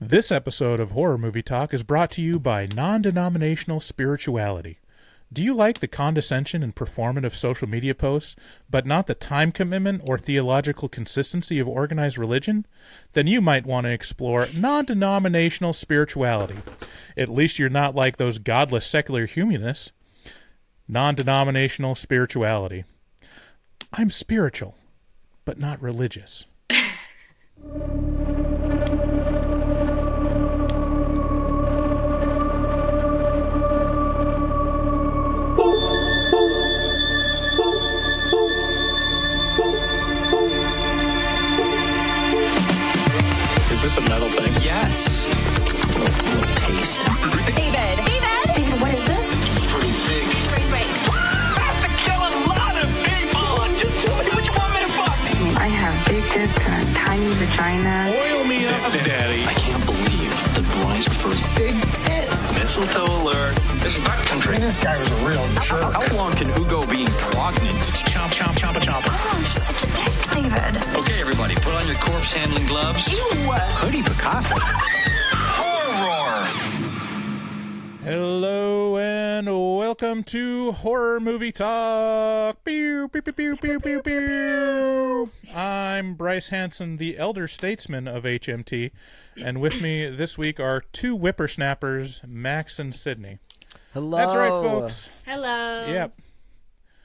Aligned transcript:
This 0.00 0.30
episode 0.30 0.78
of 0.78 0.90
Horror 0.90 1.16
Movie 1.16 1.40
Talk 1.40 1.72
is 1.72 1.82
brought 1.82 2.10
to 2.12 2.20
you 2.20 2.38
by 2.38 2.68
non 2.74 3.00
denominational 3.00 3.80
spirituality. 3.80 4.78
Do 5.32 5.42
you 5.42 5.54
like 5.54 5.80
the 5.80 5.88
condescension 5.88 6.62
and 6.62 6.74
performative 6.76 7.34
social 7.34 7.66
media 7.66 7.94
posts, 7.94 8.36
but 8.68 8.84
not 8.84 9.06
the 9.06 9.14
time 9.14 9.52
commitment 9.52 10.02
or 10.04 10.18
theological 10.18 10.90
consistency 10.90 11.58
of 11.58 11.66
organized 11.66 12.18
religion? 12.18 12.66
Then 13.14 13.26
you 13.26 13.40
might 13.40 13.64
want 13.64 13.86
to 13.86 13.90
explore 13.90 14.48
non 14.52 14.84
denominational 14.84 15.72
spirituality. 15.72 16.58
At 17.16 17.30
least 17.30 17.58
you're 17.58 17.70
not 17.70 17.94
like 17.94 18.18
those 18.18 18.38
godless 18.38 18.86
secular 18.86 19.24
humanists. 19.24 19.92
Non 20.86 21.14
denominational 21.14 21.94
spirituality. 21.94 22.84
I'm 23.94 24.10
spiritual, 24.10 24.76
but 25.46 25.58
not 25.58 25.80
religious. 25.80 26.44
This 63.86 63.98
is 63.98 64.02
backcountry. 64.02 64.58
This 64.58 64.82
guy 64.82 64.98
was 64.98 65.08
a 65.08 65.14
real 65.24 65.46
jerk. 65.62 65.92
How 65.92 66.16
long 66.16 66.32
can 66.32 66.48
Ugo 66.60 66.84
be 66.86 67.06
pregnant? 67.06 67.78
Chomp, 68.10 68.32
chomp, 68.32 68.56
chomp, 68.56 68.74
chomp. 68.78 69.02
Oh, 69.06 69.42
she's 69.46 69.62
such 69.62 69.84
a 69.84 69.86
dick, 69.94 70.12
David. 70.34 70.82
Okay, 70.96 71.20
everybody, 71.20 71.54
put 71.54 71.72
on 71.72 71.86
your 71.86 71.94
corpse 71.98 72.32
handling 72.32 72.66
gloves. 72.66 73.06
Uh, 73.08 73.60
Hoodie 73.76 74.02
Picasso. 74.02 74.56
Horror. 74.58 76.46
Hello 78.02 78.96
and 78.98 79.46
welcome 79.46 80.24
to 80.24 80.72
Horror 80.72 81.20
Movie 81.20 81.52
Talk. 81.52 82.64
Pew, 82.64 83.06
pew, 83.06 83.22
pew, 83.22 83.32
pew, 83.32 83.56
pew, 83.56 83.78
pew, 83.78 84.02
pew. 84.02 85.30
I'm 85.54 86.14
Bryce 86.14 86.48
Hanson, 86.48 86.96
the 86.96 87.16
elder 87.16 87.46
statesman 87.46 88.08
of 88.08 88.24
HMT, 88.24 88.90
and 89.36 89.60
with 89.60 89.80
me 89.80 90.10
this 90.10 90.36
week 90.36 90.58
are 90.58 90.80
two 90.80 91.16
whippersnappers, 91.16 92.22
Max 92.26 92.80
and 92.80 92.92
Sydney. 92.92 93.38
Hello. 93.96 94.18
That's 94.18 94.34
right, 94.34 94.50
folks. 94.50 95.08
Hello. 95.24 95.86
Yep. 95.86 96.12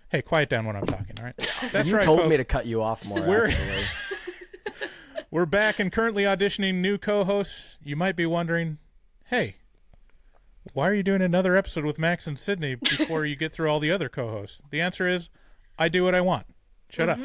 Hey, 0.10 0.22
quiet 0.22 0.50
down 0.50 0.66
when 0.66 0.76
I'm 0.76 0.86
talking, 0.86 1.16
all 1.20 1.24
right? 1.26 1.50
That's 1.72 1.88
You 1.88 1.96
right, 1.96 2.04
told 2.04 2.20
folks. 2.20 2.30
me 2.32 2.36
to 2.36 2.44
cut 2.44 2.66
you 2.66 2.82
off 2.82 3.06
more. 3.06 3.22
We're- 3.22 3.56
We're 5.32 5.46
back 5.46 5.80
and 5.80 5.90
currently 5.90 6.24
auditioning 6.24 6.82
new 6.82 6.98
co-hosts. 6.98 7.78
You 7.82 7.96
might 7.96 8.18
be 8.18 8.26
wondering, 8.26 8.80
hey, 9.28 9.56
why 10.74 10.90
are 10.90 10.94
you 10.94 11.04
doing 11.04 11.22
another 11.22 11.56
episode 11.56 11.86
with 11.86 11.98
Max 11.98 12.28
and 12.28 12.38
Sydney 12.38 12.76
before 12.76 13.26
you 13.26 13.38
get 13.38 13.54
through 13.54 13.70
all 13.70 13.80
the 13.80 13.90
other 13.92 14.10
co-hosts? 14.10 14.62
The 14.70 14.82
answer 14.82 15.08
is, 15.08 15.30
I 15.80 15.88
do 15.88 16.04
what 16.04 16.14
I 16.14 16.20
want. 16.20 16.48
Shut 16.90 17.08
up. 17.08 17.20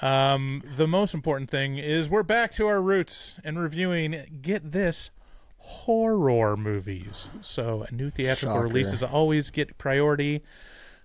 Um, 0.00 0.62
the 0.76 0.86
most 0.86 1.12
important 1.14 1.50
thing 1.50 1.76
is 1.78 2.08
we're 2.08 2.22
back 2.22 2.52
to 2.52 2.68
our 2.68 2.80
roots 2.80 3.40
and 3.42 3.58
reviewing. 3.58 4.38
Get 4.40 4.70
this. 4.70 5.10
Horror 5.58 6.56
movies. 6.56 7.28
So, 7.40 7.84
new 7.90 8.10
theatrical 8.10 8.56
Shocker. 8.56 8.66
releases 8.66 9.02
always 9.02 9.50
get 9.50 9.76
priority, 9.76 10.42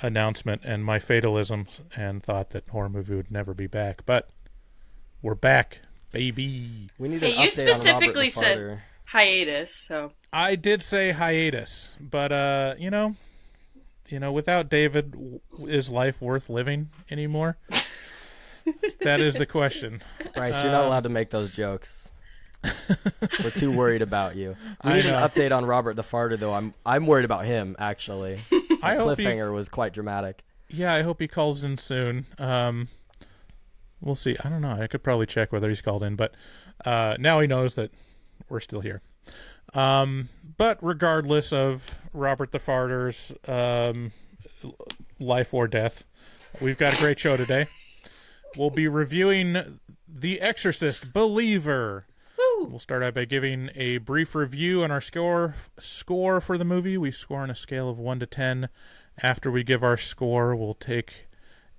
announcement 0.00 0.62
and 0.64 0.82
my 0.84 0.98
fatalism 0.98 1.66
and 1.96 2.22
thought 2.22 2.50
that 2.50 2.66
horror 2.70 2.88
movie 2.88 3.14
would 3.16 3.30
never 3.30 3.52
be 3.52 3.66
back. 3.66 4.02
But 4.06 4.30
we're 5.22 5.34
back, 5.34 5.80
baby. 6.12 6.88
We 6.98 7.08
need 7.08 7.20
Hey, 7.20 7.42
you 7.42 7.50
specifically 7.50 8.30
said- 8.30 8.82
hiatus. 9.08 9.74
So 9.74 10.12
I 10.32 10.56
did 10.56 10.82
say 10.82 11.10
hiatus, 11.12 11.96
but 12.00 12.32
uh, 12.32 12.74
you 12.78 12.90
know, 12.90 13.16
you 14.08 14.18
know, 14.20 14.32
without 14.32 14.68
David, 14.68 15.40
is 15.66 15.88
life 15.90 16.20
worth 16.20 16.48
living 16.50 16.90
anymore? 17.10 17.56
that 19.02 19.20
is 19.20 19.34
the 19.34 19.46
question. 19.46 20.02
Bryce, 20.34 20.62
you're 20.62 20.72
not 20.72 20.84
allowed 20.84 21.04
to 21.04 21.08
make 21.08 21.30
those 21.30 21.50
jokes. 21.50 22.08
We're 23.42 23.50
too 23.50 23.72
worried 23.72 24.02
about 24.02 24.36
you. 24.36 24.54
We 24.84 24.90
I 24.90 24.94
need 24.96 25.06
an 25.06 25.14
update 25.14 25.50
on 25.56 25.64
Robert 25.64 25.96
the 25.96 26.02
Farter, 26.02 26.38
though. 26.38 26.52
I'm 26.52 26.74
I'm 26.84 27.06
worried 27.06 27.24
about 27.24 27.44
him 27.46 27.74
actually. 27.78 28.40
I 28.82 28.94
The 28.96 29.00
hope 29.04 29.18
he, 29.18 29.24
cliffhanger 29.24 29.52
was 29.52 29.68
quite 29.68 29.92
dramatic. 29.94 30.42
yeah, 30.68 30.92
I 30.94 31.02
hope 31.02 31.20
he 31.20 31.28
calls 31.28 31.62
in 31.64 31.78
soon. 31.78 32.26
Um, 32.38 32.88
we'll 34.00 34.14
see. 34.14 34.36
I 34.44 34.48
don't 34.48 34.62
know. 34.62 34.78
I 34.80 34.86
could 34.86 35.02
probably 35.02 35.26
check 35.26 35.52
whether 35.52 35.68
he's 35.68 35.82
called 35.82 36.02
in, 36.02 36.16
but 36.16 36.34
uh, 36.84 37.16
now 37.18 37.40
he 37.40 37.46
knows 37.46 37.74
that 37.74 37.90
we're 38.48 38.60
still 38.60 38.80
here. 38.80 39.02
Um, 39.74 40.28
but 40.56 40.78
regardless 40.82 41.52
of 41.52 41.98
Robert 42.12 42.52
the 42.52 42.58
Farter's 42.58 43.32
um, 43.46 44.12
life 45.18 45.54
or 45.54 45.68
death, 45.68 46.04
we've 46.60 46.78
got 46.78 46.94
a 46.94 46.98
great 46.98 47.18
show 47.18 47.36
today. 47.36 47.66
We'll 48.56 48.70
be 48.70 48.88
reviewing 48.88 49.80
The 50.08 50.40
Exorcist 50.40 51.12
Believer. 51.12 52.06
We'll 52.60 52.78
start 52.78 53.02
out 53.02 53.14
by 53.14 53.24
giving 53.24 53.70
a 53.74 53.98
brief 53.98 54.34
review 54.34 54.82
on 54.82 54.90
our 54.90 55.00
score 55.00 55.54
score 55.78 56.40
for 56.42 56.58
the 56.58 56.64
movie. 56.64 56.98
We 56.98 57.10
score 57.10 57.40
on 57.40 57.50
a 57.50 57.54
scale 57.54 57.88
of 57.88 57.98
1 57.98 58.20
to 58.20 58.26
10. 58.26 58.68
After 59.22 59.50
we 59.50 59.64
give 59.64 59.82
our 59.82 59.96
score, 59.96 60.54
we'll 60.54 60.74
take 60.74 61.28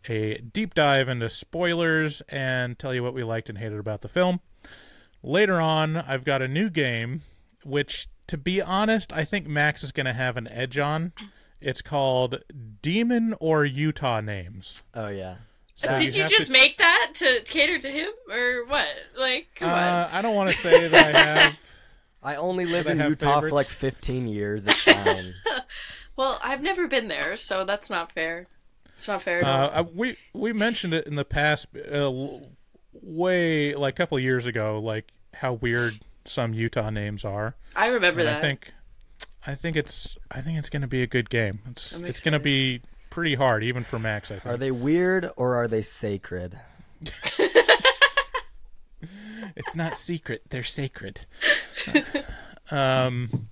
a 0.09 0.37
deep 0.39 0.73
dive 0.73 1.07
into 1.09 1.29
spoilers 1.29 2.21
and 2.29 2.77
tell 2.79 2.93
you 2.93 3.03
what 3.03 3.13
we 3.13 3.23
liked 3.23 3.49
and 3.49 3.57
hated 3.57 3.79
about 3.79 4.01
the 4.01 4.07
film. 4.07 4.39
Later 5.23 5.61
on, 5.61 5.97
I've 5.97 6.23
got 6.23 6.41
a 6.41 6.47
new 6.47 6.69
game, 6.69 7.21
which, 7.63 8.07
to 8.27 8.37
be 8.37 8.61
honest, 8.61 9.13
I 9.13 9.23
think 9.23 9.47
Max 9.47 9.83
is 9.83 9.91
going 9.91 10.07
to 10.07 10.13
have 10.13 10.37
an 10.37 10.47
edge 10.47 10.77
on. 10.77 11.13
It's 11.59 11.81
called 11.83 12.41
Demon 12.81 13.35
or 13.39 13.63
Utah 13.65 14.19
Names. 14.21 14.81
Oh 14.95 15.09
yeah. 15.09 15.35
So 15.75 15.97
did 15.97 16.15
you 16.15 16.23
have 16.23 16.31
just 16.31 16.47
to- 16.47 16.51
make 16.53 16.77
that 16.79 17.11
to 17.15 17.41
cater 17.45 17.77
to 17.79 17.87
him 17.89 18.09
or 18.31 18.65
what? 18.65 18.87
Like, 19.17 19.49
come 19.55 19.69
Uh, 19.69 20.09
I 20.11 20.21
don't 20.21 20.35
want 20.35 20.51
to 20.51 20.57
say 20.57 20.87
that 20.87 21.15
I 21.15 21.19
have. 21.19 21.59
I 22.23 22.35
only 22.35 22.65
lived 22.65 22.87
in 22.89 22.97
Utah 22.99 23.35
favorites? 23.35 23.49
for 23.49 23.55
like 23.55 23.67
15 23.67 24.27
years. 24.27 24.65
It's 24.65 24.81
fine. 24.83 25.35
Well, 26.17 26.39
I've 26.43 26.61
never 26.61 26.87
been 26.87 27.07
there, 27.07 27.37
so 27.37 27.63
that's 27.65 27.89
not 27.89 28.11
fair. 28.11 28.45
It's 29.01 29.07
not 29.07 29.23
fair. 29.23 29.43
Uh, 29.43 29.67
I- 29.67 29.81
we 29.81 30.15
we 30.31 30.53
mentioned 30.53 30.93
it 30.93 31.07
in 31.07 31.15
the 31.15 31.25
past, 31.25 31.65
uh, 31.75 32.11
way 32.93 33.73
like 33.73 33.95
a 33.95 33.97
couple 33.97 34.15
of 34.15 34.23
years 34.23 34.45
ago, 34.45 34.79
like 34.79 35.11
how 35.33 35.53
weird 35.53 36.01
some 36.23 36.53
Utah 36.53 36.91
names 36.91 37.25
are. 37.25 37.55
I 37.75 37.87
remember 37.87 38.19
And 38.19 38.29
that. 38.29 38.37
I 38.37 38.41
think 38.41 38.73
I 39.47 39.55
think 39.55 39.75
it's 39.75 40.19
I 40.29 40.41
think 40.41 40.59
it's 40.59 40.69
going 40.69 40.83
to 40.83 40.87
be 40.87 41.01
a 41.01 41.07
good 41.07 41.31
game. 41.31 41.61
It's 41.71 41.93
it's 41.93 42.19
going 42.21 42.33
to 42.33 42.39
be 42.39 42.81
pretty 43.09 43.33
hard 43.33 43.63
even 43.63 43.83
for 43.83 43.97
Max. 43.97 44.29
I 44.29 44.35
think. 44.35 44.45
Are 44.45 44.57
they 44.57 44.69
weird 44.69 45.31
or 45.35 45.55
are 45.55 45.67
they 45.67 45.81
sacred? 45.81 46.59
It's 49.53 49.75
not 49.75 49.97
secret; 49.97 50.43
they're 50.49 50.63
sacred. 50.63 51.25
um. 52.71 53.49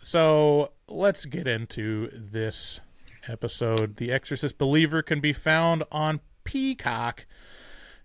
So 0.00 0.72
let's 0.88 1.24
get 1.26 1.46
into 1.46 2.08
this 2.12 2.80
episode. 3.28 3.96
The 3.96 4.12
Exorcist 4.12 4.58
Believer 4.58 5.02
can 5.02 5.20
be 5.20 5.32
found 5.32 5.84
on 5.90 6.20
Peacock 6.44 7.26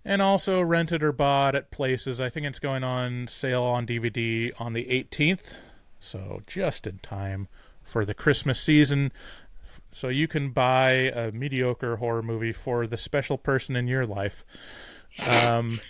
and 0.03 0.21
also 0.21 0.61
rented 0.61 1.03
or 1.03 1.11
bought 1.11 1.55
at 1.55 1.71
places. 1.71 2.19
I 2.19 2.29
think 2.29 2.45
it's 2.45 2.59
going 2.59 2.83
on 2.83 3.27
sale 3.27 3.63
on 3.63 3.85
DVD 3.85 4.51
on 4.59 4.73
the 4.73 4.85
18th, 4.85 5.53
so 5.99 6.41
just 6.47 6.87
in 6.87 6.99
time 6.99 7.47
for 7.83 8.05
the 8.05 8.13
Christmas 8.13 8.59
season. 8.59 9.11
So 9.91 10.07
you 10.07 10.27
can 10.27 10.49
buy 10.51 10.91
a 10.91 11.31
mediocre 11.31 11.97
horror 11.97 12.23
movie 12.23 12.53
for 12.53 12.87
the 12.87 12.97
special 12.97 13.37
person 13.37 13.75
in 13.75 13.87
your 13.87 14.05
life. 14.05 14.45
Um, 15.25 15.81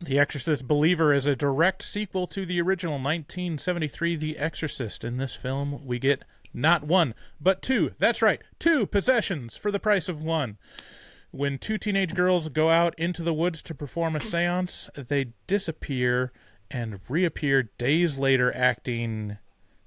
the 0.00 0.18
Exorcist 0.18 0.68
Believer 0.68 1.14
is 1.14 1.24
a 1.24 1.34
direct 1.34 1.82
sequel 1.82 2.26
to 2.28 2.44
the 2.44 2.60
original 2.60 2.94
1973 2.96 4.16
The 4.16 4.38
Exorcist. 4.38 5.04
In 5.04 5.16
this 5.16 5.34
film, 5.34 5.86
we 5.86 5.98
get 5.98 6.22
not 6.56 6.84
one, 6.84 7.14
but 7.40 7.62
two. 7.62 7.92
That's 7.98 8.22
right, 8.22 8.40
two 8.58 8.86
possessions 8.86 9.56
for 9.56 9.70
the 9.70 9.78
price 9.78 10.08
of 10.08 10.22
one. 10.22 10.58
When 11.30 11.58
two 11.58 11.76
teenage 11.76 12.14
girls 12.14 12.48
go 12.48 12.70
out 12.70 12.98
into 12.98 13.22
the 13.22 13.34
woods 13.34 13.60
to 13.62 13.74
perform 13.74 14.16
a 14.16 14.20
seance, 14.20 14.88
they 14.94 15.32
disappear 15.46 16.32
and 16.70 17.00
reappear 17.08 17.64
days 17.76 18.18
later 18.18 18.54
acting 18.56 19.36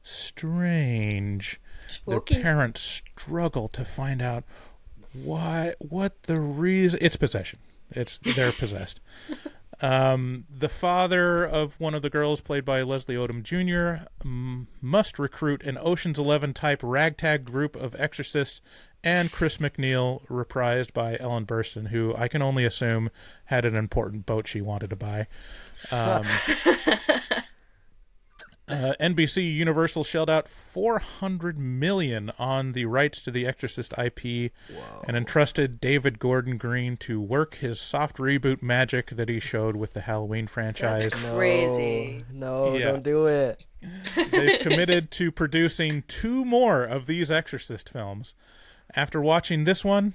strange. 0.03 1.59
Spooky. 1.87 2.35
Their 2.35 2.43
parents 2.43 2.81
struggle 2.81 3.67
to 3.69 3.83
find 3.83 4.21
out 4.21 4.43
why 5.11 5.73
what 5.79 6.23
the 6.23 6.39
reason 6.39 6.99
it's 7.01 7.15
possession. 7.15 7.59
It's 7.91 8.19
they're 8.19 8.51
possessed. 8.51 9.01
Um, 9.81 10.43
the 10.49 10.69
father 10.69 11.45
of 11.45 11.79
one 11.79 11.95
of 11.95 12.01
the 12.01 12.09
girls, 12.09 12.41
played 12.41 12.65
by 12.65 12.81
Leslie 12.81 13.15
Odom 13.15 13.43
Jr., 13.43 14.05
m- 14.23 14.67
must 14.81 15.17
recruit 15.17 15.63
an 15.63 15.77
Ocean's 15.81 16.19
Eleven 16.19 16.53
type 16.53 16.81
ragtag 16.83 17.45
group 17.45 17.75
of 17.75 17.95
exorcists 17.99 18.61
and 19.03 19.31
Chris 19.31 19.59
MacNeil, 19.59 20.25
reprised 20.27 20.91
by 20.91 21.15
Ellen 21.19 21.45
Burstyn, 21.45 21.87
who 21.87 22.13
I 22.17 22.27
can 22.27 22.41
only 22.41 22.65
assume 22.65 23.09
had 23.45 23.63
an 23.63 23.75
important 23.75 24.25
boat 24.25 24.47
she 24.47 24.61
wanted 24.61 24.89
to 24.89 24.95
buy. 24.95 25.27
Um, 25.91 26.25
uh, 28.69 28.93
NBC 28.99 29.53
Universal 29.53 30.03
shelled 30.03 30.29
out 30.29 30.47
400 30.47 31.57
million 31.57 32.31
on 32.37 32.73
the 32.73 32.85
rights 32.85 33.21
to 33.23 33.31
the 33.31 33.45
Exorcist 33.45 33.93
IP 33.97 34.51
and 35.07 35.17
entrusted 35.17 35.81
David 35.81 36.19
Gordon 36.19 36.57
Green 36.57 36.95
to 36.97 37.19
work 37.19 37.55
his 37.55 37.79
soft 37.81 38.17
reboot 38.17 38.61
magic 38.61 39.09
that 39.11 39.27
he 39.29 39.39
showed 39.39 39.75
with 39.75 39.93
the 39.93 40.01
Halloween 40.01 40.47
franchise. 40.47 41.09
That's 41.09 41.23
crazy. 41.33 42.21
No, 42.31 42.75
Yeah. 42.77 42.91
don't 42.91 43.03
do 43.03 43.25
it. 43.27 43.65
They've 44.15 44.59
committed 44.59 45.09
to 45.11 45.31
producing 45.31 46.03
two 46.07 46.45
more 46.45 46.83
of 46.83 47.05
these 47.05 47.31
Exorcist 47.31 47.89
films. 47.89 48.35
After 48.95 49.21
watching 49.21 49.63
this 49.63 49.83
one, 49.85 50.13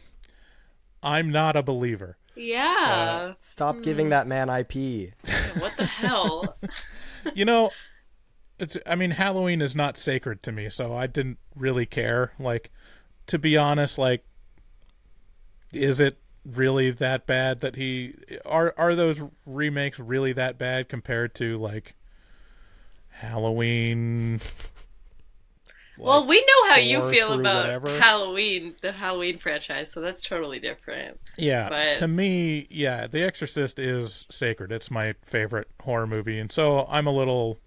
I'm 1.02 1.30
not 1.30 1.56
a 1.56 1.62
believer. 1.62 2.16
Yeah. 2.36 3.34
Stop 3.42 3.82
giving 3.82 4.08
that 4.08 4.26
man 4.26 4.48
IP. 4.50 5.12
what 5.58 5.76
the 5.76 5.86
hell? 5.86 6.56
You 7.34 7.46
know, 7.46 7.70
it's 8.58 8.76
I 8.86 8.94
mean 8.94 9.12
Halloween 9.12 9.60
is 9.60 9.74
not 9.74 9.96
sacred 9.96 10.42
to 10.44 10.52
me, 10.52 10.68
so 10.70 10.96
I 10.96 11.06
didn't 11.06 11.38
really 11.54 11.86
care. 11.86 12.32
Like 12.38 12.70
to 13.26 13.38
be 13.38 13.56
honest, 13.56 13.98
like 13.98 14.24
is 15.72 16.00
it 16.00 16.18
really 16.44 16.90
that 16.90 17.26
bad 17.26 17.60
that 17.60 17.76
he 17.76 18.14
are 18.44 18.74
are 18.76 18.94
those 18.94 19.22
remakes 19.46 19.98
really 19.98 20.32
that 20.32 20.58
bad 20.58 20.88
compared 20.88 21.34
to 21.34 21.56
like 21.58 21.94
Halloween 23.08 24.40
well, 25.98 26.26
we 26.26 26.40
know 26.40 26.70
how 26.70 26.78
you 26.78 27.08
feel 27.10 27.32
about 27.32 27.64
whatever. 27.64 27.98
Halloween, 28.00 28.74
the 28.82 28.92
Halloween 28.92 29.38
franchise, 29.38 29.92
so 29.92 30.00
that's 30.00 30.22
totally 30.24 30.58
different. 30.58 31.20
Yeah, 31.38 31.68
But- 31.68 31.96
to 31.98 32.08
me, 32.08 32.66
yeah, 32.68 33.06
The 33.06 33.22
Exorcist 33.22 33.78
is 33.78 34.26
sacred. 34.30 34.72
It's 34.72 34.90
my 34.90 35.14
favorite 35.24 35.68
horror 35.82 36.06
movie, 36.06 36.38
and 36.38 36.50
so 36.50 36.86
I'm 36.88 37.06
a 37.06 37.12
little 37.12 37.58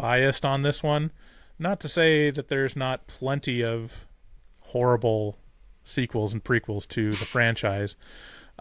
biased 0.00 0.46
on 0.46 0.62
this 0.62 0.82
one. 0.82 1.12
Not 1.58 1.78
to 1.80 1.88
say 1.88 2.30
that 2.30 2.48
there's 2.48 2.74
not 2.74 3.06
plenty 3.06 3.62
of 3.62 4.06
horrible 4.60 5.38
sequels 5.84 6.32
and 6.32 6.42
prequels 6.42 6.88
to 6.88 7.14
the 7.16 7.26
franchise. 7.26 7.96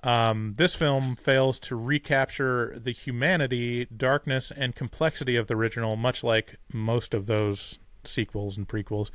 Um, 0.03 0.55
this 0.57 0.75
film 0.75 1.15
fails 1.15 1.59
to 1.59 1.75
recapture 1.75 2.77
the 2.77 2.91
humanity, 2.91 3.85
darkness, 3.85 4.51
and 4.51 4.75
complexity 4.75 5.35
of 5.35 5.47
the 5.47 5.55
original, 5.55 5.95
much 5.95 6.23
like 6.23 6.57
most 6.73 7.13
of 7.13 7.25
those 7.25 7.79
sequels 8.03 8.57
and 8.57 8.67
prequels. 8.67 9.09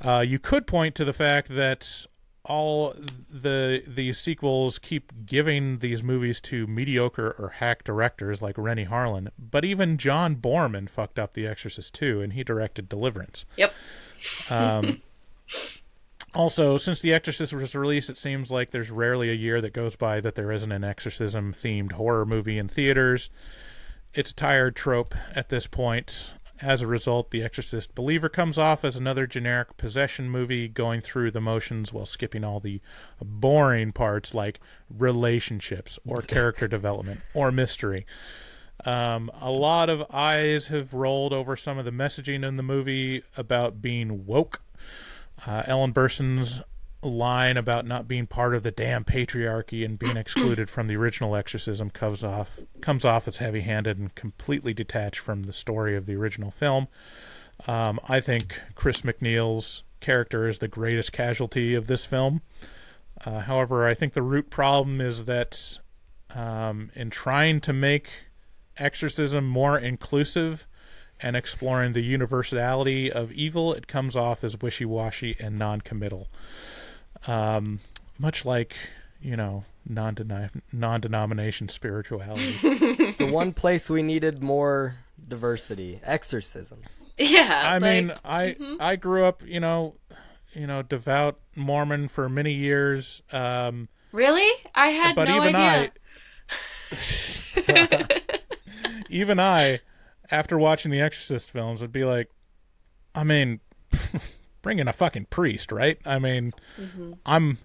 Uh, 0.00 0.24
you 0.26 0.38
could 0.38 0.66
point 0.66 0.94
to 0.94 1.04
the 1.04 1.12
fact 1.12 1.48
that 1.48 2.06
all 2.44 2.94
the 3.30 3.82
the 3.86 4.12
sequels 4.12 4.78
keep 4.78 5.12
giving 5.26 5.78
these 5.78 6.02
movies 6.02 6.40
to 6.40 6.66
mediocre 6.66 7.34
or 7.38 7.50
hack 7.50 7.84
directors 7.84 8.40
like 8.40 8.56
Renny 8.56 8.86
Harlin, 8.86 9.28
but 9.38 9.64
even 9.64 9.98
John 9.98 10.36
Boorman 10.36 10.88
fucked 10.88 11.18
up 11.18 11.34
The 11.34 11.46
Exorcist 11.46 11.94
2 11.94 12.22
and 12.22 12.32
he 12.32 12.42
directed 12.42 12.88
Deliverance. 12.88 13.44
Yep. 13.56 13.74
Um, 14.48 15.02
also, 16.34 16.76
since 16.76 17.00
The 17.02 17.12
Exorcist 17.12 17.52
was 17.52 17.74
released, 17.74 18.08
it 18.08 18.16
seems 18.16 18.50
like 18.50 18.70
there's 18.70 18.90
rarely 18.90 19.30
a 19.30 19.34
year 19.34 19.60
that 19.60 19.74
goes 19.74 19.94
by 19.94 20.20
that 20.20 20.34
there 20.34 20.50
isn't 20.50 20.72
an 20.72 20.84
exorcism 20.84 21.52
themed 21.52 21.92
horror 21.92 22.24
movie 22.24 22.58
in 22.58 22.68
theaters. 22.68 23.28
It's 24.14 24.30
a 24.30 24.34
tired 24.34 24.76
trope 24.76 25.14
at 25.34 25.50
this 25.50 25.66
point. 25.66 26.32
As 26.62 26.82
a 26.82 26.86
result, 26.86 27.30
The 27.30 27.42
Exorcist 27.42 27.94
Believer 27.94 28.28
comes 28.28 28.58
off 28.58 28.84
as 28.84 28.94
another 28.94 29.26
generic 29.26 29.78
possession 29.78 30.28
movie 30.28 30.68
going 30.68 31.00
through 31.00 31.30
the 31.30 31.40
motions 31.40 31.92
while 31.92 32.04
skipping 32.04 32.44
all 32.44 32.60
the 32.60 32.80
boring 33.22 33.92
parts 33.92 34.34
like 34.34 34.60
relationships 34.90 35.98
or 36.06 36.16
character 36.20 36.68
development 36.68 37.20
or 37.32 37.50
mystery. 37.50 38.04
Um, 38.84 39.30
a 39.40 39.50
lot 39.50 39.88
of 39.88 40.04
eyes 40.10 40.66
have 40.66 40.92
rolled 40.92 41.32
over 41.32 41.56
some 41.56 41.78
of 41.78 41.84
the 41.84 41.90
messaging 41.90 42.46
in 42.46 42.56
the 42.56 42.62
movie 42.62 43.22
about 43.36 43.80
being 43.80 44.26
woke. 44.26 44.62
Uh, 45.46 45.62
Ellen 45.66 45.92
Burstyn's 45.94 46.60
line 47.02 47.56
about 47.56 47.86
not 47.86 48.06
being 48.06 48.26
part 48.26 48.54
of 48.54 48.62
the 48.62 48.70
damn 48.70 49.04
patriarchy 49.04 49.84
and 49.84 49.98
being 49.98 50.16
excluded 50.16 50.68
from 50.68 50.86
the 50.86 50.96
original 50.96 51.34
exorcism 51.34 51.90
comes 51.90 52.22
off 52.22 52.60
comes 52.80 53.04
off 53.04 53.26
as 53.26 53.38
heavy-handed 53.38 53.98
and 53.98 54.14
completely 54.14 54.74
detached 54.74 55.20
from 55.20 55.44
the 55.44 55.52
story 55.52 55.96
of 55.96 56.06
the 56.06 56.14
original 56.14 56.50
film. 56.50 56.86
Um, 57.66 58.00
I 58.08 58.20
think 58.20 58.60
Chris 58.74 59.02
MacNeil's 59.02 59.82
character 60.00 60.48
is 60.48 60.58
the 60.58 60.68
greatest 60.68 61.12
casualty 61.12 61.74
of 61.74 61.86
this 61.86 62.06
film. 62.06 62.42
Uh, 63.24 63.40
however, 63.40 63.86
I 63.86 63.94
think 63.94 64.14
the 64.14 64.22
root 64.22 64.48
problem 64.48 65.00
is 65.00 65.26
that 65.26 65.78
um, 66.34 66.90
in 66.94 67.10
trying 67.10 67.60
to 67.62 67.72
make 67.72 68.08
exorcism 68.78 69.46
more 69.46 69.78
inclusive 69.78 70.66
and 71.22 71.36
exploring 71.36 71.92
the 71.92 72.02
universality 72.02 73.12
of 73.12 73.30
evil, 73.32 73.74
it 73.74 73.86
comes 73.86 74.16
off 74.16 74.42
as 74.42 74.60
wishy 74.60 74.86
washy 74.86 75.36
and 75.38 75.58
non 75.58 75.82
committal. 75.82 76.28
Um, 77.26 77.80
much 78.18 78.44
like, 78.44 78.76
you 79.20 79.36
know, 79.36 79.64
non 79.86 80.16
non 80.72 81.00
denomination 81.00 81.68
spirituality. 81.68 82.56
It's 82.62 83.18
the 83.18 83.30
one 83.30 83.52
place 83.52 83.90
we 83.90 84.02
needed 84.02 84.42
more 84.42 84.96
diversity. 85.26 86.00
Exorcisms. 86.04 87.04
Yeah. 87.18 87.60
I 87.64 87.78
like, 87.78 87.82
mean, 87.82 88.12
I 88.24 88.56
I 88.78 88.96
grew 88.96 89.24
up, 89.24 89.42
you 89.44 89.60
know, 89.60 89.94
you 90.52 90.66
know, 90.66 90.82
devout 90.82 91.38
Mormon 91.56 92.08
for 92.08 92.28
many 92.28 92.52
years. 92.52 93.22
Um, 93.32 93.88
really? 94.12 94.50
I 94.74 94.88
had 94.88 95.16
but 95.16 95.28
no 95.28 95.36
even 95.36 95.54
idea. 95.56 95.92
I, 96.92 98.08
even 99.10 99.38
I, 99.38 99.80
after 100.30 100.58
watching 100.58 100.90
the 100.90 101.00
Exorcist 101.00 101.50
films, 101.50 101.80
would 101.80 101.92
be 101.92 102.04
like, 102.04 102.30
I 103.14 103.24
mean, 103.24 103.60
bring 104.62 104.78
in 104.78 104.88
a 104.88 104.92
fucking 104.92 105.26
priest, 105.26 105.72
right? 105.72 105.98
I 106.04 106.18
mean, 106.18 106.52
I'm. 107.26 107.58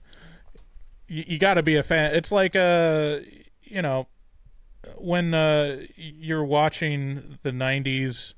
You, 1.07 1.23
you 1.27 1.39
got 1.39 1.55
to 1.55 1.63
be 1.63 1.75
a 1.75 1.83
fan. 1.83 2.15
It's 2.15 2.31
like 2.31 2.55
uh, 2.55 3.19
you 3.63 3.81
know, 3.81 4.07
when 4.97 5.33
uh, 5.33 5.81
you're 5.95 6.43
watching 6.45 7.37
the 7.43 7.51
'90s 7.51 8.33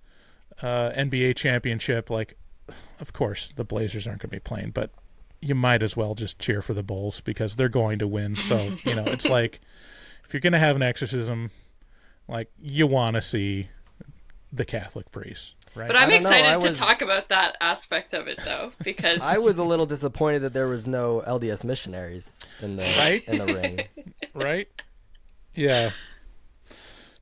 uh, 0.61 0.91
NBA 0.91 1.35
championship, 1.35 2.09
like, 2.09 2.37
of 2.99 3.13
course 3.13 3.51
the 3.55 3.63
Blazers 3.63 4.07
aren't 4.07 4.21
going 4.21 4.29
to 4.29 4.35
be 4.35 4.39
playing, 4.39 4.71
but 4.71 4.91
you 5.41 5.55
might 5.55 5.83
as 5.83 5.95
well 5.95 6.15
just 6.15 6.39
cheer 6.39 6.61
for 6.61 6.73
the 6.73 6.83
Bulls 6.83 7.21
because 7.21 7.55
they're 7.55 7.69
going 7.69 7.99
to 7.99 8.07
win. 8.07 8.35
So 8.35 8.77
you 8.83 8.95
know, 8.95 9.03
it's 9.05 9.25
like 9.29 9.61
if 10.25 10.33
you're 10.33 10.41
going 10.41 10.53
to 10.53 10.59
have 10.59 10.75
an 10.75 10.81
exorcism, 10.81 11.51
like 12.27 12.51
you 12.59 12.87
want 12.87 13.15
to 13.15 13.21
see 13.21 13.69
the 14.51 14.65
Catholic 14.65 15.11
priest, 15.11 15.55
right? 15.77 15.87
But 15.87 15.95
I'm 15.97 16.11
excited 16.11 16.45
I 16.45 16.53
to 16.59 16.69
was- 16.69 16.77
talk 16.77 17.01
about 17.01 17.29
that 17.29 17.55
aspect 17.61 18.13
of 18.13 18.27
it 18.27 18.39
though, 18.43 18.71
because 18.83 19.21
I 19.21 19.37
was 19.37 19.57
a 19.57 19.63
little 19.63 19.85
disappointed 19.85 20.39
that 20.39 20.53
there 20.53 20.67
was 20.67 20.87
no 20.87 21.23
LDS 21.27 21.63
missionaries 21.63 22.39
in 22.61 22.75
the 22.75 22.83
Right? 22.99 23.23
in 23.27 23.37
the 23.37 23.53
ring. 23.53 23.87
right? 24.33 24.67
Yeah. 25.55 25.91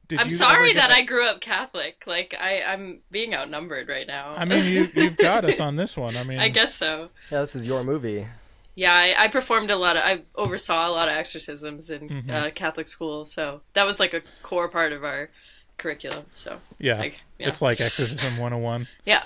Did 0.08 0.20
I'm 0.20 0.30
you 0.30 0.36
sorry 0.36 0.74
that 0.74 0.90
get- 0.90 0.98
I 0.98 1.02
grew 1.02 1.26
up 1.28 1.42
Catholic. 1.42 2.04
Like 2.06 2.36
I, 2.40 2.62
I'm 2.62 3.02
being 3.10 3.34
outnumbered 3.34 3.90
right 3.90 4.06
now. 4.06 4.34
I 4.36 4.46
mean, 4.46 4.64
you 4.72 4.90
you've 4.94 5.18
got 5.18 5.46
us 5.46 5.60
on 5.60 5.76
this 5.78 5.98
one. 5.98 6.16
I 6.16 6.24
mean, 6.24 6.40
I 6.40 6.50
guess 6.50 6.76
so. 6.76 7.10
Yeah, 7.32 7.42
this 7.42 7.56
is 7.56 7.66
your 7.66 7.84
movie. 7.84 8.28
Yeah, 8.76 8.94
I, 8.94 9.16
I 9.18 9.28
performed 9.30 9.72
a 9.72 9.78
lot 9.78 9.96
of, 9.96 10.04
I 10.04 10.24
oversaw 10.36 10.90
a 10.90 10.92
lot 10.92 11.08
of 11.08 11.16
exorcisms 11.16 11.90
in 11.90 12.10
Mm-hmm. 12.10 12.30
uh, 12.30 12.50
Catholic 12.54 12.90
school, 12.90 13.24
so 13.24 13.62
that 13.74 13.86
was 13.86 14.02
like 14.02 14.14
a 14.14 14.22
core 14.44 14.68
part 14.68 14.92
of 14.92 15.04
our 15.06 15.30
curriculum. 15.78 16.26
So 16.34 16.60
yeah, 16.80 16.98
like, 17.00 17.20
yeah. 17.40 17.50
it's 17.50 17.62
like 17.62 17.82
Exorcism 17.82 18.38
101. 18.38 18.88
yeah, 19.06 19.24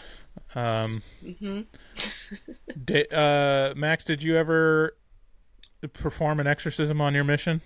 Um, 0.56 1.02
di- 2.86 3.08
uh, 3.12 3.74
Max, 3.76 4.06
did 4.06 4.24
you 4.24 4.36
ever 4.38 4.96
perform 5.94 6.40
an 6.40 6.48
exorcism 6.48 7.02
on 7.02 7.14
your 7.14 7.24
mission? 7.24 7.62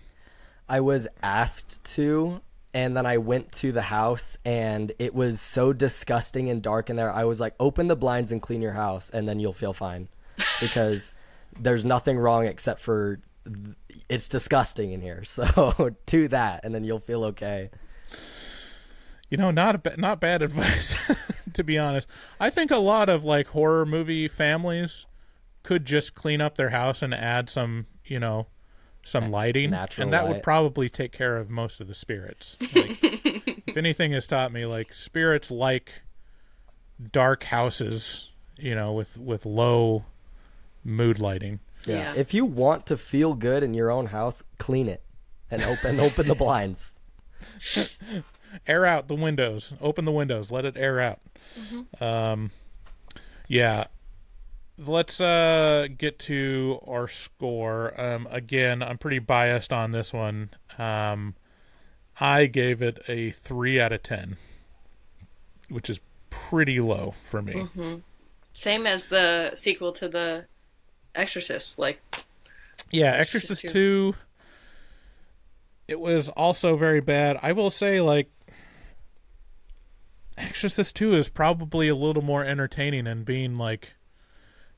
I 0.70 0.80
was 0.82 1.08
asked 1.22 1.84
to, 1.96 2.42
and 2.74 2.96
then 2.96 3.06
I 3.06 3.18
went 3.18 3.52
to 3.54 3.72
the 3.72 3.82
house, 3.84 4.38
and 4.46 4.92
it 5.00 5.14
was 5.14 5.42
so 5.42 5.74
disgusting 5.74 6.50
and 6.50 6.62
dark 6.62 6.90
in 6.90 6.96
there. 6.96 7.12
I 7.12 7.26
was 7.26 7.40
like, 7.40 7.54
open 7.60 7.88
the 7.88 7.96
blinds 7.96 8.32
and 8.32 8.42
clean 8.42 8.62
your 8.62 8.72
house, 8.74 9.10
and 9.10 9.28
then 9.28 9.40
you'll 9.40 9.54
feel 9.54 9.74
fine. 9.74 10.10
Because 10.60 11.12
there's 11.60 11.86
nothing 11.86 12.18
wrong 12.18 12.48
except 12.48 12.80
for 12.82 13.20
th- 13.46 13.76
it's 14.10 14.28
disgusting 14.28 14.92
in 14.94 15.02
here. 15.02 15.24
So 15.26 15.96
do 16.08 16.28
that, 16.30 16.64
and 16.64 16.74
then 16.74 16.84
you'll 16.84 17.00
feel 17.00 17.24
okay. 17.26 17.70
You 19.30 19.38
know, 19.38 19.52
not 19.52 19.76
a 19.76 19.78
ba- 19.80 19.98
not 19.98 20.20
bad 20.20 20.42
advice, 20.44 20.96
to 21.54 21.64
be 21.64 21.78
honest. 21.78 22.08
I 22.40 22.50
think 22.50 22.72
a 22.72 22.78
lot 22.78 23.10
of 23.10 23.24
like 23.24 23.48
horror 23.48 23.86
movie 23.86 24.28
families 24.28 25.06
could 25.64 25.86
just 25.86 26.14
clean 26.14 26.42
up 26.42 26.56
their 26.56 26.70
house 26.70 27.02
and 27.02 27.14
add 27.14 27.50
some, 27.50 27.88
you 28.06 28.20
know, 28.20 28.48
some 29.04 29.32
lighting, 29.32 29.72
natural 29.72 30.04
and 30.04 30.14
that 30.14 30.28
would 30.28 30.44
probably 30.44 30.90
take 30.90 31.12
care 31.12 31.38
of 31.38 31.50
most 31.50 31.82
of 31.82 31.88
the 31.88 31.94
spirits. 31.94 32.58
Like, 32.74 32.98
if 33.02 33.76
anything 33.78 34.12
has 34.14 34.28
taught 34.28 34.52
me, 34.54 34.66
like 34.66 34.94
spirits 34.94 35.52
like 35.52 35.92
dark 37.12 37.44
houses, 37.46 38.32
you 38.58 38.76
know, 38.76 38.94
with 38.94 39.18
with 39.18 39.46
low 39.46 40.06
mood 40.84 41.20
lighting. 41.20 41.60
Yeah. 41.86 42.14
If 42.16 42.34
you 42.34 42.46
want 42.46 42.86
to 42.88 42.98
feel 42.98 43.34
good 43.34 43.64
in 43.64 43.74
your 43.74 43.92
own 43.92 44.08
house, 44.08 44.44
clean 44.58 44.88
it 44.88 45.04
and 45.52 45.62
open 45.64 46.00
open 46.00 46.28
the 46.28 46.36
blinds. 46.44 46.96
Air 48.68 48.86
out 48.86 49.08
the 49.08 49.16
windows. 49.16 49.74
Open 49.82 50.06
the 50.06 50.12
windows. 50.12 50.52
Let 50.52 50.66
it 50.66 50.78
air 50.78 51.00
out. 51.00 51.20
Um 52.02 52.52
yeah. 53.48 53.86
Let's 54.78 55.22
uh 55.22 55.88
get 55.98 56.18
to 56.20 56.80
our 56.88 57.08
score. 57.08 57.94
Um 58.00 58.28
again 58.32 58.82
i'm 58.82 58.98
pretty 58.98 59.20
biased 59.20 59.72
on 59.74 59.92
this 59.92 60.12
one. 60.14 60.50
Um 60.78 61.36
i 62.20 62.46
gave 62.46 62.82
it 62.82 63.02
a 63.08 63.32
3 63.32 63.82
out 63.82 63.92
of 63.92 64.04
10 64.04 64.38
which 65.70 65.90
is 65.90 66.00
pretty 66.30 66.80
low 66.80 67.14
for 67.24 67.42
me. 67.42 67.68
Same 68.54 68.86
as 68.86 69.08
the 69.08 69.52
sequel 69.56 69.92
to 69.94 70.08
the 70.08 70.46
Exorcist. 71.16 71.80
Like 71.80 72.02
Yeah, 72.92 73.12
Exorcist 73.14 73.62
two. 73.62 74.14
2 74.14 74.16
it 75.88 76.00
was 76.00 76.30
also 76.30 76.78
very 76.78 77.02
bad. 77.02 77.38
I 77.44 77.52
will 77.52 77.70
say 77.70 78.00
like 78.02 78.30
Exorcist 80.38 80.96
2 80.96 81.14
is 81.14 81.30
probably 81.30 81.88
a 81.88 81.96
little 81.96 82.24
more 82.24 82.44
entertaining 82.44 83.08
and 83.08 83.26
being 83.26 83.56
like 83.56 83.96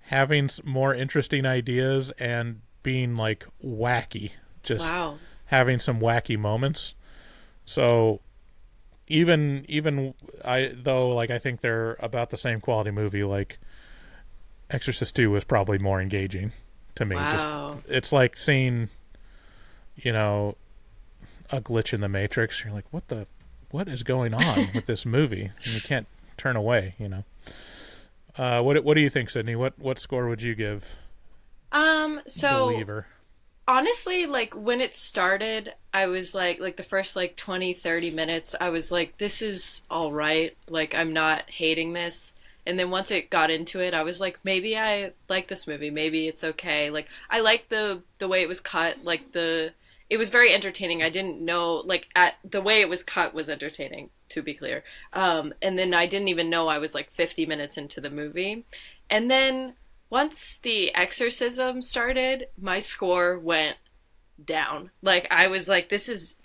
having 0.01 0.49
more 0.63 0.93
interesting 0.93 1.45
ideas 1.45 2.11
and 2.19 2.61
being 2.83 3.15
like 3.15 3.45
wacky. 3.63 4.31
Just 4.63 4.91
wow, 4.91 5.17
having 5.45 5.79
some 5.79 5.99
wacky 5.99 6.37
moments. 6.37 6.95
So 7.65 8.21
even 9.07 9.65
even 9.67 10.13
I 10.43 10.71
though 10.75 11.09
like 11.09 11.29
I 11.29 11.39
think 11.39 11.61
they're 11.61 11.95
about 11.99 12.29
the 12.29 12.37
same 12.37 12.59
quality 12.59 12.91
movie 12.91 13.23
like 13.23 13.59
Exorcist 14.69 15.15
2 15.15 15.29
was 15.29 15.43
probably 15.43 15.77
more 15.77 16.01
engaging 16.01 16.51
to 16.95 17.05
me. 17.05 17.15
Just 17.29 17.45
wow. 17.45 17.79
it's 17.87 18.11
like 18.11 18.37
seeing 18.37 18.89
you 19.95 20.11
know 20.11 20.55
a 21.51 21.61
glitch 21.61 21.93
in 21.93 22.01
the 22.01 22.09
matrix 22.09 22.63
you're 22.63 22.73
like 22.73 22.85
what 22.91 23.07
the 23.07 23.27
what 23.75 23.89
is 23.89 24.03
going 24.03 24.33
on 24.33 24.69
with 24.73 24.85
this 24.85 25.05
movie? 25.05 25.51
And 25.65 25.73
you 25.73 25.81
can't 25.81 26.07
turn 26.37 26.55
away 26.55 26.95
you 26.97 27.09
know. 27.09 27.23
Uh 28.37 28.61
what 28.61 28.81
what 28.85 28.93
do 28.95 29.01
you 29.01 29.09
think 29.09 29.29
sydney? 29.29 29.55
What 29.55 29.77
what 29.77 29.99
score 29.99 30.27
would 30.27 30.41
you 30.41 30.55
give 30.55 30.97
Um. 31.71 32.21
So 32.27 32.67
believer? 32.71 33.07
honestly 33.67 34.27
like 34.27 34.53
when 34.53 34.79
it 34.79 34.95
started 34.95 35.73
i 35.91 36.05
was 36.05 36.35
like 36.35 36.59
like 36.59 36.77
the 36.77 36.83
first 36.83 37.15
like 37.15 37.35
20 37.35 37.73
30 37.73 38.11
minutes 38.11 38.53
i 38.61 38.69
was 38.69 38.91
like 38.91 39.17
this 39.17 39.41
is 39.41 39.81
all 39.89 40.11
right. 40.11 40.55
Like 40.69 40.93
i'm 40.95 41.13
not 41.13 41.49
hating 41.49 41.93
this. 41.93 42.31
And 42.67 42.77
then 42.79 42.89
once 42.91 43.09
it 43.11 43.29
got 43.29 43.49
into 43.51 43.79
it 43.81 43.93
i 43.93 44.03
was 44.03 44.19
like 44.19 44.39
maybe 44.43 44.77
i 44.77 45.11
like 45.29 45.47
this 45.47 45.65
movie. 45.67 45.89
Maybe 45.89 46.27
it's 46.27 46.43
okay. 46.43 46.89
Like 46.91 47.07
i 47.29 47.39
like 47.39 47.69
the 47.69 48.01
the 48.19 48.27
way 48.27 48.41
it 48.41 48.47
was 48.47 48.61
cut 48.61 49.03
like 49.03 49.31
the 49.33 49.71
it 50.09 50.17
was 50.17 50.29
very 50.29 50.53
entertaining 50.53 51.01
i 51.01 51.09
didn't 51.09 51.41
know 51.41 51.75
like 51.85 52.07
at 52.15 52.33
the 52.49 52.61
way 52.61 52.81
it 52.81 52.89
was 52.89 53.03
cut 53.03 53.33
was 53.33 53.49
entertaining 53.49 54.09
to 54.29 54.41
be 54.41 54.53
clear 54.53 54.83
um 55.13 55.53
and 55.61 55.77
then 55.77 55.93
i 55.93 56.05
didn't 56.05 56.27
even 56.27 56.49
know 56.49 56.67
i 56.67 56.77
was 56.77 56.93
like 56.93 57.11
50 57.13 57.45
minutes 57.45 57.77
into 57.77 57.99
the 58.01 58.09
movie 58.09 58.65
and 59.09 59.29
then 59.29 59.73
once 60.09 60.59
the 60.59 60.93
exorcism 60.95 61.81
started, 61.81 62.47
my 62.61 62.79
score 62.79 63.37
went 63.39 63.77
down. 64.43 64.91
Like 65.01 65.27
I 65.31 65.47
was 65.47 65.67
like, 65.67 65.89
this 65.89 66.07
is 66.07 66.35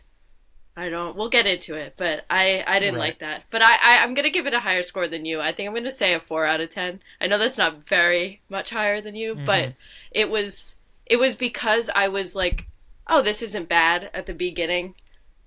I 0.77 0.89
don't 0.89 1.17
we'll 1.17 1.29
get 1.29 1.47
into 1.47 1.75
it, 1.75 1.95
but 1.97 2.25
I 2.31 2.65
I 2.67 2.79
didn't 2.79 2.95
Right. 2.95 3.09
like 3.09 3.19
that. 3.21 3.45
But 3.51 3.63
I, 3.63 3.75
I 3.75 4.03
I'm 4.03 4.15
gonna 4.15 4.31
give 4.31 4.47
it 4.47 4.55
a 4.55 4.61
higher 4.61 4.83
score 4.83 5.09
than 5.09 5.25
you. 5.25 5.41
I 5.41 5.53
think 5.53 5.69
I'm 5.69 5.75
gonna 5.75 5.91
say 5.91 6.15
a 6.15 6.21
four 6.21 6.47
out 6.47 6.61
of 6.61 6.71
ten. 6.71 7.01
I 7.21 7.27
know 7.27 7.39
that's 7.39 7.59
not 7.59 7.87
very 7.87 8.41
much 8.49 8.71
higher 8.71 9.01
than 9.01 9.15
you, 9.15 9.35
but 9.35 9.75
it 10.11 10.31
was 10.31 10.77
it 11.07 11.17
was 11.17 11.35
because 11.35 11.91
I 11.95 12.09
was 12.09 12.35
like, 12.35 12.67
oh, 13.11 13.21
this 13.23 13.43
isn't 13.43 13.69
bad 13.69 14.09
at 14.15 14.25
the 14.27 14.33
beginning, 14.33 14.95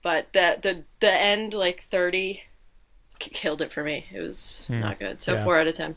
but 0.04 0.28
the 0.34 0.60
the 0.62 0.84
the 1.00 1.12
end 1.12 1.54
like 1.54 1.84
thirty 1.90 2.44
k- 3.20 3.32
killed 3.34 3.62
it 3.62 3.72
for 3.74 3.84
me. 3.84 4.06
It 4.14 4.20
was 4.22 4.66
hmm. 4.68 4.82
not 4.82 5.00
good. 5.00 5.20
So 5.22 5.34
Yeah. 5.34 5.44
four 5.44 5.58
out 5.58 5.68
of 5.68 5.76
ten. 5.76 5.96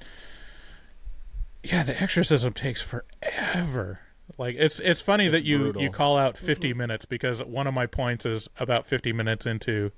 yeah 1.62 1.82
the 1.82 2.00
exorcism 2.00 2.52
takes 2.52 2.80
forever 2.80 3.98
like 4.38 4.54
it's 4.56 4.78
it's 4.80 5.00
funny 5.00 5.26
that 5.26 5.42
you 5.42 5.58
brutal. 5.58 5.82
you 5.82 5.90
call 5.90 6.16
out 6.16 6.36
50 6.36 6.72
minutes 6.74 7.04
because 7.06 7.42
one 7.42 7.66
of 7.66 7.74
my 7.74 7.86
points 7.86 8.24
is 8.24 8.48
about 8.60 8.86
50 8.86 9.12
minutes 9.12 9.46
into 9.46 9.90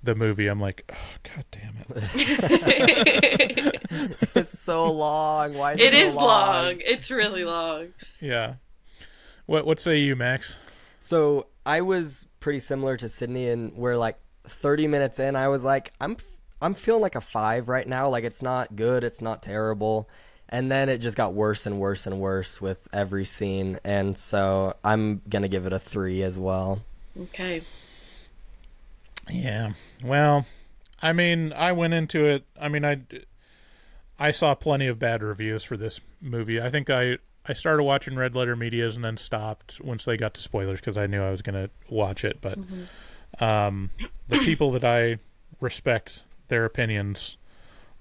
the 0.00 0.14
movie 0.14 0.46
i'm 0.46 0.60
like 0.60 0.84
oh, 0.92 1.16
god 1.24 1.44
damn 1.50 1.74
it 1.96 3.74
It's 4.36 4.58
so 4.60 4.92
long. 4.92 5.54
Why 5.54 5.72
is 5.72 5.80
It 5.80 5.94
it, 5.94 5.94
is 5.94 6.12
so 6.12 6.18
long. 6.20 6.76
It's 6.80 7.10
really 7.10 7.44
long. 7.44 7.88
yeah 8.20 8.54
what 9.46 9.66
what 9.66 9.80
say 9.80 9.98
you 9.98 10.14
max 10.14 10.58
So 11.08 11.46
I 11.64 11.80
was 11.80 12.26
pretty 12.38 12.58
similar 12.60 12.98
to 12.98 13.08
Sydney, 13.08 13.48
and 13.48 13.72
we're 13.72 13.96
like 13.96 14.18
30 14.44 14.88
minutes 14.88 15.18
in, 15.18 15.36
I 15.36 15.48
was 15.48 15.64
like, 15.64 15.90
I'm 16.02 16.18
I'm 16.60 16.74
feeling 16.74 17.00
like 17.00 17.14
a 17.14 17.22
five 17.22 17.70
right 17.70 17.88
now. 17.88 18.10
Like 18.10 18.24
it's 18.24 18.42
not 18.42 18.76
good, 18.76 19.02
it's 19.04 19.22
not 19.22 19.42
terrible, 19.42 20.06
and 20.50 20.70
then 20.70 20.90
it 20.90 20.98
just 20.98 21.16
got 21.16 21.32
worse 21.32 21.64
and 21.64 21.80
worse 21.80 22.04
and 22.06 22.20
worse 22.20 22.60
with 22.60 22.86
every 22.92 23.24
scene, 23.24 23.78
and 23.84 24.18
so 24.18 24.76
I'm 24.84 25.22
gonna 25.26 25.48
give 25.48 25.64
it 25.64 25.72
a 25.72 25.78
three 25.78 26.22
as 26.22 26.38
well. 26.38 26.82
Okay. 27.18 27.62
Yeah. 29.30 29.72
Well, 30.04 30.44
I 31.00 31.14
mean, 31.14 31.54
I 31.54 31.72
went 31.72 31.94
into 31.94 32.26
it. 32.26 32.44
I 32.60 32.68
mean, 32.68 32.84
I 32.84 33.00
I 34.18 34.30
saw 34.32 34.54
plenty 34.54 34.88
of 34.88 34.98
bad 34.98 35.22
reviews 35.22 35.64
for 35.64 35.78
this 35.78 36.02
movie. 36.20 36.60
I 36.60 36.68
think 36.68 36.90
I 36.90 37.16
I 37.48 37.54
started 37.54 37.82
watching 37.82 38.14
Red 38.14 38.36
Letter 38.36 38.54
Media's 38.54 38.94
and 38.94 39.04
then 39.04 39.16
stopped 39.16 39.80
once 39.82 40.04
they 40.04 40.16
got 40.16 40.34
to 40.34 40.40
spoilers 40.40 40.80
because 40.80 40.98
I 40.98 41.06
knew 41.06 41.22
I 41.22 41.30
was 41.30 41.42
going 41.42 41.54
to 41.54 41.70
watch 41.88 42.24
it. 42.24 42.40
But 42.40 42.58
um, 43.40 43.90
the 44.28 44.38
people 44.38 44.70
that 44.72 44.84
I 44.84 45.18
respect 45.60 46.22
their 46.48 46.64
opinions 46.64 47.36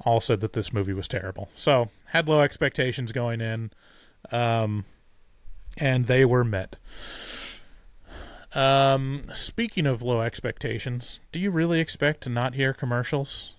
all 0.01 0.21
said 0.21 0.41
that 0.41 0.53
this 0.53 0.73
movie 0.73 0.93
was 0.93 1.07
terrible. 1.07 1.49
So 1.55 1.89
had 2.07 2.27
low 2.27 2.41
expectations 2.41 3.11
going 3.11 3.41
in, 3.41 3.71
um, 4.31 4.85
and 5.77 6.07
they 6.07 6.25
were 6.25 6.43
met. 6.43 6.75
Um, 8.53 9.23
speaking 9.33 9.85
of 9.85 10.01
low 10.01 10.21
expectations, 10.21 11.19
do 11.31 11.39
you 11.39 11.51
really 11.51 11.79
expect 11.79 12.21
to 12.21 12.29
not 12.29 12.55
hear 12.55 12.73
commercials? 12.73 13.53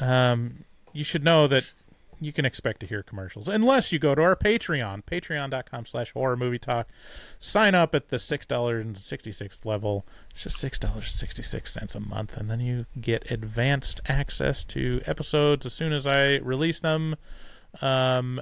Um, 0.00 0.64
you 0.92 1.04
should 1.04 1.24
know 1.24 1.46
that 1.46 1.64
you 2.20 2.32
can 2.32 2.44
expect 2.44 2.80
to 2.80 2.86
hear 2.86 3.02
commercials 3.02 3.48
unless 3.48 3.92
you 3.92 3.98
go 3.98 4.14
to 4.14 4.22
our 4.22 4.36
Patreon, 4.36 5.04
patreon.com 5.04 5.86
slash 5.86 6.12
horror 6.12 6.36
movie 6.36 6.58
talk. 6.58 6.88
Sign 7.38 7.74
up 7.74 7.94
at 7.94 8.08
the 8.08 8.16
$6.66 8.16 9.64
level. 9.64 10.06
It's 10.30 10.44
just 10.44 10.62
$6.66 10.62 11.94
a 11.94 12.00
month. 12.00 12.36
And 12.36 12.50
then 12.50 12.60
you 12.60 12.86
get 13.00 13.30
advanced 13.30 14.00
access 14.08 14.64
to 14.64 15.00
episodes 15.06 15.66
as 15.66 15.72
soon 15.72 15.92
as 15.92 16.06
I 16.06 16.36
release 16.36 16.80
them. 16.80 17.16
Um, 17.82 18.40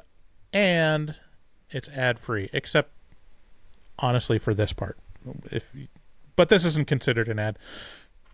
and 0.52 1.16
it's 1.70 1.88
ad 1.88 2.18
free, 2.18 2.50
except 2.52 2.90
honestly 3.98 4.38
for 4.38 4.54
this 4.54 4.72
part. 4.72 4.98
If 5.50 5.72
but 6.36 6.48
this 6.48 6.64
isn't 6.64 6.86
considered 6.86 7.28
an 7.28 7.38
ad. 7.38 7.58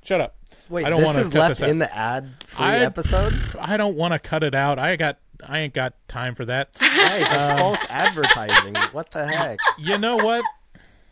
Shut 0.03 0.21
up. 0.21 0.37
Wait, 0.69 0.87
I 0.87 0.91
don't 0.91 1.03
want 1.03 1.19
to 1.19 1.25
cut 1.25 1.35
left 1.35 1.49
this 1.51 1.63
out. 1.63 1.69
in 1.69 1.79
the 1.79 1.95
ad 1.95 2.31
free 2.47 2.67
episode. 2.67 3.35
I 3.61 3.77
don't 3.77 3.97
want 3.97 4.13
to 4.15 4.19
cut 4.19 4.43
it 4.45 4.55
out. 4.55 4.79
I 4.79 4.97
got 4.97 5.19
I 5.47 5.61
ain't 5.61 5.75
got 5.75 5.95
time 6.09 6.35
for 6.35 6.45
that. 6.47 6.73
Guys, 6.79 7.23
Um, 7.25 7.29
that's 7.31 7.61
false 7.61 7.79
advertising. 7.89 8.75
What 8.93 9.11
the 9.11 9.27
heck? 9.27 9.59
you 9.79 9.99
know 9.99 10.17
what? 10.17 10.45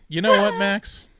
You 0.08 0.20
know 0.22 0.42
what, 0.42 0.56
Max? 0.56 1.10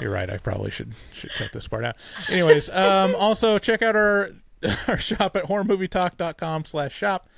You're 0.00 0.10
right. 0.10 0.30
I 0.30 0.38
probably 0.38 0.70
should 0.70 0.94
should 1.12 1.30
cut 1.32 1.52
this 1.52 1.68
part 1.68 1.84
out. 1.84 1.96
Anyways, 2.30 2.70
um, 2.70 3.14
also 3.16 3.58
check 3.58 3.82
out 3.82 3.94
our 3.96 4.30
our 4.88 4.96
shop 4.96 5.36
at 5.36 5.44
horrormovietalk.com 5.44 6.64
slash 6.64 6.94
shop. 6.94 7.28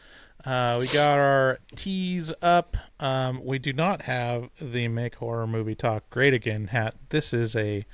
Uh, 0.44 0.76
we 0.78 0.86
got 0.88 1.18
our 1.18 1.58
teas 1.74 2.32
up. 2.42 2.76
Um, 3.00 3.42
we 3.44 3.58
do 3.58 3.72
not 3.72 4.02
have 4.02 4.50
the 4.60 4.88
Make 4.88 5.14
Horror 5.16 5.46
Movie 5.46 5.74
Talk 5.74 6.08
Great 6.10 6.34
Again 6.34 6.66
hat. 6.68 6.94
This 7.08 7.32
is 7.32 7.56
a 7.56 7.86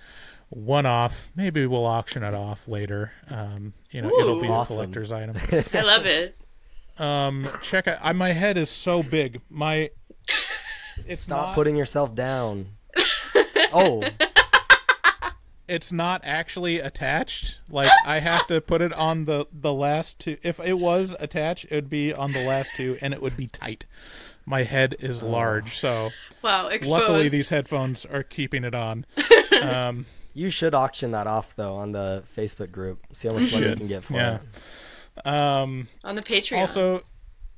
one 0.51 0.85
off. 0.87 1.31
Maybe 1.35 1.67
we'll 1.67 1.87
auction 1.87 2.23
it 2.23 2.35
off 2.35 2.69
later. 2.69 3.13
Um, 3.29 3.73
you 3.91 4.03
know, 4.03 4.11
it'll 4.11 4.41
be 4.41 4.49
Awesome. 4.49 4.75
a 4.75 4.77
collector's 4.77 5.11
item. 5.13 5.37
I 5.73 5.83
love 5.83 6.07
it. 6.07 6.37
Um, 6.99 7.49
check 7.63 7.89
out. 7.89 7.99
I, 8.03 8.13
my 8.13 8.33
head 8.33 8.59
is 8.59 8.69
so 8.69 9.03
big. 9.03 9.41
My 9.49 9.91
it's 11.07 11.23
Stop 11.23 11.47
not. 11.49 11.55
putting 11.55 11.77
yourself 11.77 12.15
down. 12.15 12.67
Oh, 13.73 14.03
it's 15.69 15.93
not 15.93 16.21
actually 16.25 16.81
attached. 16.81 17.61
Like 17.71 17.91
I 18.05 18.19
have 18.19 18.47
to 18.49 18.61
put 18.61 18.83
it 18.83 18.93
on 18.93 19.25
the 19.25 19.47
the 19.53 19.73
last 19.73 20.19
two. 20.19 20.37
If 20.43 20.61
it 20.61 20.79
was 20.79 21.15
attached, 21.21 21.67
it 21.71 21.75
would 21.75 21.91
be 21.91 22.13
on 22.13 22.33
the 22.33 22.45
last 22.45 22.75
two, 22.77 22.99
and 23.01 23.15
it 23.15 23.23
would 23.23 23.37
be 23.37 23.47
tight. 23.47 23.87
My 24.45 24.65
head 24.65 24.97
is 24.99 25.23
large, 25.23 25.77
so 25.79 26.11
Wow, 26.43 26.69
exposed. 26.69 26.91
luckily 27.03 27.29
these 27.29 27.51
headphones 27.51 28.05
are 28.05 28.23
keeping 28.25 28.65
it 28.65 28.75
on. 28.75 29.07
Um, 29.63 30.07
you 30.35 30.51
should 30.51 30.75
auction 30.75 31.11
that 31.13 31.27
off 31.27 31.55
though 31.57 31.75
on 31.77 31.93
the 31.93 32.23
Facebook 32.37 32.71
group. 32.73 33.05
See 33.13 33.29
how 33.29 33.35
much 33.35 33.53
money 33.53 33.69
you 33.71 33.77
can 33.77 33.87
get 33.89 34.05
for 34.05 34.15
Yeah. 34.15 34.39
it. 35.17 35.27
um, 35.27 35.89
on 36.05 36.15
the 36.15 36.23
Patreon. 36.23 36.61
also, 36.61 37.03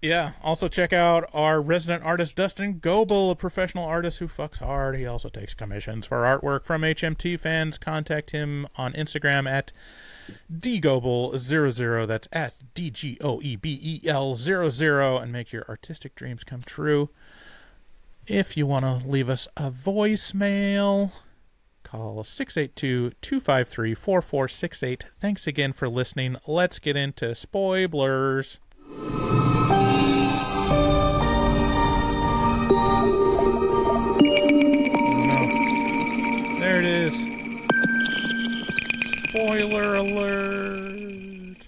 yeah. 0.00 0.32
Also 0.42 0.66
check 0.68 0.92
out 0.92 1.28
our 1.32 1.60
resident 1.60 2.02
artist 2.02 2.34
Dustin 2.34 2.80
Goebel, 2.80 3.30
a 3.30 3.36
professional 3.36 3.84
artist 3.84 4.18
who 4.18 4.26
fucks 4.26 4.58
hard. 4.58 4.96
He 4.96 5.06
also 5.06 5.28
takes 5.28 5.54
commissions 5.54 6.06
for 6.06 6.18
artwork 6.24 6.64
from 6.64 6.82
HMT 6.82 7.38
fans. 7.38 7.78
Contact 7.78 8.30
him 8.30 8.66
on 8.76 8.92
Instagram 8.94 9.48
at 9.48 9.70
dgoebel00. 10.52 12.06
That's 12.06 12.28
at 12.32 12.54
d 12.74 12.90
g 12.90 13.18
o 13.20 13.40
e 13.42 13.56
b 13.56 13.78
e 13.82 14.08
l 14.08 14.34
00 14.34 15.18
and 15.18 15.32
make 15.32 15.52
your 15.52 15.64
artistic 15.68 16.14
dreams 16.14 16.44
come 16.44 16.62
true. 16.62 17.10
If 18.26 18.56
you 18.56 18.66
want 18.66 18.84
to 18.84 19.06
leave 19.08 19.28
us 19.28 19.48
a 19.56 19.70
voicemail, 19.70 21.10
call 21.92 22.24
682-253-4468. 22.24 25.02
Thanks 25.20 25.46
again 25.46 25.74
for 25.74 25.90
listening. 25.90 26.36
Let's 26.46 26.78
get 26.78 26.96
into 26.96 27.34
spoilers. 27.34 28.60
There 36.58 36.78
it 36.78 36.86
is. 36.86 37.12
Spoiler 39.28 39.96
alert. 39.96 41.58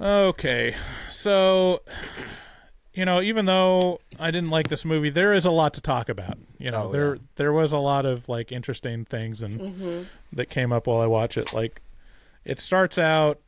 okay, 0.00 0.74
so 1.10 1.82
you 2.94 3.04
know, 3.04 3.20
even 3.20 3.44
though 3.46 3.98
I 4.18 4.30
didn't 4.30 4.50
like 4.50 4.68
this 4.68 4.84
movie, 4.84 5.10
there 5.10 5.34
is 5.34 5.44
a 5.44 5.50
lot 5.50 5.74
to 5.74 5.80
talk 5.80 6.08
about. 6.08 6.38
You 6.58 6.70
know, 6.70 6.84
Oh, 6.84 6.92
there 6.92 7.14
yeah. 7.16 7.20
there 7.36 7.52
was 7.52 7.72
a 7.72 7.78
lot 7.78 8.06
of 8.06 8.28
like 8.28 8.52
interesting 8.52 9.04
things 9.04 9.42
and 9.42 10.06
that 10.32 10.46
came 10.50 10.72
up 10.72 10.86
while 10.86 11.00
I 11.00 11.06
watch 11.06 11.36
it. 11.36 11.52
Like, 11.52 11.82
it 12.44 12.60
starts 12.60 12.96
out, 12.98 13.40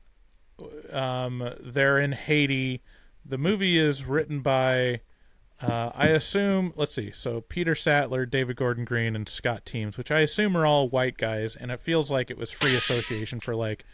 um, 0.90 1.52
they're 1.60 1.98
in 1.98 2.12
Haiti. 2.12 2.82
The 3.24 3.38
movie 3.38 3.78
is 3.78 4.04
written 4.04 4.40
by, 4.40 5.00
uh, 5.60 5.90
I 5.94 6.08
assume, 6.08 6.72
let's 6.76 6.94
see, 6.94 7.10
so 7.12 7.40
Peter 7.40 7.74
Sattler, 7.74 8.24
David 8.26 8.56
Gordon 8.56 8.84
Green, 8.84 9.16
and 9.16 9.28
Scott 9.28 9.64
Teems, 9.66 9.98
which 9.98 10.10
I 10.10 10.20
assume 10.20 10.56
are 10.56 10.64
all 10.66 10.88
white 10.88 11.18
guys, 11.18 11.56
and 11.56 11.70
it 11.70 11.80
feels 11.80 12.10
like 12.10 12.30
it 12.30 12.38
was 12.38 12.52
free 12.52 12.76
association 12.76 13.40
for 13.40 13.54
like, 13.56 13.84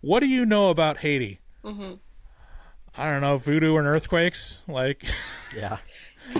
what 0.00 0.20
do 0.20 0.26
you 0.26 0.44
know 0.44 0.70
about 0.70 0.98
Haiti? 0.98 1.40
Mm-hmm. 1.64 1.94
I 2.98 3.10
don't 3.10 3.20
know, 3.20 3.36
voodoo 3.38 3.76
and 3.76 3.86
earthquakes. 3.86 4.64
Like, 4.68 5.04
Yeah. 5.56 5.78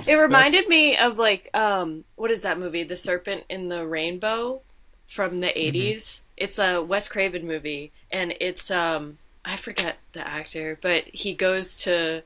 It 0.06 0.14
reminded 0.14 0.68
me 0.68 0.96
of 0.96 1.16
like 1.16 1.48
um 1.54 2.04
what 2.16 2.30
is 2.30 2.42
that 2.42 2.58
movie? 2.58 2.82
The 2.82 2.96
Serpent 2.96 3.44
in 3.48 3.68
the 3.68 3.86
Rainbow 3.86 4.60
from 5.08 5.40
the 5.40 5.46
80s. 5.46 6.22
It's 6.36 6.58
a 6.58 6.82
Wes 6.82 7.08
Craven 7.08 7.46
movie 7.46 7.92
and 8.10 8.34
it's 8.40 8.70
um 8.70 9.18
I 9.44 9.56
forget 9.56 9.98
the 10.12 10.26
actor, 10.26 10.76
but 10.82 11.04
he 11.04 11.34
goes 11.34 11.76
to 11.78 12.22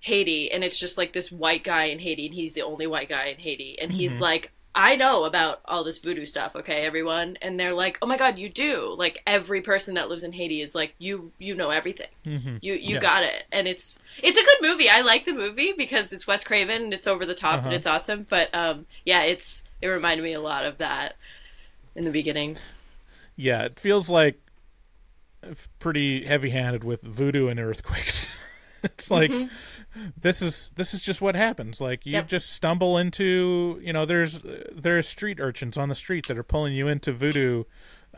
Haiti 0.00 0.52
and 0.52 0.62
it's 0.62 0.78
just 0.78 0.96
like 0.96 1.12
this 1.12 1.32
white 1.32 1.64
guy 1.64 1.86
in 1.86 1.98
Haiti 1.98 2.26
and 2.26 2.34
he's 2.34 2.54
the 2.54 2.62
only 2.62 2.86
white 2.86 3.08
guy 3.08 3.26
in 3.26 3.38
Haiti 3.38 3.76
and 3.80 3.90
he's 3.90 4.20
like 4.20 4.52
I 4.74 4.96
know 4.96 5.24
about 5.24 5.60
all 5.66 5.84
this 5.84 5.98
voodoo 6.00 6.24
stuff, 6.26 6.56
okay, 6.56 6.84
everyone? 6.84 7.36
And 7.40 7.58
they're 7.60 7.72
like, 7.74 7.98
"Oh 8.02 8.06
my 8.06 8.16
god, 8.16 8.38
you 8.38 8.48
do!" 8.48 8.94
Like 8.98 9.22
every 9.26 9.60
person 9.62 9.94
that 9.94 10.08
lives 10.08 10.24
in 10.24 10.32
Haiti 10.32 10.60
is 10.62 10.74
like, 10.74 10.94
"You, 10.98 11.30
you 11.38 11.54
know 11.54 11.70
everything. 11.70 12.08
You, 12.24 12.74
you 12.74 12.94
Yeah. 12.94 13.00
got 13.00 13.22
it." 13.22 13.44
And 13.52 13.68
it's, 13.68 13.98
it's 14.22 14.38
a 14.38 14.42
good 14.44 14.68
movie. 14.68 14.88
I 14.88 15.00
like 15.02 15.24
the 15.26 15.32
movie 15.32 15.74
because 15.76 16.12
it's 16.12 16.26
Wes 16.26 16.42
Craven 16.42 16.82
and 16.84 16.94
it's 16.94 17.06
over 17.06 17.24
the 17.24 17.34
top 17.34 17.58
and 17.60 17.66
Uh-huh. 17.68 17.76
it's 17.76 17.86
awesome. 17.86 18.26
But 18.28 18.52
um, 18.54 18.86
yeah, 19.04 19.22
it's 19.22 19.62
it 19.80 19.86
reminded 19.88 20.22
me 20.24 20.32
a 20.32 20.40
lot 20.40 20.64
of 20.66 20.78
that 20.78 21.14
in 21.94 22.04
the 22.04 22.10
beginning. 22.10 22.56
yeah, 23.36 23.62
it 23.64 23.78
feels 23.78 24.08
like 24.10 24.40
pretty 25.78 26.24
heavy-handed 26.24 26.84
with 26.84 27.02
voodoo 27.02 27.48
and 27.48 27.60
earthquakes. 27.60 28.38
it's 28.82 29.10
like 29.10 29.30
this 30.20 30.42
is 30.42 30.70
this 30.76 30.92
is 30.94 31.00
just 31.02 31.20
what 31.20 31.34
happens. 31.36 31.80
Like 31.80 32.04
you 32.06 32.12
Yep. 32.12 32.28
just 32.28 32.52
stumble 32.52 32.98
into, 32.98 33.80
you 33.82 33.92
know, 33.92 34.04
there's 34.04 34.42
there's 34.72 35.08
street 35.08 35.38
urchins 35.40 35.76
on 35.76 35.88
the 35.88 35.94
street 35.94 36.26
that 36.28 36.36
are 36.38 36.42
pulling 36.42 36.72
you 36.74 36.88
into 36.88 37.12
voodoo 37.12 37.64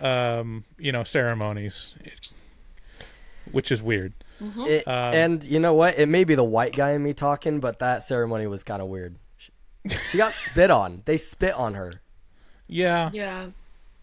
um, 0.01 0.65
you 0.79 0.93
know, 0.93 1.05
ceremonies. 1.05 1.95
Which 3.53 3.71
is 3.71 3.83
weird. 3.83 4.13
It, 4.41 4.87
Um, 4.89 5.15
and 5.15 5.45
you 5.45 5.61
know 5.61 5.73
what? 5.73 5.99
It 5.99 6.07
may 6.07 6.25
be 6.25 6.35
the 6.35 6.45
white 6.45 6.75
guy 6.77 6.91
in 6.93 7.03
me 7.03 7.13
talking, 7.15 7.61
but 7.61 7.79
that 7.79 8.03
ceremony 8.03 8.47
was 8.47 8.63
kind 8.65 8.83
of 8.83 8.89
weird. 8.89 9.17
She, 9.39 9.53
she 10.11 10.19
got 10.19 10.33
spit 10.33 10.71
on. 10.71 11.03
They 11.05 11.17
spit 11.17 11.55
on 11.55 11.75
her. 11.75 12.01
Yeah. 12.67 13.11
Yeah. 13.13 13.47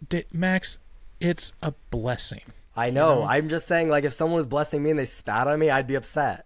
D- 0.08 0.24
Max, 0.34 0.78
it's 1.20 1.52
a 1.62 1.74
blessing. 1.92 2.42
I 2.76 2.90
know. 2.90 3.24
I'm 3.24 3.50
just 3.50 3.68
saying, 3.68 3.90
like, 3.90 4.04
if 4.06 4.14
someone 4.14 4.38
was 4.38 4.46
blessing 4.48 4.82
me 4.82 4.90
and 4.90 4.98
they 4.98 5.06
spat 5.06 5.48
on 5.48 5.60
me, 5.60 5.70
I'd 5.70 5.86
be 5.88 5.96
upset. 5.96 6.46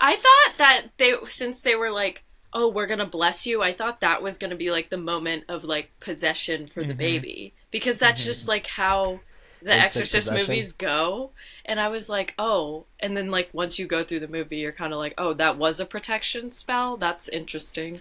I 0.00 0.16
thought 0.16 0.58
that 0.58 0.86
they 0.96 1.14
since 1.28 1.60
they 1.60 1.74
were 1.74 1.90
like, 1.90 2.24
"Oh, 2.52 2.68
we're 2.68 2.86
gonna 2.86 3.06
bless 3.06 3.46
you," 3.46 3.62
I 3.62 3.72
thought 3.72 4.00
that 4.00 4.22
was 4.22 4.38
gonna 4.38 4.56
be 4.56 4.70
like 4.70 4.90
the 4.90 4.96
moment 4.96 5.44
of 5.48 5.64
like 5.64 5.90
possession 6.00 6.66
for 6.66 6.84
the 6.84 6.94
baby 6.94 7.54
because 7.70 7.98
that's 7.98 8.24
just 8.24 8.48
like 8.48 8.66
how 8.66 9.20
the 9.62 9.72
Exorcist 9.72 10.28
possession. 10.28 10.52
movies 10.54 10.72
go. 10.72 11.30
And 11.64 11.80
I 11.80 11.88
was 11.88 12.08
like, 12.08 12.34
"Oh," 12.38 12.86
and 13.00 13.16
then 13.16 13.30
like 13.30 13.48
once 13.52 13.78
you 13.78 13.86
go 13.86 14.04
through 14.04 14.20
the 14.20 14.28
movie, 14.28 14.58
you're 14.58 14.72
kind 14.72 14.92
of 14.92 14.98
like, 14.98 15.14
"Oh, 15.18 15.32
that 15.34 15.58
was 15.58 15.80
a 15.80 15.86
protection 15.86 16.52
spell. 16.52 16.96
That's 16.96 17.28
interesting." 17.28 18.00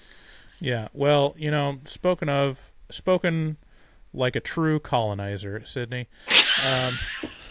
Yeah. 0.60 0.88
Well, 0.94 1.36
you 1.38 1.52
know, 1.52 1.80
spoken 1.86 2.30
of, 2.30 2.72
spoken 2.90 3.58
like 4.14 4.36
a 4.36 4.40
true 4.40 4.80
colonizer, 4.80 5.64
Sydney. 5.66 6.08
Um, 6.66 6.94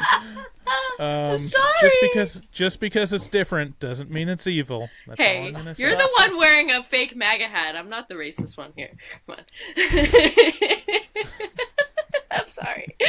um, 0.98 1.40
sorry. 1.40 1.72
Just 1.80 1.96
because 2.00 2.42
just 2.52 2.80
because 2.80 3.12
it's 3.12 3.28
different 3.28 3.78
doesn't 3.80 4.10
mean 4.10 4.28
it's 4.28 4.46
evil. 4.46 4.88
That's 5.06 5.20
all 5.20 5.26
Hey, 5.26 5.52
I'm 5.54 5.64
you're 5.66 5.74
say. 5.74 5.94
the 5.96 6.08
one 6.18 6.38
wearing 6.38 6.70
a 6.70 6.82
fake 6.82 7.16
MAGA 7.16 7.48
hat. 7.48 7.76
I'm 7.76 7.88
not 7.88 8.08
the 8.08 8.14
racist 8.14 8.56
one 8.56 8.72
here. 8.76 8.90
Come 9.26 9.36
on. 9.38 9.44
I'm 12.30 12.48
sorry. 12.48 12.94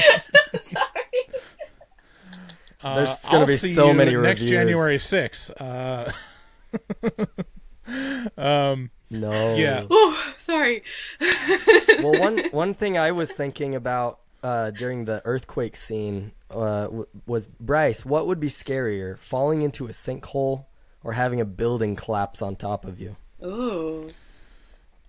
I'm 0.53 0.59
sorry. 0.59 0.85
Uh, 2.81 2.95
There's 2.95 3.25
gonna 3.25 3.45
be 3.45 3.57
see 3.57 3.73
so 3.73 3.87
you 3.87 3.93
many 3.93 4.15
next 4.15 4.41
reviews. 4.41 4.49
January 4.49 4.97
6th. 4.97 5.51
Uh, 5.59 6.11
um, 8.37 8.91
No. 9.09 9.55
Yeah. 9.55 9.85
Oh, 9.89 10.31
sorry. 10.37 10.83
well, 12.01 12.19
one 12.19 12.39
one 12.51 12.73
thing 12.73 12.97
I 12.97 13.11
was 13.11 13.31
thinking 13.31 13.75
about 13.75 14.19
uh, 14.43 14.71
during 14.71 15.05
the 15.05 15.21
earthquake 15.25 15.75
scene 15.75 16.31
uh, 16.51 16.83
w- 16.85 17.07
was 17.25 17.47
Bryce. 17.47 18.05
What 18.05 18.27
would 18.27 18.39
be 18.39 18.47
scarier, 18.49 19.17
falling 19.17 19.61
into 19.61 19.85
a 19.87 19.89
sinkhole 19.91 20.65
or 21.03 21.13
having 21.13 21.39
a 21.41 21.45
building 21.45 21.95
collapse 21.95 22.41
on 22.41 22.55
top 22.55 22.85
of 22.85 22.99
you? 22.99 23.15
Ooh. 23.43 24.09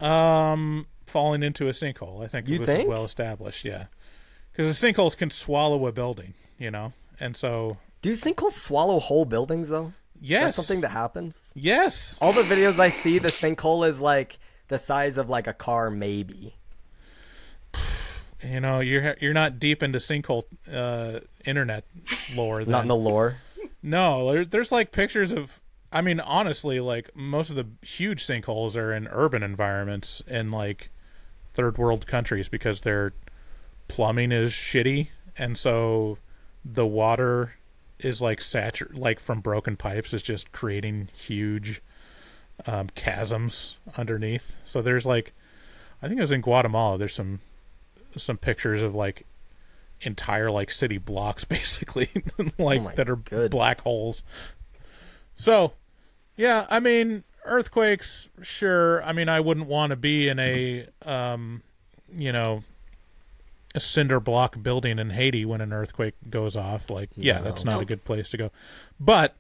Um, 0.01 0.87
falling 1.07 1.43
into 1.43 1.69
a 1.69 1.73
sinkhole. 1.73 2.25
I 2.25 2.29
think 2.29 2.49
You 2.49 2.59
this 2.59 2.67
think? 2.67 2.83
is 2.85 2.89
well 2.89 3.05
established. 3.05 3.65
Yeah, 3.65 3.87
because 4.53 4.79
the 4.81 4.87
sinkholes 4.93 5.17
can 5.17 5.31
swallow 5.31 5.87
a 5.87 5.93
building, 5.93 6.35
you 6.59 6.71
know, 6.71 6.93
and 7.19 7.37
so 7.37 7.77
Do 8.03 8.13
sinkholes 8.13 8.53
swallow 8.53 8.99
whole 8.99 9.25
buildings 9.27 9.69
though? 9.69 9.87
Is 9.87 9.93
that 10.21 10.27
yes, 10.27 10.57
something 10.57 10.81
that 10.83 10.89
happens? 10.91 11.51
yes, 11.55 12.19
All 12.21 12.33
the 12.33 12.43
videos 12.43 12.79
I 12.79 12.89
see, 12.91 13.19
the 13.19 13.29
sinkhole 13.29 13.87
is 13.89 14.01
like 14.01 14.39
the 14.69 14.79
size 14.79 15.17
of 15.19 15.29
like 15.31 15.47
a 15.47 15.53
car, 15.55 15.91
maybe. 15.91 16.55
You 18.43 18.61
know, 18.61 18.81
you're 18.81 19.17
you're 19.21 19.35
not 19.35 19.59
deep 19.59 19.83
into 19.83 19.99
sinkhole 19.99 20.45
uh, 20.73 21.21
internet 21.45 21.85
lore. 22.35 22.65
Not 22.65 22.83
in 22.83 22.89
the 22.89 22.97
lore. 22.97 23.37
No, 23.83 24.31
there, 24.31 24.45
there's 24.45 24.71
like 24.71 24.93
pictures 24.93 25.33
of. 25.33 25.59
I 25.91 26.03
mean, 26.03 26.21
honestly, 26.21 26.81
like 26.81 27.17
most 27.17 27.49
of 27.49 27.57
the 27.57 27.67
huge 27.81 28.27
sinkholes 28.27 28.77
are 28.77 28.93
in 28.93 29.09
urban 29.09 29.43
environments 29.43 30.21
in 30.27 30.51
like 30.51 30.91
third 31.55 31.79
world 31.79 32.07
countries 32.07 32.51
because 32.51 32.83
their 32.83 33.15
plumbing 33.89 34.33
is 34.33 34.53
shitty, 34.53 35.09
and 35.39 35.57
so 35.57 36.19
the 36.63 36.87
water 36.87 37.55
is 37.99 38.21
like 38.21 38.41
satur 38.41 38.95
like 38.95 39.19
from 39.19 39.41
broken 39.41 39.77
pipes 39.77 40.13
is 40.13 40.23
just 40.23 40.53
creating 40.53 41.09
huge 41.17 41.81
um, 42.67 42.89
chasms 42.95 43.77
underneath. 43.97 44.57
So 44.65 44.83
there's 44.83 45.07
like, 45.07 45.33
I 46.03 46.09
think 46.09 46.19
it 46.19 46.23
was 46.23 46.31
in 46.31 46.41
Guatemala. 46.41 46.99
There's 46.99 47.15
some 47.15 47.41
some 48.17 48.37
pictures 48.37 48.83
of 48.83 48.95
like 48.95 49.27
entire 50.03 50.51
like 50.51 50.71
city 50.71 50.99
blocks 50.99 51.45
basically 51.57 52.09
like 52.59 52.81
Oh 52.83 52.93
that 52.95 53.11
are 53.11 53.17
goodness. 53.17 53.49
black 53.49 53.81
holes. 53.81 54.23
So, 55.35 55.73
yeah, 56.37 56.67
I 56.71 56.81
mean 56.81 57.25
earthquakes, 57.45 58.29
sure. 58.43 59.03
I 59.05 59.13
mean 59.13 59.29
I 59.29 59.41
wouldn't 59.41 59.67
want 59.67 59.91
to 59.91 59.97
be 59.97 60.29
in 60.29 60.39
a 60.39 60.87
um, 61.05 61.63
you 62.15 62.33
know, 62.33 62.65
a 63.75 63.81
cinder 63.81 64.19
block 64.21 64.63
building 64.63 64.99
in 64.99 65.11
Haiti 65.11 65.45
when 65.45 65.61
an 65.61 65.73
earthquake 65.73 66.15
goes 66.29 66.57
off. 66.57 66.91
Like, 66.91 67.11
yeah, 67.17 67.41
that's 67.41 67.65
not 67.65 67.81
a 67.81 67.85
good 67.85 68.05
place 68.05 68.29
to 68.31 68.37
go. 68.37 68.51
But 68.99 69.37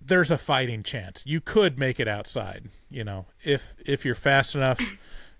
there's 0.00 0.30
a 0.30 0.38
fighting 0.38 0.82
chance. 0.82 1.22
You 1.24 1.40
could 1.40 1.78
make 1.78 2.00
it 2.00 2.08
outside, 2.08 2.68
you 2.90 3.04
know, 3.04 3.26
if 3.44 3.74
if 3.86 4.04
you're 4.04 4.14
fast 4.14 4.54
enough, 4.54 4.80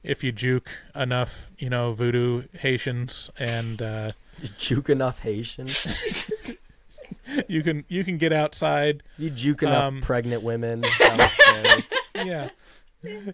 if 0.03 0.25
you 0.25 0.33
juke 0.33 0.71
enough, 0.95 1.51
you 1.59 1.69
know, 1.71 1.93
voodoo 1.93 2.45
Haitians 2.59 3.31
and 3.39 3.81
uh 3.83 4.13
You 4.43 4.49
juke 4.59 4.89
enough 4.91 5.21
Haitians. 5.21 6.57
you 7.49 7.63
can 7.63 7.85
you 7.89 8.05
can 8.05 8.19
get 8.19 8.33
outside. 8.33 9.03
You 9.19 9.31
juke 9.31 9.63
enough 9.63 9.85
Um, 9.85 10.01
pregnant 10.01 10.43
women. 10.43 10.81
down 10.81 11.17
the 11.19 11.29
stairs. 11.29 11.91
Yeah. 12.15 12.51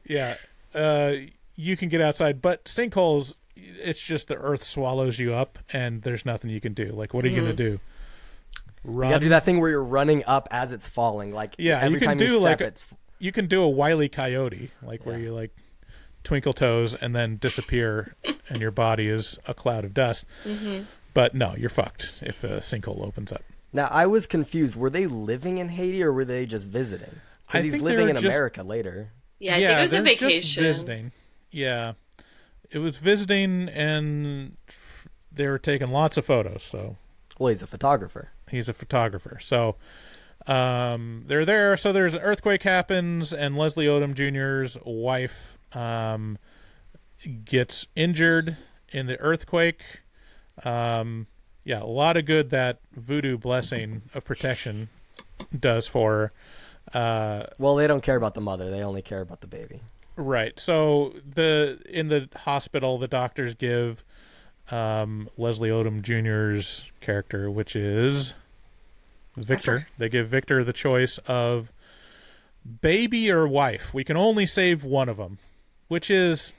Yeah. 0.06 0.36
Uh 0.74 1.12
you 1.56 1.76
can 1.76 1.88
get 1.88 2.00
outside, 2.00 2.42
but 2.42 2.64
sinkholes 2.64 3.34
it's 3.56 4.00
just 4.02 4.28
the 4.28 4.36
earth 4.36 4.62
swallows 4.62 5.18
you 5.18 5.32
up 5.32 5.58
and 5.72 6.02
there's 6.02 6.26
nothing 6.26 6.50
you 6.50 6.60
can 6.60 6.74
do. 6.74 6.92
Like 6.92 7.14
what 7.14 7.24
are 7.24 7.28
you 7.28 7.36
going 7.40 7.56
to 7.56 7.70
do? 7.70 7.80
You 8.84 9.00
gotta 9.00 9.18
do 9.20 9.28
that 9.30 9.44
thing 9.44 9.58
where 9.60 9.70
you're 9.70 9.82
running 9.82 10.22
up 10.26 10.46
as 10.50 10.70
it's 10.72 10.86
falling. 10.86 11.32
Like 11.32 11.54
Yeah, 11.58 11.80
every 11.80 11.94
you 11.94 11.98
can 12.00 12.08
time 12.08 12.16
do 12.18 12.24
you 12.24 12.30
step, 12.32 12.42
like 12.42 12.60
a- 12.60 12.66
it's 12.66 12.86
you 13.18 13.32
can 13.32 13.46
do 13.46 13.62
a 13.62 13.68
wily 13.68 14.08
coyote, 14.10 14.70
like 14.82 15.04
where 15.06 15.18
you 15.18 15.32
like 15.34 15.50
twinkle 16.26 16.52
toes 16.52 16.94
and 16.94 17.14
then 17.14 17.36
disappear, 17.36 18.14
and 18.48 18.60
your 18.60 18.70
body 18.70 19.06
is 19.08 19.38
a 19.46 19.54
cloud 19.54 19.84
of 19.84 19.94
dust. 19.94 20.24
But 21.14 21.34
no, 21.34 21.54
you're 21.56 21.70
fucked 21.70 22.22
if 22.22 22.44
a 22.44 22.58
sinkhole 22.60 23.02
opens 23.06 23.32
up. 23.32 23.42
Now 23.72 23.88
I 23.90 24.06
was 24.06 24.26
confused. 24.26 24.76
Were 24.76 24.90
they 24.90 25.06
living 25.06 25.58
in 25.58 25.68
Haiti 25.70 26.02
or 26.02 26.12
were 26.12 26.24
they 26.24 26.44
just 26.46 26.66
visiting? 26.66 27.20
I 27.48 27.52
Because 27.60 27.64
he's 27.64 27.72
think 27.74 27.84
living 27.84 28.04
they 28.06 28.10
in 28.10 28.16
just- 28.16 28.26
America 28.26 28.62
later. 28.62 29.12
Yeah, 29.38 29.54
I 29.54 29.58
yeah, 29.58 29.66
think 29.68 29.78
it 29.78 29.82
was 29.82 29.92
a 29.92 29.96
they're 29.96 30.02
vacation. 30.02 30.40
just 30.40 30.56
visiting. 30.56 31.12
Yeah, 31.50 31.92
it 32.70 32.78
was 32.78 32.96
visiting, 32.98 33.68
and 33.68 34.56
they 35.30 35.46
were 35.46 35.58
taking 35.58 35.90
lots 35.90 36.16
of 36.16 36.24
photos. 36.24 36.62
So 36.62 36.96
Well, 37.38 37.48
he's 37.50 37.62
a 37.62 37.66
photographer. 37.66 38.30
he's 38.50 38.68
a 38.68 38.72
photographer. 38.72 39.38
So 39.40 39.76
um, 40.46 41.24
they're 41.26 41.44
there. 41.44 41.76
So 41.76 41.92
there's 41.92 42.14
an 42.14 42.20
earthquake 42.22 42.62
happens, 42.62 43.32
and 43.32 43.56
Leslie 43.56 43.86
Odom 43.86 44.14
Jr.'s 44.14 44.76
wife 44.84 45.58
um, 45.76 46.38
gets 47.44 47.86
injured 47.94 48.56
in 48.90 49.06
the 49.06 49.18
earthquake. 49.20 49.82
Um, 50.64 51.26
yeah, 51.64 51.82
a 51.82 51.84
lot 51.84 52.16
of 52.16 52.24
good 52.24 52.50
that 52.50 52.78
voodoo 52.92 53.36
blessing 53.36 54.02
of 54.14 54.24
protection 54.24 54.88
does 55.58 55.86
for 55.86 56.32
her. 56.92 56.98
Uh, 56.98 57.46
Well, 57.58 57.74
they 57.74 57.86
don't 57.86 58.02
care 58.02 58.16
about 58.16 58.34
the 58.34 58.40
mother. 58.40 58.70
They 58.70 58.82
only 58.82 59.02
care 59.02 59.20
about 59.20 59.40
the 59.40 59.48
baby. 59.48 59.80
Right. 60.16 60.58
So 60.58 61.14
the 61.28 61.80
in 61.90 62.08
the 62.08 62.28
hospital, 62.36 62.96
the 62.96 63.08
doctors 63.08 63.54
give 63.54 64.02
um, 64.70 65.28
Leslie 65.36 65.68
Odom 65.68 66.00
Jr.'s 66.02 66.84
character, 67.00 67.50
which 67.50 67.76
is 67.76 68.32
Victor. 69.36 69.88
They 69.98 70.08
give 70.08 70.28
Victor 70.28 70.64
the 70.64 70.72
choice 70.72 71.18
of 71.26 71.72
baby 72.80 73.30
or 73.30 73.46
wife. 73.46 73.92
We 73.92 74.04
can 74.04 74.16
only 74.16 74.46
save 74.46 74.84
one 74.84 75.08
of 75.08 75.18
them, 75.18 75.38
which 75.88 76.10
is 76.10 76.52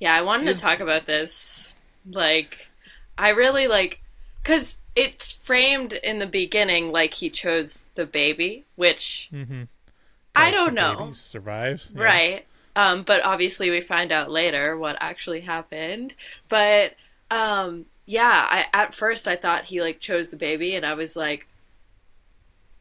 Yeah, 0.00 0.14
I 0.14 0.22
wanted 0.22 0.54
to 0.54 0.60
talk 0.60 0.80
about 0.80 1.06
this. 1.06 1.74
Like, 2.10 2.68
I 3.16 3.30
really 3.30 3.66
like, 3.68 4.00
because 4.42 4.80
it's 4.94 5.32
framed 5.32 5.92
in 5.92 6.18
the 6.18 6.26
beginning 6.26 6.90
like 6.92 7.14
he 7.14 7.30
chose 7.30 7.86
the 7.94 8.06
baby, 8.06 8.64
which 8.76 9.30
I 10.34 10.50
don't 10.50 10.74
know. 10.74 11.10
survives. 11.12 11.92
Yeah. 11.94 12.02
Right. 12.02 12.46
Um, 12.76 13.02
but 13.02 13.24
obviously 13.24 13.70
we 13.70 13.80
find 13.80 14.12
out 14.12 14.30
later 14.30 14.76
what 14.76 14.96
actually 15.00 15.40
happened. 15.40 16.14
But 16.48 16.94
um, 17.30 17.86
yeah, 18.06 18.46
I 18.48 18.66
at 18.72 18.94
first 18.94 19.26
I 19.26 19.36
thought 19.36 19.64
he 19.64 19.80
like 19.82 20.00
chose 20.00 20.28
the 20.30 20.36
baby 20.36 20.76
and 20.76 20.86
I 20.86 20.94
was 20.94 21.16
like 21.16 21.48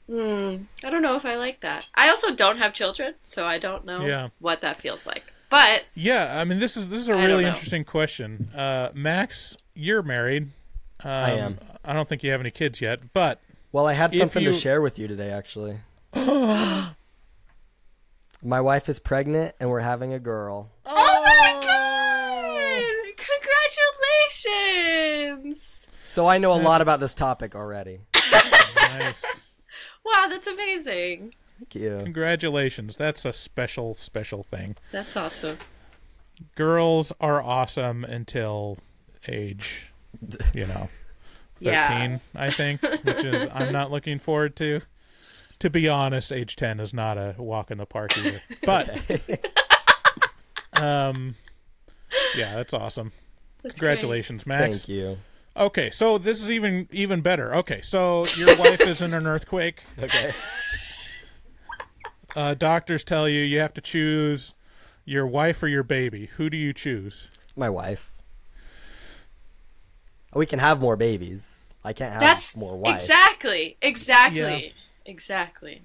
Hmm, 0.09 0.63
I 0.83 0.89
don't 0.89 1.01
know 1.01 1.15
if 1.17 1.25
I 1.25 1.35
like 1.35 1.59
that. 1.61 1.85
I 1.93 2.09
also 2.09 2.33
don't 2.33 2.57
have 2.59 2.73
children, 2.73 3.15
so 3.23 3.45
I 3.45 3.59
don't 3.59 3.83
know 3.85 4.05
Yeah. 4.05 4.29
what 4.39 4.61
that 4.61 4.79
feels 4.79 5.05
like. 5.05 5.23
But 5.49 5.83
Yeah, 5.95 6.33
I 6.39 6.43
mean 6.45 6.59
this 6.59 6.75
is 6.77 6.87
this 6.89 7.01
is 7.01 7.09
a 7.09 7.13
I 7.13 7.25
really 7.25 7.45
interesting 7.45 7.83
question. 7.83 8.49
Uh, 8.55 8.89
Max, 8.93 9.55
you're 9.73 10.01
married. 10.03 10.51
Um, 11.03 11.11
I 11.11 11.31
am. 11.31 11.59
I 11.85 11.93
don't 11.93 12.07
think 12.09 12.23
you 12.23 12.31
have 12.31 12.39
any 12.41 12.51
kids 12.51 12.81
yet, 12.81 13.01
but 13.13 13.39
Well, 13.71 13.85
I 13.85 13.93
had 13.93 14.15
something 14.15 14.43
you- 14.43 14.51
to 14.51 14.57
share 14.57 14.81
with 14.81 14.97
you 14.97 15.07
today, 15.07 15.29
actually. 15.29 15.77
My 18.43 18.61
wife 18.61 18.87
is 18.87 18.99
pregnant, 18.99 19.55
and 19.59 19.69
we're 19.69 19.79
having 19.81 20.13
a 20.13 20.19
girl. 20.19 20.69
Oh 20.85 21.23
my 21.25 21.59
god! 21.65 22.83
Congratulations! 24.45 25.87
So 26.05 26.27
I 26.27 26.37
know 26.37 26.53
a 26.53 26.61
lot 26.61 26.81
about 26.81 26.99
this 26.99 27.13
topic 27.13 27.55
already. 27.55 28.01
nice. 28.75 29.23
Wow, 30.13 30.27
that's 30.29 30.47
amazing. 30.47 31.33
Thank 31.59 31.75
you. 31.75 32.01
Congratulations. 32.03 32.97
That's 32.97 33.25
a 33.25 33.33
special, 33.33 33.93
special 33.93 34.43
thing. 34.43 34.75
That's 34.91 35.15
awesome. 35.17 35.57
Girls 36.55 37.11
are 37.19 37.41
awesome 37.41 38.03
until 38.03 38.77
age, 39.27 39.87
you 40.53 40.67
know, 40.67 40.89
13, 41.63 41.71
Yeah. 41.73 42.17
I 42.35 42.49
think, 42.51 42.81
which 42.83 43.23
is, 43.25 43.47
I'm 43.53 43.73
not 43.73 43.89
looking 43.91 44.19
forward 44.19 44.55
to. 44.57 44.81
To 45.59 45.69
be 45.71 45.89
honest, 45.89 46.31
age 46.31 46.55
10 46.55 46.79
is 46.79 46.93
not 46.93 47.17
a 47.17 47.33
walk 47.39 47.71
in 47.71 47.79
the 47.79 47.87
park 47.87 48.15
either. 48.19 48.41
But, 48.63 48.99
um, 50.73 51.33
yeah, 52.35 52.55
that's 52.55 52.73
awesome. 52.73 53.11
That's 53.63 53.73
Congratulations, 53.73 54.45
Max. 54.45 54.77
Thank 54.85 54.89
you. 54.89 55.17
Okay, 55.57 55.89
so 55.89 56.17
this 56.17 56.41
is 56.41 56.51
even 56.51 56.87
even 56.91 57.21
better. 57.21 57.55
Okay, 57.55 57.81
so 57.81 58.25
your 58.37 58.55
wife 58.57 58.81
is 58.81 59.01
in 59.01 59.13
an 59.13 59.25
earthquake. 59.35 59.81
Okay. 59.97 60.33
Uh, 62.35 62.53
doctors 62.53 63.03
tell 63.03 63.27
you 63.27 63.41
you 63.41 63.59
have 63.59 63.73
to 63.73 63.81
choose 63.81 64.53
your 65.05 65.25
wife 65.25 65.63
or 65.63 65.67
your 65.67 65.83
baby. 65.83 66.27
Who 66.37 66.49
do 66.49 66.57
you 66.57 66.73
choose? 66.73 67.29
My 67.55 67.69
wife. 67.69 68.11
We 70.35 70.45
can 70.45 70.59
have 70.59 70.79
more 70.79 70.95
babies. 70.95 71.73
I 71.83 71.93
can't 71.93 72.11
have 72.11 72.21
That's 72.21 72.55
more 72.55 72.77
wives. 72.77 73.05
exactly, 73.05 73.77
exactly, 73.81 74.39
Yeah. 74.41 74.59
exactly. 75.05 75.81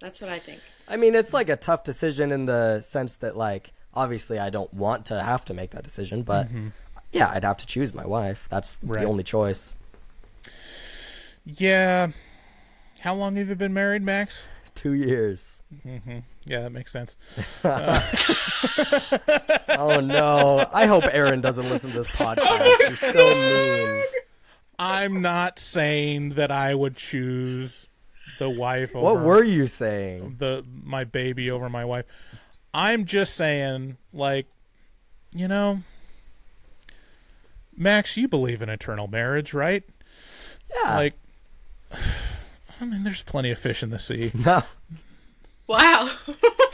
That's 0.00 0.20
what 0.20 0.28
I 0.30 0.38
think. 0.38 0.60
I 0.88 0.96
mean, 0.96 1.14
it's 1.14 1.32
like 1.32 1.48
a 1.48 1.56
tough 1.56 1.84
decision 1.84 2.30
in 2.32 2.44
the 2.44 2.82
sense 2.82 3.16
that, 3.16 3.36
like, 3.36 3.72
obviously, 3.94 4.38
I 4.38 4.50
don't 4.50 4.74
want 4.74 5.06
to 5.06 5.22
have 5.22 5.44
to 5.46 5.54
make 5.54 5.70
that 5.70 5.84
decision, 5.84 6.22
but 6.24 6.48
yeah, 7.14 7.30
I'd 7.32 7.44
have 7.44 7.56
to 7.58 7.66
choose 7.66 7.94
my 7.94 8.04
wife. 8.06 8.46
That's 8.50 8.78
Right. 8.82 9.00
the 9.00 9.06
only 9.06 9.22
choice. 9.24 9.74
Yeah. 11.46 12.08
How 13.00 13.14
long 13.14 13.36
have 13.36 13.48
you 13.48 13.54
been 13.54 13.72
married, 13.74 14.02
Max? 14.02 14.46
two 14.74 14.92
years. 14.92 15.62
Mm-hmm. 15.86 16.18
Yeah, 16.46 16.62
that 16.62 16.70
makes 16.70 16.90
sense. 16.92 17.16
Oh 19.76 20.00
no! 20.00 20.64
I 20.72 20.86
hope 20.86 21.04
Aaron 21.12 21.40
doesn't 21.40 21.68
listen 21.68 21.90
to 21.92 21.98
this 21.98 22.06
podcast. 22.08 22.38
Oh 22.48 22.76
You're 22.80 22.96
so 22.96 23.94
mean. 23.94 24.02
I'm 24.78 25.20
not 25.22 25.58
saying 25.58 26.30
that 26.30 26.50
I 26.50 26.74
would 26.74 26.96
choose 26.96 27.88
the 28.38 28.48
wife 28.50 28.94
over 28.94 29.04
What 29.04 29.20
were 29.24 29.42
you 29.44 29.66
saying? 29.66 30.36
the 30.38 30.64
my 30.82 31.04
baby 31.04 31.50
over 31.50 31.68
my 31.68 31.84
wife. 31.84 32.04
I'm 32.72 33.04
just 33.04 33.34
saying, 33.34 33.96
like, 34.12 34.46
you 35.34 35.46
know, 35.48 35.78
Max, 37.76 38.16
you 38.16 38.28
believe 38.28 38.62
in 38.62 38.68
eternal 38.68 39.08
marriage, 39.08 39.54
right? 39.54 39.82
Yeah. 40.82 40.94
Like, 40.96 41.14
I 42.80 42.84
mean, 42.84 43.04
there's 43.04 43.22
plenty 43.22 43.50
of 43.50 43.58
fish 43.58 43.82
in 43.82 43.90
the 43.90 43.98
sea. 43.98 44.30
no, 44.44 44.62
Wow. 45.66 46.10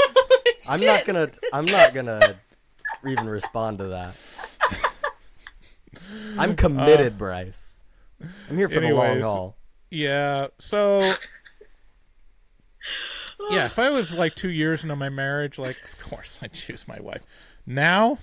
I'm 0.68 0.80
not 0.80 1.04
gonna. 1.04 1.28
I'm 1.52 1.64
not 1.64 1.94
gonna 1.94 2.36
even 3.06 3.28
respond 3.28 3.78
to 3.78 3.88
that. 3.88 4.14
I'm 6.36 6.50
uh, 6.50 6.54
committed, 6.54 7.16
Bryce. 7.16 7.82
I'm 8.48 8.56
here 8.56 8.68
for 8.68 8.80
the 8.80 8.90
long 8.90 9.20
haul. 9.20 9.56
Yeah. 9.90 10.48
So, 10.58 11.14
yeah, 13.50 13.66
if 13.66 13.78
I 13.78 13.90
was 13.90 14.12
like 14.12 14.34
two 14.34 14.50
years 14.50 14.82
into 14.82 14.96
my 14.96 15.08
marriage, 15.08 15.58
like, 15.58 15.76
of 15.84 15.98
course 15.98 16.38
I'd 16.42 16.52
choose 16.52 16.86
my 16.86 17.00
wife. 17.00 17.22
Now, 17.66 18.18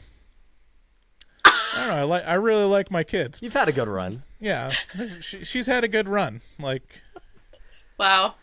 I 1.78 1.88
don't 1.88 1.96
know. 1.96 2.02
I 2.02 2.04
like. 2.04 2.28
I 2.28 2.34
really 2.34 2.66
like 2.66 2.92
my 2.92 3.04
kids. 3.04 3.42
You've 3.42 3.54
had 3.54 3.68
a 3.68 3.72
good 3.72 3.88
run. 3.88 4.24
Yeah, 4.40 4.72
she, 5.22 5.44
she's 5.44 5.68
had 5.68 5.84
a 5.84 5.88
good 5.88 6.08
run. 6.08 6.42
Like, 6.60 7.02
wow. 7.98 8.36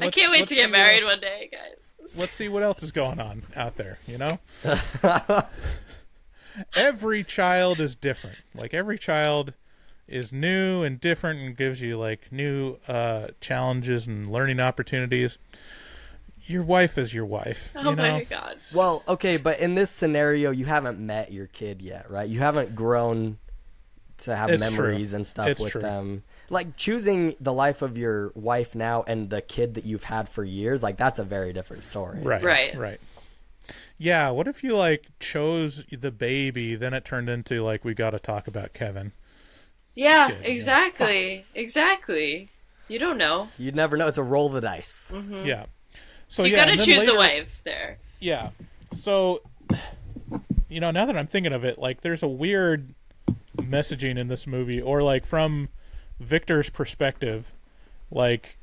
I 0.00 0.10
can't 0.10 0.32
wait 0.32 0.48
to 0.48 0.54
get 0.54 0.70
married 0.70 1.02
else- 1.02 1.12
one 1.12 1.20
day, 1.20 1.50
guys. 1.52 1.92
let's 2.16 2.32
see 2.32 2.48
what 2.48 2.62
else 2.62 2.82
is 2.82 2.92
going 2.92 3.20
on 3.20 3.42
out 3.54 3.76
there, 3.76 3.98
you 4.06 4.16
know? 4.16 4.38
every 6.76 7.24
child 7.24 7.80
is 7.80 7.94
different. 7.94 8.38
Like 8.54 8.74
every 8.74 8.98
child 8.98 9.54
is 10.08 10.32
new 10.32 10.82
and 10.82 11.00
different 11.00 11.40
and 11.40 11.56
gives 11.56 11.80
you 11.80 11.98
like 11.98 12.30
new 12.30 12.76
uh 12.88 13.28
challenges 13.40 14.06
and 14.06 14.30
learning 14.30 14.60
opportunities. 14.60 15.38
Your 16.52 16.62
wife 16.62 16.98
is 16.98 17.12
your 17.14 17.24
wife, 17.24 17.72
Oh 17.74 17.90
you 17.90 17.96
know. 17.96 18.02
my 18.12 18.24
god. 18.24 18.56
Well, 18.74 19.02
okay, 19.08 19.36
but 19.38 19.58
in 19.60 19.74
this 19.74 19.90
scenario, 19.90 20.50
you 20.50 20.64
haven't 20.66 20.98
met 20.98 21.32
your 21.32 21.46
kid 21.46 21.80
yet, 21.80 22.10
right? 22.10 22.28
You 22.28 22.38
haven't 22.40 22.74
grown 22.74 23.38
to 24.18 24.36
have 24.36 24.50
It's 24.50 24.62
true. 24.68 24.76
memories 24.84 25.12
and 25.14 25.26
stuff 25.26 25.48
It's 25.48 25.60
with 25.60 25.72
true. 25.72 25.80
them. 25.80 26.22
Like 26.50 26.76
choosing 26.76 27.34
the 27.40 27.52
life 27.52 27.80
of 27.82 27.96
your 27.96 28.30
wife 28.34 28.74
now 28.74 29.02
and 29.06 29.30
the 29.30 29.40
kid 29.40 29.74
that 29.74 29.84
you've 29.84 30.04
had 30.04 30.28
for 30.28 30.44
years, 30.44 30.82
like 30.82 30.96
that's 30.98 31.18
a 31.18 31.24
very 31.24 31.52
different 31.52 31.84
story. 31.84 32.20
Right. 32.20 32.42
Right. 32.42 32.76
Right. 32.76 33.00
Yeah, 33.96 34.30
what 34.30 34.48
if 34.48 34.62
you 34.64 34.76
like 34.76 35.06
chose 35.20 35.84
the 35.90 36.10
baby, 36.10 36.74
then 36.74 36.92
it 36.92 37.04
turned 37.04 37.28
into 37.28 37.62
like 37.62 37.84
we 37.84 37.94
got 37.94 38.10
to 38.10 38.18
talk 38.18 38.46
about 38.46 38.72
Kevin. 38.74 39.12
Yeah, 39.94 40.28
Kid, 40.28 40.38
yeah. 40.42 40.48
exactly. 40.48 41.44
Exactly. 41.54 42.50
You 42.88 42.98
don't 42.98 43.16
know. 43.18 43.48
You'd 43.58 43.76
never 43.76 43.96
know. 43.96 44.08
It's 44.08 44.18
a 44.18 44.22
roll 44.22 44.46
of 44.46 44.52
the 44.52 44.60
dice. 44.60 45.10
Mm-hmm. 45.14 45.46
Yeah. 45.46 45.66
So 46.32 46.44
you 46.44 46.52
yeah, 46.52 46.64
gotta 46.64 46.76
choose 46.78 47.04
the 47.04 47.12
later- 47.12 47.16
wife 47.18 47.60
there. 47.62 47.98
Yeah. 48.18 48.50
So, 48.94 49.42
you 50.70 50.80
know, 50.80 50.90
now 50.90 51.04
that 51.04 51.14
I'm 51.14 51.26
thinking 51.26 51.52
of 51.52 51.62
it, 51.62 51.78
like, 51.78 52.00
there's 52.00 52.22
a 52.22 52.28
weird 52.28 52.94
messaging 53.58 54.16
in 54.16 54.28
this 54.28 54.46
movie, 54.46 54.80
or 54.80 55.02
like 55.02 55.26
from 55.26 55.68
Victor's 56.18 56.70
perspective, 56.70 57.52
like, 58.10 58.56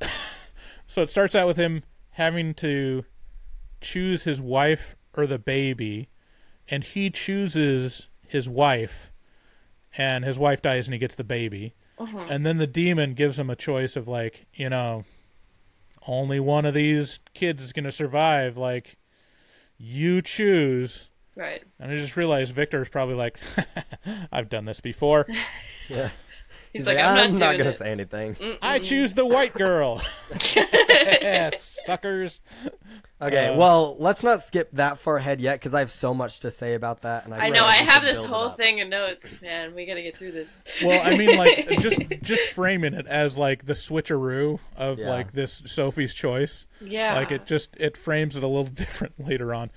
so 0.86 1.02
it 1.02 1.10
starts 1.10 1.34
out 1.34 1.46
with 1.46 1.58
him 1.58 1.82
having 2.12 2.54
to 2.54 3.04
choose 3.82 4.22
his 4.22 4.40
wife 4.40 4.96
or 5.14 5.26
the 5.26 5.38
baby, 5.38 6.08
and 6.70 6.84
he 6.84 7.10
chooses 7.10 8.08
his 8.26 8.48
wife, 8.48 9.12
and 9.98 10.24
his 10.24 10.38
wife 10.38 10.62
dies, 10.62 10.86
and 10.86 10.94
he 10.94 10.98
gets 10.98 11.16
the 11.16 11.22
baby. 11.22 11.74
Uh-huh. 11.98 12.24
And 12.30 12.46
then 12.46 12.56
the 12.56 12.66
demon 12.66 13.12
gives 13.12 13.38
him 13.38 13.50
a 13.50 13.56
choice 13.56 13.94
of 13.94 14.08
like, 14.08 14.46
you 14.54 14.70
know, 14.70 15.04
only 16.08 16.40
one 16.40 16.64
of 16.64 16.74
these 16.74 17.20
kids 17.34 17.62
is 17.62 17.72
going 17.72 17.84
to 17.84 17.92
survive. 17.92 18.56
Like, 18.56 18.96
you 19.76 20.20
choose. 20.22 21.10
Right. 21.36 21.62
And 21.78 21.92
I 21.92 21.96
just 21.96 22.16
realized 22.16 22.52
Victor's 22.52 22.88
probably 22.88 23.14
like, 23.14 23.38
I've 24.32 24.48
done 24.48 24.64
this 24.64 24.80
before. 24.80 25.26
He's, 25.88 26.82
He's 26.82 26.86
like, 26.86 26.96
like, 26.96 27.04
I'm, 27.06 27.18
I'm, 27.18 27.32
not, 27.32 27.38
not 27.40 27.58
gonna 27.58 27.70
it. 27.70 27.78
say 27.78 27.90
anything. 27.90 28.36
I 28.60 28.78
choose 28.78 29.14
the 29.14 29.24
white 29.24 29.54
girl. 29.54 30.02
Suckers. 31.56 32.42
Okay, 33.20 33.48
Uh, 33.48 33.56
well, 33.56 33.96
let's 33.98 34.22
not 34.22 34.40
skip 34.40 34.70
that 34.74 34.96
far 34.96 35.16
ahead 35.16 35.40
yet 35.40 35.54
because 35.58 35.74
I 35.74 35.80
have 35.80 35.90
so 35.90 36.14
much 36.14 36.38
to 36.40 36.52
say 36.52 36.74
about 36.74 37.02
that. 37.02 37.24
And 37.24 37.34
I, 37.34 37.46
I 37.46 37.48
know. 37.48 37.64
I 37.64 37.74
have 37.78 38.02
this 38.02 38.22
whole 38.24 38.50
thing 38.50 38.78
in 38.78 38.88
notes, 38.90 39.34
man. 39.42 39.74
We 39.74 39.86
gotta 39.86 40.02
get 40.02 40.16
through 40.16 40.30
this. 40.32 40.62
Well, 40.84 41.00
I 41.04 41.16
mean, 41.16 41.36
like, 41.36 41.68
just 41.80 42.00
just 42.22 42.50
framing 42.50 42.94
it 42.94 43.08
as 43.08 43.36
like 43.36 43.66
the 43.66 43.72
switcheroo 43.72 44.60
of 44.76 45.00
Yeah. 45.00 45.08
like 45.10 45.32
this 45.32 45.62
Sophie's 45.66 46.14
choice. 46.14 46.68
Yeah. 46.80 47.14
like 47.16 47.32
it 47.32 47.44
just 47.44 47.76
it 47.76 47.96
frames 47.96 48.36
it 48.36 48.44
a 48.44 48.46
little 48.46 48.64
different 48.72 49.14
later 49.26 49.52
on 49.52 49.70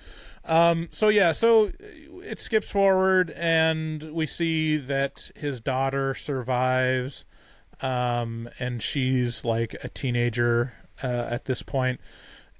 um 0.46 0.88
so 0.92 1.10
yeah 1.10 1.32
so 1.32 1.72
it 2.24 2.40
skips 2.40 2.72
forward 2.72 3.30
and 3.38 4.02
we 4.12 4.26
see 4.26 4.76
that 4.78 5.30
his 5.36 5.62
daughter 5.62 6.16
survives 6.16 7.26
um 7.82 8.50
and 8.60 8.82
she's 8.82 9.46
like 9.46 9.76
a 9.84 9.90
teenager 9.90 10.74
uh, 11.04 11.28
at 11.30 11.46
this 11.46 11.62
point 11.64 12.00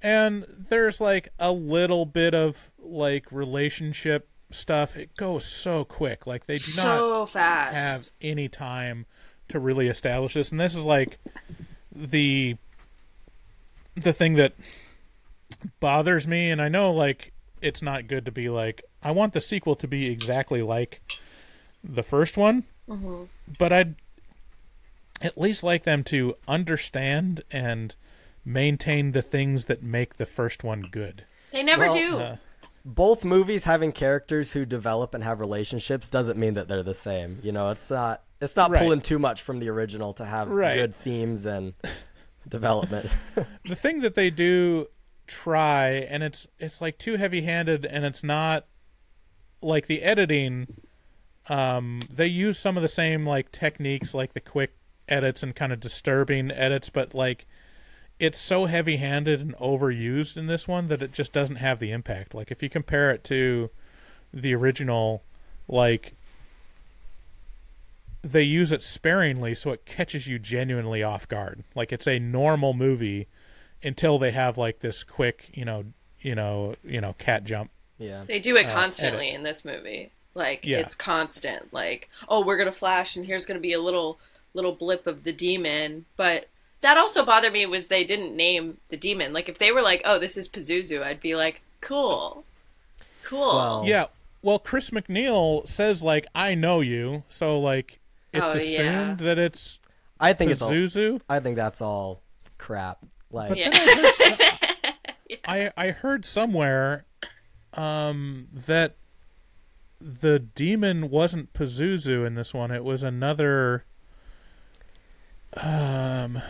and 0.02 0.44
there's 0.48 1.00
like 1.00 1.28
a 1.38 1.52
little 1.52 2.04
bit 2.04 2.34
of 2.34 2.72
like 2.78 3.30
relationship 3.30 4.28
stuff. 4.50 4.96
It 4.96 5.16
goes 5.16 5.44
so 5.44 5.84
quick. 5.84 6.26
Like 6.26 6.46
they 6.46 6.58
do 6.58 6.72
not 6.76 7.30
fast. 7.30 7.74
have 7.74 8.08
any 8.20 8.48
time 8.48 9.06
to 9.48 9.58
really 9.58 9.88
establish 9.88 10.34
this. 10.34 10.50
And 10.50 10.60
this 10.60 10.74
is 10.74 10.84
like 10.84 11.18
the 11.94 12.56
the 13.94 14.12
thing 14.12 14.34
that 14.34 14.54
bothers 15.80 16.26
me. 16.26 16.50
And 16.50 16.60
i 16.60 16.68
know 16.68 16.92
like 16.92 17.32
it's 17.60 17.82
not 17.82 18.08
good 18.08 18.24
to 18.24 18.32
be 18.32 18.48
like 18.48 18.82
i 19.02 19.12
want 19.12 19.34
the 19.34 19.40
sequel 19.40 19.76
to 19.76 19.86
be 19.86 20.10
exactly 20.10 20.62
like 20.62 21.00
the 21.84 22.02
first 22.02 22.36
one. 22.36 22.64
Mm-hmm. 22.88 23.24
But 23.58 23.72
i'd 23.72 23.94
at 25.20 25.38
least 25.38 25.62
like 25.62 25.84
them 25.84 26.02
to 26.02 26.34
understand 26.48 27.42
and 27.52 27.94
maintain 28.44 29.12
the 29.12 29.22
things 29.22 29.66
that 29.66 29.82
make 29.82 30.16
the 30.16 30.26
first 30.26 30.64
one 30.64 30.82
good 30.82 31.24
They 31.52 31.62
never 31.62 31.82
Well, 31.84 31.94
do. 31.94 32.18
uh, 32.18 32.36
Both 32.84 33.24
movies 33.24 33.64
having 33.64 33.92
characters 33.92 34.52
who 34.52 34.64
develop 34.64 35.14
and 35.14 35.22
have 35.22 35.38
relationships 35.38 36.08
doesn't 36.08 36.36
mean 36.38 36.54
that 36.54 36.66
they're 36.66 36.82
the 36.82 36.94
same. 36.94 37.38
You 37.42 37.52
know, 37.52 37.70
it's 37.70 37.88
not. 37.90 38.24
It's 38.40 38.56
not 38.56 38.70
Right. 38.72 38.80
pulling 38.82 39.02
too 39.02 39.20
much 39.20 39.40
from 39.42 39.60
the 39.60 39.68
original 39.68 40.12
to 40.14 40.24
have 40.24 40.48
Right. 40.48 40.74
good 40.74 40.96
themes 40.96 41.46
and 41.46 41.74
development. 42.48 43.08
the 43.64 43.76
thing 43.76 44.00
that 44.00 44.14
they 44.16 44.30
do 44.30 44.88
try 45.28 45.90
and 45.90 46.24
it's 46.24 46.48
it's 46.58 46.80
like 46.80 46.98
too 46.98 47.14
heavy-handed 47.16 47.84
and 47.86 48.04
it's 48.04 48.24
not 48.24 48.66
like 49.62 49.86
the 49.86 50.02
editing 50.02 50.66
um 51.48 52.00
they 52.12 52.26
use 52.26 52.58
some 52.58 52.76
of 52.76 52.82
the 52.82 52.88
same 52.88 53.24
like 53.24 53.50
techniques 53.52 54.12
like 54.14 54.32
the 54.34 54.40
quick 54.40 54.74
edits 55.08 55.42
and 55.42 55.54
kind 55.54 55.72
of 55.72 55.78
disturbing 55.78 56.50
edits 56.50 56.90
but 56.90 57.14
like 57.14 57.46
it's 58.18 58.38
so 58.38 58.66
heavy-handed 58.66 59.40
and 59.40 59.56
overused 59.56 60.36
in 60.36 60.46
this 60.46 60.68
one 60.68 60.88
that 60.88 61.02
it 61.02 61.12
just 61.12 61.32
doesn't 61.32 61.56
have 61.56 61.78
the 61.78 61.90
impact 61.90 62.34
like 62.34 62.50
if 62.50 62.62
you 62.62 62.68
compare 62.68 63.10
it 63.10 63.24
to 63.24 63.70
the 64.32 64.54
original 64.54 65.22
like 65.68 66.14
they 68.22 68.42
use 68.42 68.70
it 68.70 68.82
sparingly 68.82 69.54
so 69.54 69.70
it 69.72 69.84
catches 69.84 70.26
you 70.26 70.38
genuinely 70.38 71.02
off 71.02 71.26
guard 71.28 71.64
like 71.74 71.92
it's 71.92 72.06
a 72.06 72.18
normal 72.18 72.72
movie 72.72 73.26
until 73.82 74.18
they 74.18 74.30
have 74.30 74.56
like 74.56 74.78
this 74.80 75.02
quick 75.02 75.50
you 75.52 75.64
know 75.64 75.84
you 76.20 76.34
know 76.34 76.74
you 76.84 77.00
know 77.00 77.14
cat 77.14 77.44
jump 77.44 77.70
yeah. 78.02 78.24
They 78.26 78.40
do 78.40 78.56
it 78.56 78.66
uh, 78.66 78.72
constantly 78.72 79.30
in 79.30 79.42
this 79.42 79.64
movie. 79.64 80.10
Like 80.34 80.64
Yeah. 80.64 80.78
it's 80.78 80.94
constant. 80.94 81.72
Like, 81.72 82.08
oh, 82.28 82.44
we're 82.44 82.56
gonna 82.56 82.72
flash, 82.72 83.16
and 83.16 83.24
here's 83.24 83.46
gonna 83.46 83.60
be 83.60 83.74
a 83.74 83.80
little 83.80 84.18
little 84.54 84.72
blip 84.72 85.06
of 85.06 85.24
the 85.24 85.32
demon. 85.32 86.04
But 86.16 86.48
that 86.82 86.96
also 86.98 87.24
bothered 87.24 87.52
me 87.52 87.64
was 87.66 87.86
they 87.88 88.04
didn't 88.04 88.36
name 88.36 88.76
the 88.90 88.96
demon. 88.96 89.32
Like 89.32 89.48
if 89.48 89.58
they 89.58 89.72
were 89.72 89.82
like, 89.82 90.02
oh, 90.04 90.18
this 90.18 90.36
is 90.36 90.48
Pazuzu, 90.48 91.02
I'd 91.02 91.20
be 91.20 91.34
like, 91.34 91.62
cool, 91.80 92.44
cool. 93.24 93.54
Well, 93.56 93.84
yeah 93.86 94.06
well 94.44 94.58
chris 94.58 94.90
macneil 94.90 95.64
says 95.68 96.02
like 96.02 96.26
i 96.34 96.52
know 96.52 96.80
you 96.80 97.22
so 97.28 97.60
like 97.60 98.00
it's 98.32 98.42
Oh, 98.44 98.58
yeah. 98.58 98.58
assumed 98.58 99.18
that 99.20 99.38
it's 99.38 99.78
I 100.18 100.32
think 100.32 100.50
it's 100.50 100.60
all. 100.60 100.70
pazuzu 100.70 101.20
I 101.28 101.38
think 101.38 101.54
that's 101.54 101.80
all 101.80 102.22
crap. 102.58 102.98
Like, 103.30 103.50
but 103.50 103.58
Yeah. 103.58 103.70
then 103.70 103.88
I 103.88 103.94
heard, 104.02 104.14
some- 104.16 105.38
I, 105.44 105.70
I 105.76 105.90
heard 105.92 106.24
somewhere 106.24 107.04
um 107.74 108.48
that 108.52 108.96
the 110.00 110.40
demon 110.40 111.08
wasn't 111.08 111.52
pazuzu 111.52 112.26
in 112.26 112.34
this 112.34 112.52
one 112.52 112.72
it 112.72 112.82
was 112.82 113.04
another 113.04 113.84
um 115.56 116.40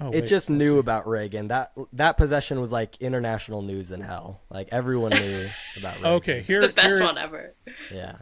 Oh, 0.00 0.08
it 0.08 0.14
wait, 0.20 0.26
just 0.26 0.50
knew 0.50 0.72
see. 0.72 0.78
about 0.78 1.06
Reagan. 1.08 1.48
That 1.48 1.72
that 1.94 2.16
possession 2.18 2.60
was 2.60 2.70
like 2.70 3.00
international 3.00 3.62
news 3.62 3.90
in 3.90 4.00
hell. 4.02 4.40
Like 4.50 4.68
everyone 4.72 5.12
knew 5.12 5.48
about 5.78 5.94
Reagan. 5.96 6.12
Okay, 6.12 6.40
here, 6.42 6.60
the 6.60 6.68
best 6.68 6.96
here- 6.96 7.04
one 7.04 7.16
ever. 7.18 7.54
Yeah. 7.92 8.16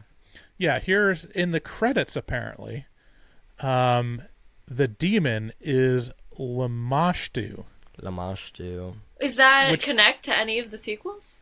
yeah, 0.56 0.78
here's 0.78 1.24
in 1.24 1.50
the 1.50 1.60
credits 1.60 2.14
apparently. 2.16 2.86
Um, 3.60 4.22
the 4.66 4.86
demon 4.88 5.52
is 5.60 6.10
Lamashtu. 6.38 7.64
Lamashtu. 8.00 8.94
Is 9.20 9.36
that 9.36 9.70
Which- 9.70 9.84
connect 9.84 10.24
to 10.26 10.36
any 10.36 10.58
of 10.58 10.70
the 10.70 10.78
sequels? 10.78 11.38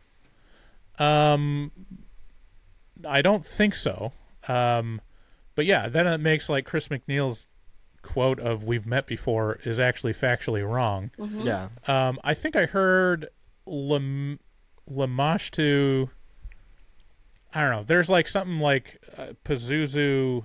Um, 0.99 1.71
I 3.07 3.21
don't 3.21 3.45
think 3.45 3.73
so. 3.75 4.13
Um, 4.47 5.01
but 5.55 5.65
yeah, 5.65 5.89
then 5.89 6.05
it 6.07 6.19
makes 6.19 6.49
like 6.49 6.65
Chris 6.65 6.87
MacNeil's 6.87 7.47
quote 8.03 8.39
of 8.39 8.63
"We've 8.63 8.85
met 8.85 9.07
before" 9.07 9.59
is 9.63 9.79
actually 9.79 10.13
factually 10.13 10.67
wrong. 10.67 11.09
Yeah. 11.17 11.69
Um, 11.87 12.19
I 12.23 12.35
think 12.35 12.55
I 12.55 12.67
heard 12.67 13.29
Lam- 13.65 14.39
Lamashtu. 14.89 16.09
I 17.55 17.61
don't 17.61 17.71
know. 17.71 17.83
There's 17.83 18.09
like 18.09 18.27
something 18.27 18.59
like 18.59 19.01
uh, 19.17 19.27
Pazuzu. 19.43 20.43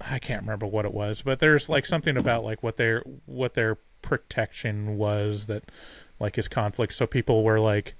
I 0.00 0.18
can't 0.18 0.42
remember 0.42 0.66
what 0.66 0.84
it 0.84 0.92
was, 0.92 1.22
but 1.22 1.38
there's 1.38 1.68
like 1.68 1.86
something 1.86 2.16
about 2.16 2.44
like 2.44 2.62
what 2.62 2.76
their 2.76 3.02
what 3.26 3.54
their 3.54 3.76
protection 4.02 4.98
was 4.98 5.46
that 5.46 5.70
like 6.18 6.36
his 6.36 6.48
conflict. 6.48 6.94
So 6.94 7.06
people 7.06 7.42
were 7.44 7.60
like 7.60 7.94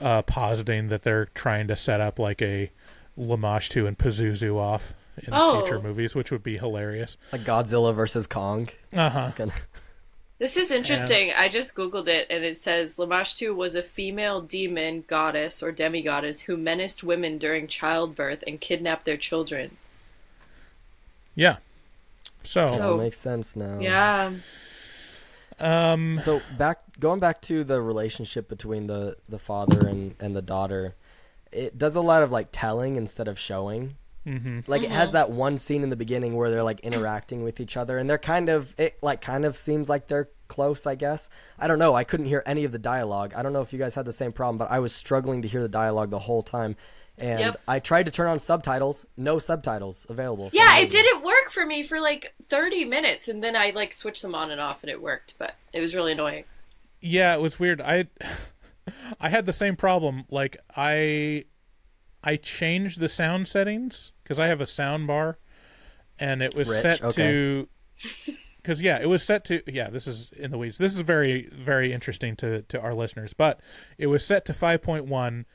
uh, 0.00 0.22
positing 0.22 0.88
that 0.88 1.02
they're 1.02 1.26
trying 1.26 1.68
to 1.68 1.76
set 1.76 2.00
up 2.00 2.18
like 2.18 2.40
a 2.42 2.70
Lamashtu 3.18 3.86
and 3.86 3.98
Pazuzu 3.98 4.56
off 4.56 4.94
in 5.26 5.32
Oh. 5.34 5.60
future 5.60 5.80
movies, 5.80 6.14
which 6.14 6.30
would 6.30 6.42
be 6.42 6.56
hilarious. 6.58 7.16
Like 7.32 7.42
Godzilla 7.42 7.94
versus 7.94 8.26
Kong. 8.26 8.68
Uh 8.92 9.08
huh. 9.10 9.30
Gonna 9.36 9.52
This 10.38 10.56
is 10.56 10.70
interesting. 10.70 11.32
I 11.36 11.48
just 11.48 11.74
googled 11.74 12.08
it, 12.08 12.26
and 12.30 12.44
it 12.44 12.56
says 12.58 12.96
Lamashtu 12.96 13.54
was 13.54 13.74
a 13.74 13.82
female 13.82 14.40
demon 14.40 15.04
goddess 15.06 15.62
or 15.62 15.70
demigoddess 15.72 16.40
who 16.40 16.56
menaced 16.56 17.02
women 17.04 17.36
during 17.38 17.66
childbirth 17.66 18.42
and 18.46 18.58
kidnapped 18.60 19.04
their 19.04 19.18
children. 19.18 19.76
Yeah. 21.34 21.56
So, 22.42 22.66
So- 22.68 22.96
that 22.96 23.02
makes 23.02 23.18
sense 23.18 23.54
now. 23.54 23.78
Yeah, 23.80 24.32
um, 25.58 26.18
So 26.24 26.40
back 26.56 26.78
going 26.98 27.20
back 27.20 27.42
to 27.42 27.64
the 27.64 27.80
relationship 27.82 28.48
between 28.48 28.86
the 28.86 29.16
the 29.28 29.38
father 29.38 29.86
and 29.86 30.14
and 30.20 30.34
the 30.34 30.42
daughter, 30.42 30.94
it 31.52 31.76
does 31.76 31.96
a 31.96 32.00
lot 32.00 32.22
of 32.22 32.32
like 32.32 32.48
telling 32.50 32.96
instead 32.96 33.28
of 33.28 33.38
showing. 33.38 33.96
Mm-hmm. 34.26 34.58
Like 34.70 34.82
it 34.82 34.90
has 34.90 35.12
that 35.12 35.30
one 35.30 35.56
scene 35.58 35.82
in 35.82 35.88
the 35.90 35.96
beginning 35.96 36.34
where 36.36 36.50
they're 36.50 36.62
like 36.62 36.80
interacting 36.80 37.42
with 37.42 37.58
each 37.60 37.76
other, 37.76 37.96
and 37.98 38.08
they're 38.08 38.18
kind 38.18 38.48
of 38.48 38.74
it 38.78 38.98
like 39.02 39.20
kind 39.20 39.44
of 39.44 39.56
seems 39.56 39.88
like 39.88 40.08
they're 40.08 40.28
close. 40.48 40.86
I 40.86 40.94
guess 40.94 41.28
I 41.58 41.66
don't 41.68 41.78
know. 41.78 41.94
I 41.94 42.04
couldn't 42.04 42.26
hear 42.26 42.42
any 42.44 42.64
of 42.64 42.72
the 42.72 42.78
dialogue. 42.78 43.32
I 43.34 43.42
don't 43.42 43.52
know 43.52 43.62
if 43.62 43.72
you 43.72 43.78
guys 43.78 43.94
had 43.94 44.04
the 44.04 44.12
same 44.12 44.32
problem, 44.32 44.58
but 44.58 44.70
I 44.70 44.78
was 44.78 44.94
struggling 44.94 45.40
to 45.42 45.48
hear 45.48 45.62
the 45.62 45.68
dialogue 45.68 46.10
the 46.10 46.18
whole 46.18 46.42
time. 46.42 46.76
And 47.18 47.40
Yep. 47.40 47.60
I 47.68 47.80
tried 47.80 48.06
to 48.06 48.10
turn 48.12 48.28
on 48.28 48.38
subtitles. 48.38 49.04
No 49.16 49.38
subtitles 49.38 50.06
available. 50.08 50.48
yeah. 50.52 50.78
It 50.78 50.90
didn't 50.90 51.22
work 51.22 51.50
for 51.50 51.64
me 51.66 51.82
for 51.82 52.00
like 52.00 52.34
thirty 52.50 52.84
minutes, 52.84 53.28
and 53.28 53.42
then 53.42 53.56
I 53.56 53.70
like 53.70 53.92
switched 53.94 54.22
them 54.22 54.34
on 54.34 54.50
and 54.50 54.60
off, 54.60 54.78
and 54.82 54.90
it 54.90 55.00
worked. 55.02 55.34
But 55.38 55.54
it 55.72 55.80
was 55.80 55.94
really 55.94 56.12
annoying. 56.12 56.44
yeah, 57.00 57.34
it 57.34 57.40
was 57.40 57.58
weird. 57.58 57.80
I 57.80 58.06
I 59.20 59.28
had 59.28 59.46
the 59.46 59.52
same 59.52 59.76
problem. 59.76 60.24
Like 60.30 60.56
I 60.76 61.44
I 62.22 62.36
changed 62.36 63.00
the 63.00 63.08
sound 63.08 63.48
settings 63.48 64.12
because 64.22 64.38
I 64.38 64.46
have 64.46 64.60
a 64.60 64.66
sound 64.66 65.06
bar, 65.06 65.38
and 66.18 66.42
it 66.42 66.54
was 66.54 66.68
Rich, 66.68 66.80
set 66.80 67.02
okay. 67.02 67.22
to 67.22 67.68
because 68.56 68.82
yeah, 68.82 68.98
it 69.00 69.08
was 69.08 69.22
set 69.22 69.44
to 69.46 69.62
yeah. 69.66 69.88
This 69.90 70.06
is 70.06 70.30
in 70.32 70.50
the 70.50 70.58
weeds. 70.58 70.78
This 70.78 70.94
is 70.94 71.00
very 71.00 71.46
very 71.46 71.92
interesting 71.92 72.36
to 72.36 72.62
to 72.62 72.80
our 72.80 72.94
listeners, 72.94 73.32
but 73.32 73.60
it 73.98 74.08
was 74.08 74.24
set 74.24 74.44
to 74.46 74.54
five 74.54 74.82
point 74.82 75.06
one, 75.06 75.46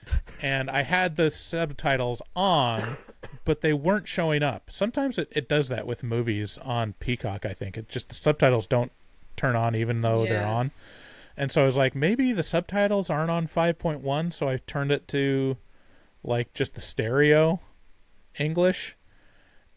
and 0.41 0.69
I 0.69 0.83
had 0.83 1.15
the 1.15 1.29
subtitles 1.29 2.21
on, 2.35 2.97
but 3.45 3.61
they 3.61 3.73
weren't 3.73 4.07
showing 4.07 4.43
up. 4.43 4.71
Sometimes 4.71 5.17
it, 5.17 5.31
it 5.31 5.47
does 5.47 5.67
that 5.69 5.85
with 5.85 6.03
movies 6.03 6.57
on 6.59 6.93
Peacock. 6.93 7.45
I 7.45 7.53
think 7.53 7.77
it 7.77 7.89
just 7.89 8.09
the 8.09 8.15
subtitles 8.15 8.67
don't 8.67 8.91
turn 9.35 9.55
on 9.55 9.75
even 9.75 10.01
though 10.01 10.25
they're 10.25 10.45
on. 10.45 10.71
And 11.37 11.51
so 11.51 11.63
I 11.63 11.65
was 11.65 11.75
like, 11.75 11.95
maybe 11.95 12.31
the 12.31 12.43
subtitles 12.43 13.09
aren't 13.09 13.29
on 13.29 13.47
5.1, 13.47 14.31
so 14.31 14.47
I 14.47 14.55
turned 14.55 14.91
it 14.91 15.05
to 15.09 15.57
like 16.27 16.53
just 16.53 16.75
the 16.75 16.81
stereo 16.81 17.59
English. 18.39 18.95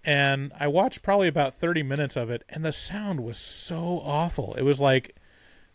And 0.04 0.52
I 0.58 0.68
watched 0.68 1.02
probably 1.02 1.28
about 1.28 1.54
30 1.54 1.82
minutes 1.82 2.16
of 2.16 2.30
it, 2.30 2.44
and 2.48 2.64
the 2.64 2.72
sound 2.72 3.20
was 3.20 3.36
so 3.36 4.00
awful. 4.04 4.54
It 4.54 4.62
was 4.62 4.80
like 4.80 5.16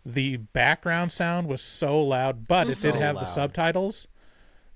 the 0.05 0.37
background 0.37 1.11
sound 1.11 1.47
was 1.47 1.61
so 1.61 2.01
loud, 2.01 2.47
but 2.47 2.67
it 2.67 2.81
did 2.81 2.93
So 2.93 2.99
have 2.99 3.15
the 3.15 3.25
subtitles. 3.25 4.07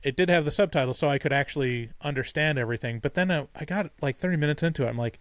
It 0.03 0.15
did 0.15 0.29
have 0.29 0.45
the 0.45 0.51
subtitles, 0.51 0.99
so 0.99 1.09
I 1.09 1.17
could 1.17 1.33
actually 1.33 1.89
understand 2.01 2.59
everything. 2.59 2.99
But 2.99 3.13
then 3.13 3.31
I, 3.31 3.47
I 3.55 3.65
got 3.65 3.91
like 4.01 4.17
30 4.17 4.37
minutes 4.37 4.63
into 4.63 4.85
it. 4.85 4.89
I'm 4.89 4.97
like, 4.97 5.19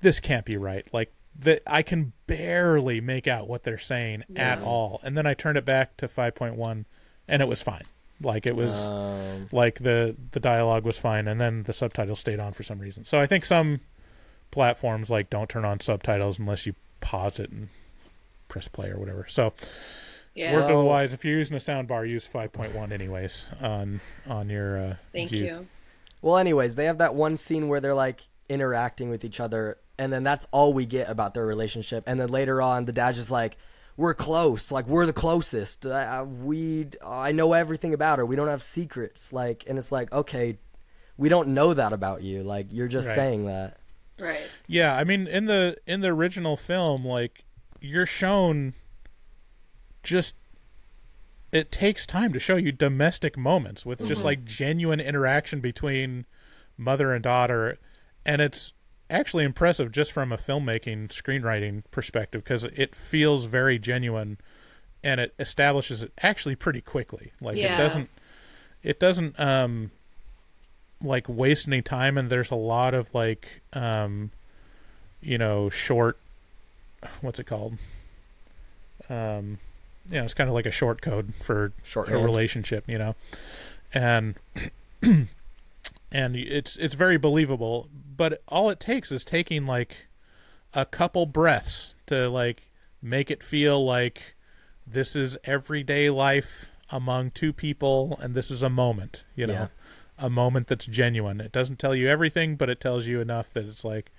this 0.00 0.18
can't 0.20 0.44
be 0.44 0.56
right. 0.56 0.86
Like, 0.92 1.12
the, 1.38 1.60
I 1.70 1.82
can 1.82 2.12
barely 2.26 3.00
make 3.00 3.28
out 3.28 3.48
what 3.48 3.62
they're 3.62 3.78
saying 3.78 4.24
at 4.34 4.60
all. 4.60 5.00
And 5.04 5.16
then 5.16 5.26
I 5.26 5.34
turned 5.34 5.56
it 5.56 5.64
back 5.64 5.96
to 5.98 6.08
5.1, 6.08 6.84
and 7.28 7.42
it 7.42 7.48
was 7.48 7.62
fine. 7.62 7.84
Like, 8.20 8.46
it 8.46 8.56
was 8.56 8.88
Um, 8.88 9.46
like 9.52 9.78
the 9.80 10.16
the 10.32 10.40
dialogue 10.40 10.84
was 10.84 10.98
fine 10.98 11.28
and 11.28 11.40
then 11.40 11.62
the 11.62 11.72
subtitles 11.72 12.18
stayed 12.20 12.40
on 12.40 12.52
for 12.52 12.62
some 12.64 12.78
reason 12.80 13.04
so 13.04 13.18
i 13.20 13.26
think 13.26 13.44
some 13.44 13.80
platforms 14.50 15.08
like 15.10 15.30
don't 15.30 15.48
turn 15.48 15.64
on 15.64 15.78
subtitles 15.80 16.38
unless 16.38 16.66
you 16.66 16.74
pause 17.00 17.38
it 17.38 17.50
and 17.50 17.68
press 18.48 18.66
play 18.68 18.88
or 18.88 18.98
whatever 18.98 19.26
so 19.28 19.52
Yeah. 20.34 20.52
word 20.54 20.64
otherwise 20.64 21.12
if 21.12 21.24
you're 21.24 21.38
using 21.38 21.56
a 21.56 21.60
sound 21.60 21.86
bar 21.88 22.04
use 22.04 22.26
5.1 22.26 22.92
anyways 22.92 23.50
on 23.60 24.00
on 24.26 24.48
your 24.50 24.78
uh 24.78 24.94
Thank 25.12 25.30
views. 25.30 25.56
you. 25.58 25.66
Well, 26.20 26.36
anyways, 26.38 26.74
they 26.74 26.86
have 26.86 26.98
that 26.98 27.14
one 27.14 27.36
scene 27.36 27.68
where 27.68 27.78
they're 27.80 27.94
like 27.94 28.22
interacting 28.48 29.08
with 29.08 29.24
each 29.24 29.38
other, 29.38 29.78
and 29.98 30.12
then 30.12 30.24
that's 30.24 30.46
all 30.50 30.72
we 30.72 30.84
get 30.84 31.08
about 31.08 31.32
their 31.32 31.46
relationship. 31.46 32.02
And 32.08 32.18
then 32.18 32.28
later 32.28 32.60
on, 32.60 32.86
the 32.86 32.92
dad's 32.92 33.18
just 33.18 33.30
like, 33.30 33.56
"We're 33.98 34.14
close, 34.14 34.70
like 34.72 34.86
we're 34.86 35.04
the 35.04 35.12
closest. 35.12 35.84
Uh, 35.84 36.24
we, 36.26 36.86
I 37.04 37.32
know 37.32 37.52
everything 37.52 37.92
about 37.92 38.18
her. 38.18 38.24
We 38.24 38.34
don't 38.36 38.48
have 38.48 38.62
secrets." 38.62 39.30
Like, 39.30 39.64
and 39.68 39.76
it's 39.76 39.92
like, 39.92 40.10
okay, 40.12 40.56
we 41.18 41.28
don't 41.28 41.48
know 41.48 41.74
that 41.74 41.92
about 41.92 42.22
you. 42.22 42.42
Like, 42.42 42.68
you're 42.70 42.88
just 42.88 43.08
Right. 43.08 43.14
saying 43.14 43.44
that. 43.46 43.76
Right. 44.20 44.50
yeah 44.66 44.96
i 44.96 45.04
mean 45.04 45.28
in 45.28 45.44
the 45.44 45.76
in 45.86 46.00
the 46.00 46.08
original 46.08 46.56
film 46.56 47.04
like 47.06 47.44
you're 47.80 48.04
shown 48.04 48.74
just 50.02 50.34
it 51.52 51.70
takes 51.70 52.04
time 52.04 52.32
to 52.32 52.40
show 52.40 52.56
you 52.56 52.72
domestic 52.72 53.36
moments 53.38 53.86
with 53.86 54.04
just 54.04 54.24
like 54.24 54.44
genuine 54.44 54.98
interaction 54.98 55.60
between 55.60 56.26
mother 56.76 57.14
and 57.14 57.22
daughter 57.22 57.78
and 58.26 58.42
it's 58.42 58.72
actually 59.10 59.44
impressive 59.44 59.90
just 59.92 60.12
from 60.12 60.32
a 60.32 60.36
filmmaking 60.36 61.08
screenwriting 61.08 61.82
perspective 61.90 62.44
because 62.44 62.64
it 62.64 62.94
feels 62.94 63.46
very 63.46 63.78
genuine 63.78 64.38
and 65.02 65.20
it 65.20 65.34
establishes 65.38 66.02
it 66.02 66.12
actually 66.22 66.54
pretty 66.54 66.80
quickly. 66.80 67.32
Like 67.40 67.56
it 67.74 67.76
doesn't 67.78 68.10
it 68.82 69.00
doesn't 69.00 69.38
um 69.40 69.90
like 71.02 71.28
waste 71.28 71.68
any 71.68 71.82
time 71.82 72.18
and 72.18 72.28
there's 72.28 72.50
a 72.50 72.56
lot 72.56 72.94
of 72.94 73.14
like 73.14 73.62
um 73.72 74.30
you 75.22 75.38
know 75.38 75.70
short 75.70 76.18
what's 77.20 77.38
it 77.38 77.44
called? 77.44 77.78
Um 79.08 79.58
you 80.10 80.18
know 80.18 80.24
it's 80.24 80.34
kind 80.34 80.48
of 80.48 80.54
like 80.54 80.66
a 80.66 80.70
short 80.70 81.00
code 81.00 81.32
for 81.42 81.72
a 82.10 82.18
relationship 82.24 82.84
you 82.86 82.98
know? 82.98 83.14
And 83.94 84.34
and 85.02 85.28
it's 86.36 86.76
it's 86.76 86.94
very 86.94 87.16
believable 87.16 87.88
but 88.18 88.42
all 88.48 88.68
it 88.68 88.78
takes 88.80 89.10
is 89.10 89.24
taking 89.24 89.64
like 89.64 90.08
a 90.74 90.84
couple 90.84 91.24
breaths 91.24 91.94
to 92.06 92.28
like 92.28 92.64
make 93.00 93.30
it 93.30 93.42
feel 93.42 93.82
like 93.82 94.34
this 94.86 95.16
is 95.16 95.38
everyday 95.44 96.10
life 96.10 96.70
among 96.90 97.30
two 97.30 97.52
people 97.54 98.18
and 98.20 98.34
this 98.34 98.50
is 98.50 98.62
a 98.62 98.68
moment 98.68 99.24
you 99.34 99.46
know 99.46 99.52
Yeah. 99.54 99.66
a 100.26 100.28
moment 100.28 100.66
that's 100.66 100.84
genuine 100.86 101.40
it 101.40 101.52
doesn't 101.52 101.78
tell 101.78 101.94
you 101.94 102.08
everything 102.08 102.56
but 102.56 102.68
it 102.68 102.80
tells 102.80 103.06
you 103.06 103.20
enough 103.22 103.52
that 103.54 103.64
it's 103.66 103.84
like 103.84 104.10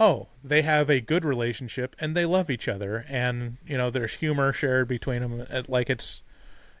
oh 0.00 0.28
they 0.42 0.62
have 0.62 0.90
a 0.90 1.00
good 1.00 1.24
relationship 1.24 1.94
and 2.00 2.14
they 2.16 2.24
love 2.24 2.50
each 2.50 2.66
other 2.68 3.04
and 3.08 3.56
you 3.66 3.76
know 3.78 3.90
there's 3.90 4.14
humor 4.16 4.52
shared 4.52 4.88
between 4.88 5.22
them 5.22 5.40
It- 5.40 5.50
uh, 5.50 5.62
like 5.68 5.88
it's 5.90 6.22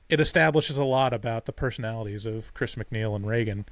it 0.08 0.20
establishes 0.20 0.76
a 0.76 0.84
lot 0.84 1.14
about 1.14 1.46
the 1.46 1.52
personalities 1.52 2.26
of 2.26 2.52
Chris 2.52 2.74
MacNeil 2.74 3.16
and 3.16 3.26
Regan 3.26 3.64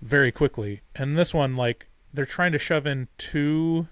very 0.00 0.32
quickly. 0.32 0.80
And 0.94 1.18
this 1.18 1.34
one, 1.34 1.54
like, 1.54 1.88
they're 2.12 2.26
trying 2.26 2.52
to 2.52 2.58
shove 2.58 2.86
in 2.86 3.08
two 3.18 3.88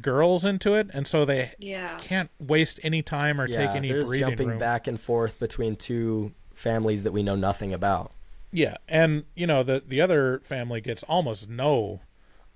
girls 0.00 0.44
into 0.44 0.74
it, 0.74 0.88
and 0.92 1.06
so 1.06 1.24
they 1.24 1.52
Yeah. 1.58 1.98
can't 1.98 2.30
waste 2.38 2.78
any 2.82 3.02
time 3.02 3.40
or 3.40 3.48
Yeah, 3.48 3.66
take 3.66 3.76
any 3.76 3.88
they're 3.90 4.04
breathing 4.04 4.28
jumping 4.28 4.48
room. 4.50 4.58
back 4.58 4.86
and 4.86 5.00
forth 5.00 5.38
between 5.40 5.76
two 5.76 6.32
families 6.54 7.02
that 7.02 7.12
we 7.12 7.22
know 7.22 7.34
nothing 7.36 7.72
about. 7.74 8.12
Yeah, 8.52 8.76
and 8.88 9.24
you 9.34 9.46
know 9.46 9.62
the 9.62 9.82
the 9.86 10.00
other 10.00 10.40
family 10.44 10.80
gets 10.80 11.02
almost 11.02 11.48
no 11.50 12.00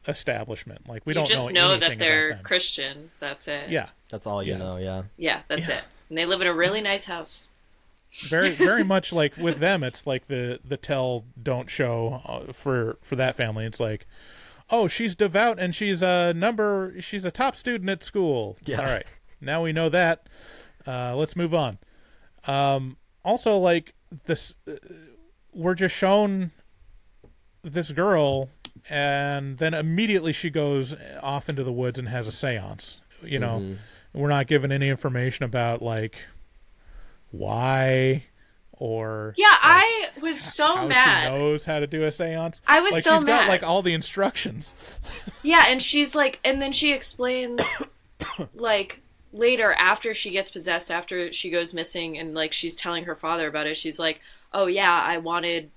establishment. 0.09 0.89
Like 0.89 1.03
we 1.05 1.11
you 1.11 1.15
don't 1.15 1.27
just 1.27 1.49
know, 1.49 1.67
know, 1.69 1.71
anything 1.73 1.99
that 1.99 2.05
they're. 2.05 2.37
Christian. 2.43 3.11
That's 3.21 3.47
it. 3.49 3.71
Yeah, 3.71 3.89
That's 4.11 4.27
all 4.27 4.43
you 4.43 4.53
Yeah. 4.53 4.59
know. 4.59 4.77
Yeah. 4.77 5.03
Yeah, 5.17 5.41
that's 5.49 5.69
Yeah. 5.69 5.79
it. 5.79 5.85
And 6.09 6.19
they 6.19 6.25
live 6.27 6.41
in 6.41 6.47
a 6.47 6.53
really 6.55 6.81
nice 6.81 7.05
house. 7.05 7.49
Very 8.29 8.51
very 8.55 8.85
much 8.85 9.13
like 9.13 9.37
with 9.37 9.59
them 9.59 9.83
it's 9.83 10.07
like 10.07 10.27
the 10.27 10.61
the 10.65 10.77
tell 10.77 11.25
don't 11.41 11.71
show 11.71 12.21
uh, 12.27 12.53
for 12.53 12.99
for 13.03 13.17
that 13.17 13.37
family. 13.37 13.65
It's 13.65 13.81
like 13.81 14.07
oh 14.71 14.89
she's 14.89 15.15
devout 15.15 15.59
and 15.59 15.75
she's 15.75 16.03
a 16.03 16.33
number 16.35 16.95
she's 17.01 17.25
a 17.25 17.31
top 17.31 17.57
student 17.57 17.91
at 17.91 18.03
school. 18.03 18.57
Yeah. 18.65 18.81
all 18.81 18.87
right. 18.87 19.07
Now 19.41 19.63
we 19.63 19.73
know 19.73 19.89
that. 19.89 20.29
Uh 20.87 21.15
let's 21.17 21.37
move 21.37 21.55
on. 21.55 21.79
Um 22.47 22.97
also 23.25 23.57
like 23.59 23.95
this 24.25 24.55
uh, 24.69 24.73
we're 25.53 25.75
just 25.75 25.95
shown 25.95 26.51
this 27.63 27.93
girl 27.93 28.49
and 28.91 29.59
then 29.59 29.75
immediately 29.75 30.33
she 30.33 30.51
goes 30.51 30.97
off 31.23 31.49
into 31.49 31.63
the 31.63 31.73
woods 31.73 31.99
and 31.99 32.09
has 32.09 32.27
a 32.27 32.33
seance 32.33 33.01
you 33.23 33.39
know? 33.39 33.61
Mm-hmm. 33.61 34.19
we're 34.21 34.29
not 34.29 34.49
given 34.49 34.73
any 34.73 34.89
information 34.89 35.45
about 35.45 35.81
like 35.81 36.19
why 37.33 38.25
or 38.73 39.35
Yeah, 39.37 39.47
I 39.51 40.09
was 40.21 40.41
so 40.41 40.77
how 40.77 40.87
mad. 40.87 41.25
she 41.25 41.39
knows 41.39 41.65
how 41.65 41.81
to 41.81 41.87
do 41.87 42.05
a 42.05 42.11
seance. 42.11 42.61
I 42.67 42.81
was 42.81 42.93
like 42.93 43.05
so 43.05 43.15
she's 43.15 43.25
got 43.25 43.43
mad. 43.43 43.49
like 43.49 43.63
all 43.63 43.83
the 43.83 43.95
instructions. 43.95 44.75
Yeah, 45.43 45.65
and 45.67 45.83
she's 45.83 46.15
like, 46.15 46.39
and 46.45 46.63
then 46.63 46.73
she 46.73 46.93
explains, 46.93 47.63
like, 48.55 49.01
later 49.33 49.73
after 49.73 50.15
she 50.15 50.31
gets 50.31 50.51
possessed, 50.51 50.91
after 50.91 51.33
she 51.33 51.51
goes 51.51 51.73
missing, 51.73 52.19
and 52.19 52.35
like 52.35 52.53
she's 52.53 52.77
telling 52.77 53.05
her 53.05 53.17
father 53.17 53.49
about 53.49 53.67
it, 53.67 53.77
she's 53.77 53.99
like, 53.99 54.21
oh 54.53 54.67
yeah, 54.67 55.01
I 55.01 55.19
wanted 55.19 55.71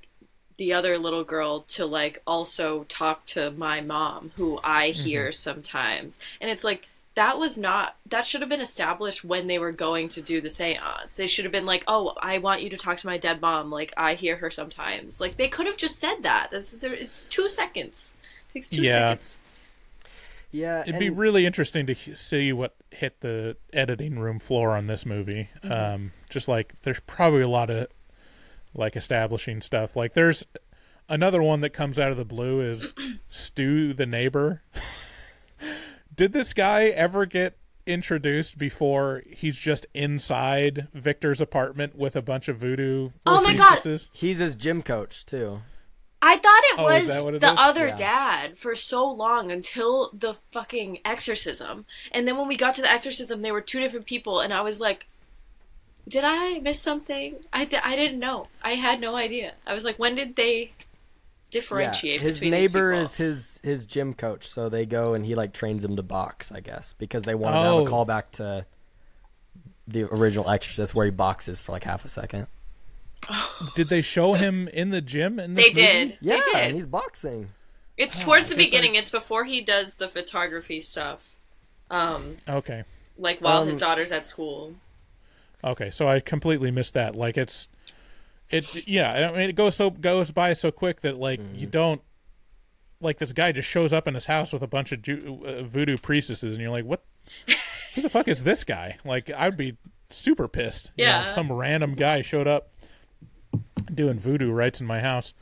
the 0.58 0.74
other 0.74 0.98
little 0.98 1.24
girl 1.24 1.62
to 1.62 1.86
like 1.86 2.22
also 2.26 2.86
talk 2.86 3.26
to 3.28 3.52
my 3.52 3.82
mom, 3.82 4.32
who 4.36 4.60
I 4.64 4.90
mm-hmm. 4.90 5.04
hear 5.04 5.32
sometimes. 5.32 6.20
And 6.40 6.50
it's 6.50 6.64
like, 6.64 6.88
that 7.16 7.38
was 7.40 7.58
not, 7.58 7.96
that 8.10 8.28
should 8.28 8.42
have 8.42 8.50
been 8.50 8.62
established 8.62 9.24
when 9.24 9.48
they 9.48 9.58
were 9.58 9.72
going 9.72 10.10
to 10.10 10.22
do 10.22 10.42
the 10.42 10.50
seance. 10.50 11.16
They 11.16 11.28
should 11.28 11.46
have 11.46 11.52
been 11.52 11.66
like, 11.66 11.84
oh, 11.88 12.14
I 12.22 12.38
want 12.40 12.62
you 12.62 12.70
to 12.70 12.78
talk 12.78 12.98
to 12.98 13.08
my 13.08 13.18
dead 13.18 13.42
mom. 13.42 13.72
Like, 13.72 13.94
I 13.96 14.16
hear 14.16 14.36
her 14.36 14.52
sometimes. 14.52 15.22
Like, 15.22 15.38
they 15.38 15.48
could 15.48 15.66
have 15.66 15.78
just 15.78 15.98
said 15.98 16.24
that. 16.24 16.50
That's, 16.52 16.74
it's 16.74 17.26
two 17.26 17.48
seconds. 17.48 18.12
It 18.50 18.54
takes 18.54 18.70
two 18.70 18.82
Yeah. 18.82 19.12
seconds. 19.12 19.38
Yeah. 20.52 20.82
It'd 20.82 21.00
be 21.00 21.10
really 21.10 21.46
interesting 21.46 21.86
to 21.88 21.96
see 21.96 22.54
what 22.54 22.76
hit 22.92 23.20
the 23.22 23.58
editing 23.74 24.20
room 24.20 24.40
floor 24.40 24.72
on 24.72 24.88
this 24.88 25.06
movie. 25.06 25.50
Mm-hmm. 25.64 25.72
Um, 25.96 26.12
just 26.30 26.48
like 26.48 26.74
there's 26.84 27.02
probably 27.02 27.42
a 27.42 27.48
lot 27.50 27.70
of 27.70 27.88
like 28.74 28.96
establishing 28.96 29.60
stuff. 29.62 29.98
Like 29.98 30.14
there's 30.14 30.46
another 31.10 31.42
one 31.44 31.60
that 31.62 31.72
comes 31.72 32.00
out 32.00 32.12
of 32.12 32.16
the 32.18 32.24
blue 32.24 32.62
is 32.62 32.94
Stu 33.30 33.94
the 33.94 34.06
neighbor. 34.06 34.62
Did 36.16 36.34
this 36.34 36.54
guy 36.54 36.86
ever 36.86 37.26
get 37.26 37.58
introduced 37.86 38.58
before 38.58 39.22
he's 39.30 39.58
just 39.58 39.86
inside 39.94 40.88
Victor's 40.94 41.40
apartment 41.42 41.96
with 41.96 42.16
a 42.16 42.22
bunch 42.22 42.48
of 42.48 42.58
voodoo 42.58 43.12
Oh 43.26 43.42
my 43.44 43.54
God. 43.56 43.80
He's 44.12 44.40
his 44.40 44.56
gym 44.56 44.82
coach 44.82 45.26
too. 45.26 45.62
I 46.22 46.38
thought 46.38 46.62
it 46.74 46.80
Oh, 46.80 46.84
was 46.86 47.04
it 47.08 47.40
the 47.42 47.52
is? 47.54 47.60
other 47.60 47.88
Yeah. 47.90 47.96
dad 47.98 48.58
for 48.58 48.76
so 48.76 49.06
long 49.12 49.52
until 49.52 50.10
the 50.14 50.34
fucking 50.52 51.00
exorcism. 51.06 51.86
And 52.12 52.28
then 52.28 52.38
when 52.38 52.48
we 52.48 52.58
got 52.58 52.74
to 52.76 52.82
the 52.82 52.92
exorcism, 52.92 53.44
they 53.44 53.52
were 53.52 53.62
two 53.62 53.80
different 53.80 54.08
people, 54.08 54.40
and 54.40 54.52
I 54.52 54.62
was 54.62 54.80
like, 54.80 55.06
did 56.08 56.24
I 56.24 56.60
miss 56.60 56.80
something? 56.82 57.36
I, 57.54 57.66
th- 57.66 57.82
I 57.86 57.96
didn't 57.96 58.20
know. 58.20 58.48
I 58.64 58.72
had 58.76 59.00
no 59.00 59.16
idea. 59.16 59.54
I 59.68 59.74
was 59.76 59.86
like, 59.86 60.00
when 60.00 60.16
did 60.16 60.36
they 60.36 60.72
differentiate 61.60 62.22
his 62.22 62.34
between 62.40 62.52
neighbor 62.52 62.98
these 63.00 63.10
is 63.12 63.16
his 63.16 63.60
his 63.64 63.86
gym 63.86 64.14
coach, 64.14 64.48
so 64.48 64.70
they 64.70 64.86
go 64.86 65.14
and 65.14 65.26
he 65.26 65.36
like 65.36 65.54
trains 65.54 65.84
him 65.84 65.96
to 65.96 66.04
box, 66.04 66.52
I 66.52 66.60
guess, 66.60 66.94
because 66.98 67.24
they 67.24 67.36
wanted 67.36 67.64
to 67.64 67.70
Oh. 67.70 67.78
have 67.80 67.88
a 67.88 67.92
callback 67.92 68.24
to 68.34 68.66
the 69.88 70.04
original 70.04 70.50
Exorcist 70.50 70.94
where 70.96 71.06
he 71.06 71.12
boxes 71.12 71.62
for 71.62 71.72
like 71.72 71.84
half 71.84 72.06
a 72.06 72.10
second. 72.10 72.48
Did 73.76 73.90
they 73.90 74.02
show 74.02 74.34
him 74.34 74.68
in 74.68 74.90
the 74.90 75.02
gym 75.02 75.40
in 75.40 75.54
this 75.54 75.66
They 75.66 75.72
movie? 75.74 75.82
did. 75.88 76.18
Yeah, 76.22 76.40
they 76.54 76.62
and 76.62 76.76
he's 76.76 76.86
boxing. 76.86 77.50
It's 77.98 78.22
towards 78.22 78.50
the 78.50 78.56
I 78.56 78.58
guess 78.58 78.66
I- 78.66 78.68
beginning. 78.68 78.96
It's 78.96 79.10
before 79.10 79.44
he 79.46 79.62
does 79.62 79.96
the 79.98 80.10
photography 80.10 80.82
stuff. 80.82 81.28
Um, 81.90 82.38
Okay. 82.50 82.84
like 83.18 83.40
while 83.40 83.62
Um, 83.62 83.68
his 83.68 83.78
daughter's 83.78 84.12
at 84.12 84.26
school. 84.26 84.74
Okay, 85.64 85.90
so 85.90 86.08
I 86.08 86.20
completely 86.20 86.72
missed 86.72 86.94
that. 86.96 87.16
Like 87.16 87.38
it's, 87.38 87.70
it 88.50 88.88
yeah. 88.88 89.30
I 89.30 89.38
mean, 89.38 89.50
it 89.50 89.56
goes 89.56 89.76
so 89.76 89.90
goes 89.90 90.32
by 90.32 90.54
so 90.54 90.72
quick 90.72 91.02
that 91.02 91.18
like 91.18 91.40
Mm-hmm. 91.40 91.56
you 91.56 91.68
don't, 91.68 92.02
like 93.02 93.18
this 93.20 93.32
guy 93.34 93.52
just 93.52 93.68
shows 93.70 93.92
up 93.94 94.08
in 94.08 94.14
his 94.14 94.26
house 94.26 94.54
with 94.54 94.62
a 94.62 94.68
bunch 94.68 94.92
of 94.92 95.02
Ju- 95.02 95.44
uh, 95.46 95.64
voodoo 95.64 95.98
priestesses, 95.98 96.54
and 96.54 96.62
you're 96.62 96.72
like, 96.72 96.86
what? 96.86 97.04
Who 97.96 98.02
the 98.02 98.10
fuck 98.10 98.28
is 98.28 98.44
this 98.44 98.64
guy? 98.64 98.98
Like 99.06 99.30
I'd 99.32 99.58
be 99.58 99.78
super 100.10 100.48
pissed. 100.48 100.92
You 100.98 101.06
know, 101.06 101.12
Yeah. 101.12 101.26
some 101.32 101.52
random 101.52 101.96
guy 101.96 102.22
showed 102.22 102.48
up 102.48 102.72
doing 103.94 104.20
voodoo 104.20 104.52
rites 104.52 104.82
in 104.82 104.88
my 104.88 105.00
house. 105.00 105.34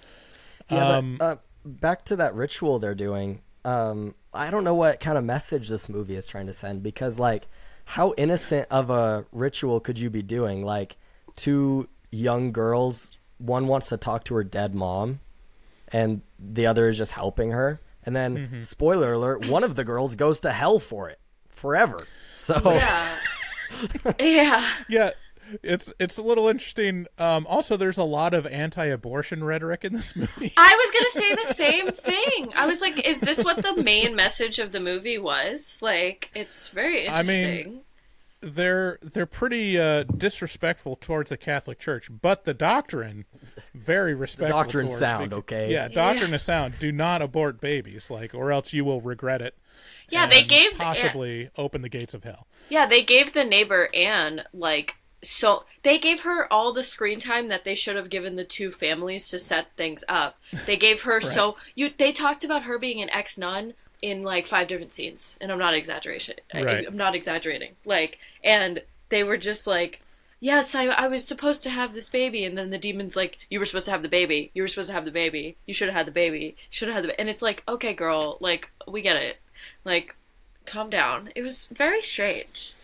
Yeah, 0.71 0.97
Um, 0.97 1.15
but, 1.19 1.25
uh, 1.25 1.35
back 1.65 2.05
to 2.05 2.15
that 2.17 2.35
ritual 2.35 2.79
they're 2.79 2.95
doing. 2.95 3.41
Um, 3.65 4.15
I 4.33 4.49
don't 4.51 4.63
know 4.63 4.75
what 4.75 4.99
kind 4.99 5.17
of 5.17 5.23
message 5.23 5.69
this 5.69 5.87
movie 5.89 6.15
is 6.15 6.27
trying 6.27 6.47
to 6.47 6.53
send 6.53 6.83
because, 6.83 7.19
like, 7.19 7.47
how 7.85 8.13
innocent 8.17 8.67
of 8.71 8.89
a 8.89 9.25
ritual 9.31 9.79
could 9.79 9.99
you 9.99 10.09
be 10.09 10.21
doing? 10.21 10.63
Like, 10.63 10.97
two 11.35 11.87
young 12.13 12.51
girls, 12.51 13.19
one 13.39 13.67
wants 13.67 13.89
to 13.89 13.97
talk 13.97 14.23
to 14.25 14.35
her 14.35 14.43
dead 14.43 14.73
mom, 14.75 15.19
and 15.91 16.21
the 16.39 16.67
other 16.67 16.87
is 16.89 16.97
just 16.97 17.11
helping 17.13 17.51
her. 17.51 17.79
And 18.05 18.15
then, 18.15 18.37
Mm-hmm. 18.37 18.63
spoiler 18.63 19.13
alert, 19.13 19.45
one 19.47 19.63
of 19.63 19.75
the 19.75 19.83
girls 19.83 20.15
goes 20.15 20.41
to 20.41 20.51
hell 20.51 20.77
for 20.79 21.09
it 21.09 21.19
forever. 21.49 22.05
So, 22.35 22.59
Yeah. 22.73 23.15
yeah. 24.19 24.67
Yeah, 24.87 25.11
it's 25.61 25.93
it's 25.99 26.17
a 26.17 26.21
little 26.21 26.47
interesting. 26.49 27.07
Um, 27.17 27.45
also, 27.47 27.77
there's 27.77 27.97
a 27.97 28.03
lot 28.03 28.33
of 28.33 28.45
anti-abortion 28.45 29.43
rhetoric 29.43 29.83
in 29.85 29.93
this 29.93 30.15
movie. 30.15 30.53
I 30.57 30.75
was 30.75 30.91
gonna 30.91 31.09
say 31.27 31.35
the 31.47 31.53
same 31.53 31.87
thing. 31.87 32.53
I 32.55 32.65
was 32.67 32.81
like, 32.81 33.07
is 33.07 33.19
this 33.19 33.43
what 33.43 33.61
the 33.61 33.81
main 33.83 34.15
message 34.15 34.59
of 34.59 34.71
the 34.71 34.79
movie 34.79 35.17
was? 35.17 35.79
Like, 35.81 36.29
it's 36.35 36.69
very 36.69 37.07
I 37.07 37.21
interesting. 37.21 37.71
mean, 37.73 37.81
they're 38.43 38.99
they're 39.01 39.25
pretty 39.25 39.79
uh, 39.79 40.03
disrespectful 40.03 40.95
towards 40.95 41.29
the 41.29 41.37
Catholic 41.37 41.79
Church, 41.79 42.09
but 42.21 42.45
the 42.45 42.53
doctrine 42.53 43.25
very 43.73 44.13
respectful. 44.13 44.57
doctrine's 44.59 44.91
towards 44.91 44.99
sound, 44.99 45.31
the- 45.31 45.37
okay? 45.37 45.71
Yeah, 45.71 45.87
doctrine 45.87 46.33
is 46.33 46.43
sound. 46.43 46.75
Do 46.79 46.91
not 46.91 47.21
abort 47.21 47.61
babies, 47.61 48.09
like, 48.09 48.33
or 48.33 48.51
else 48.51 48.73
you 48.73 48.85
will 48.85 49.01
regret 49.01 49.41
it. 49.41 49.55
yeah, 50.09 50.27
they 50.27 50.43
gave 50.43 50.73
possibly 50.77 51.49
open 51.57 51.81
the 51.81 51.89
gates 51.89 52.13
of 52.13 52.23
hell. 52.23 52.47
Yeah, 52.69 52.85
they 52.85 53.03
gave 53.03 53.33
the 53.33 53.45
neighbor 53.45 53.89
Anne 53.93 54.43
like 54.53 54.95
so 55.23 55.63
they 55.83 55.97
gave 55.97 56.21
her 56.21 56.51
all 56.51 56.73
the 56.73 56.83
screen 56.83 57.19
time 57.19 57.47
that 57.47 57.63
they 57.63 57.75
should 57.75 57.95
have 57.95 58.09
given 58.09 58.35
the 58.35 58.43
two 58.43 58.71
families 58.71 59.29
to 59.29 59.39
set 59.39 59.67
things 59.77 60.03
up. 60.09 60.37
They 60.65 60.75
gave 60.75 61.03
her 61.03 61.21
so 61.35 61.55
you 61.75 61.91
they 61.97 62.11
talked 62.11 62.43
about 62.43 62.63
her 62.63 62.77
being 62.77 63.01
an 63.01 63.09
ex 63.09 63.37
nun 63.37 63.73
in 64.03 64.23
like 64.23 64.47
five 64.47 64.67
different 64.67 64.91
scenes, 64.93 65.37
and 65.41 65.51
I'm 65.51 65.59
not 65.59 65.73
exaggeration. 65.73 66.35
I, 66.53 66.63
Right. 66.63 66.85
I'm 66.87 66.97
not 66.97 67.15
exaggerating. 67.15 67.75
Like, 67.85 68.19
and 68.43 68.83
they 69.09 69.23
were 69.23 69.37
just 69.37 69.67
like. 69.67 70.01
Yes, 70.41 70.75
I, 70.75 70.87
I 70.87 71.07
was 71.07 71.25
supposed 71.25 71.63
to 71.63 71.69
have 71.69 71.93
this 71.93 72.09
baby, 72.09 72.43
and 72.43 72.57
then 72.57 72.69
the 72.69 72.77
demon's 72.77 73.15
like, 73.15 73.37
"You 73.49 73.59
were 73.59 73.65
supposed 73.65 73.85
to 73.85 73.91
have 73.93 74.01
the 74.03 74.09
baby. 74.09 74.51
You 74.53 74.61
were 74.63 74.67
supposed 74.67 74.89
to 74.89 74.93
have 74.93 75.05
the 75.05 75.11
baby. 75.11 75.57
You 75.65 75.73
should 75.73 75.87
have 75.87 75.95
had 75.95 76.05
the 76.07 76.11
baby. 76.11 76.57
Should 76.69 76.89
have 76.89 76.95
had 76.97 77.05
the." 77.05 77.19
And 77.19 77.29
it's 77.29 77.41
like, 77.41 77.63
okay, 77.67 77.93
girl, 77.93 78.37
like 78.41 78.69
we 78.87 79.01
get 79.01 79.15
it. 79.15 79.37
Like, 79.85 80.17
calm 80.65 80.89
down. 80.89 81.31
It 81.35 81.43
was 81.43 81.67
very 81.67 82.03
strange. 82.03 82.75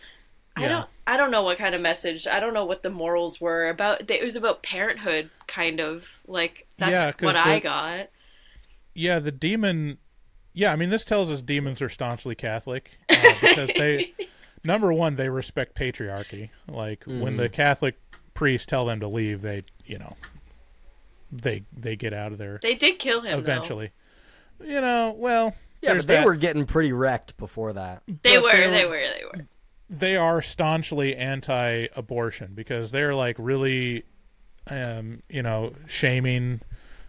I 0.55 0.67
don't 0.67 0.87
I 1.07 1.17
don't 1.17 1.31
know 1.31 1.43
what 1.43 1.57
kind 1.57 1.75
of 1.75 1.81
message. 1.81 2.27
I 2.27 2.39
don't 2.39 2.53
know 2.53 2.65
what 2.65 2.83
the 2.83 2.89
morals 2.89 3.41
were 3.41 3.69
about. 3.69 4.09
It 4.09 4.23
was 4.23 4.35
about 4.35 4.63
parenthood, 4.63 5.31
kind 5.47 5.79
of 5.81 6.05
like 6.27 6.67
that's 6.77 6.91
Yeah, 6.91 7.13
what 7.19 7.35
I 7.35 7.59
got. 7.59 8.09
Yeah, 8.93 9.19
the 9.19 9.31
demon. 9.31 9.97
Yeah, 10.53 10.71
I 10.73 10.75
mean, 10.75 10.89
this 10.89 11.05
tells 11.05 11.31
us 11.31 11.41
demons 11.41 11.81
are 11.81 11.89
staunchly 11.89 12.35
Catholic 12.35 12.91
uh, 13.09 13.33
because 13.41 13.69
they, 13.77 14.13
number 14.63 14.91
one, 14.91 15.15
they 15.15 15.29
respect 15.29 15.75
patriarchy. 15.75 16.49
Like 16.67 17.03
when 17.05 17.37
the 17.37 17.49
Catholic 17.49 17.95
priests 18.33 18.65
tell 18.65 18.85
them 18.85 18.99
to 19.01 19.07
leave, 19.07 19.41
they, 19.41 19.63
you 19.85 19.99
know, 19.99 20.15
they 21.31 21.63
they 21.77 21.95
get 21.95 22.13
out 22.13 22.31
of 22.31 22.37
there 22.39 22.59
They 22.61 22.73
did 22.75 22.97
kill 22.99 23.21
him 23.21 23.31
though. 23.31 23.37
eventually. 23.37 23.91
You 24.63 24.81
know, 24.81 25.13
well, 25.17 25.55
yeah, 25.81 25.93
but 25.93 26.07
they 26.07 26.15
that. 26.15 26.25
were 26.25 26.35
getting 26.35 26.65
pretty 26.65 26.91
wrecked 26.91 27.37
before 27.37 27.73
that. 27.73 28.01
They 28.23 28.37
were, 28.39 28.51
they 28.51 28.69
they 28.69 28.85
were- 28.85 28.89
were, 28.91 28.97
they 28.97 29.23
were. 29.39 29.45
they 29.89 30.17
are 30.17 30.41
staunchly 30.41 31.15
anti-abortion 31.15 32.53
because 32.55 32.91
they're 32.91 33.15
like 33.15 33.35
really 33.39 34.03
um 34.69 35.21
you 35.29 35.41
know 35.41 35.73
shaming 35.87 36.61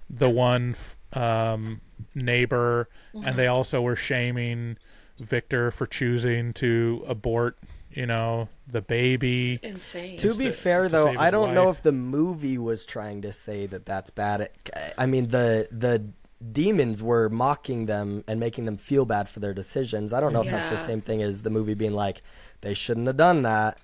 the 0.08 0.28
one 0.30 0.74
um 1.14 1.80
neighbor 2.14 2.88
and 3.12 3.24
mm-hmm. 3.24 3.36
they 3.36 3.46
also 3.46 3.82
were 3.82 3.96
shaming 3.96 4.76
Victor 5.18 5.70
for 5.70 5.86
choosing 5.86 6.52
to 6.54 7.04
abort 7.06 7.58
you 7.92 8.06
know 8.06 8.48
the 8.68 8.80
baby 8.80 9.58
Insane. 9.62 10.16
To 10.18 10.34
be 10.34 10.44
to- 10.44 10.52
fair, 10.52 10.84
to 10.84 10.88
though, 10.88 11.08
I 11.18 11.30
don't 11.30 11.54
know 11.54 11.70
if 11.70 11.82
the 11.82 11.92
movie 11.92 12.58
was 12.58 12.86
trying 12.86 13.22
to 13.22 13.32
say 13.32 13.66
that 13.66 13.84
that's 13.84 14.10
bad. 14.10 14.50
I 14.96 15.06
mean, 15.06 15.28
the 15.28 15.68
the 15.70 16.06
demons 16.52 17.02
were 17.02 17.28
mocking 17.28 17.86
them 17.86 18.24
and 18.26 18.40
making 18.40 18.64
them 18.64 18.76
feel 18.76 19.04
bad 19.04 19.28
for 19.28 19.40
their 19.40 19.52
decisions. 19.52 20.12
I 20.12 20.20
don't 20.20 20.32
know 20.32 20.42
if 20.42 20.50
that's 20.50 20.70
the 20.70 20.76
same 20.76 21.00
thing 21.00 21.22
as 21.22 21.42
the 21.42 21.50
movie 21.50 21.74
being 21.74 21.92
like 21.92 22.22
they 22.60 22.74
shouldn't 22.74 23.06
have 23.06 23.16
done 23.16 23.42
that. 23.42 23.78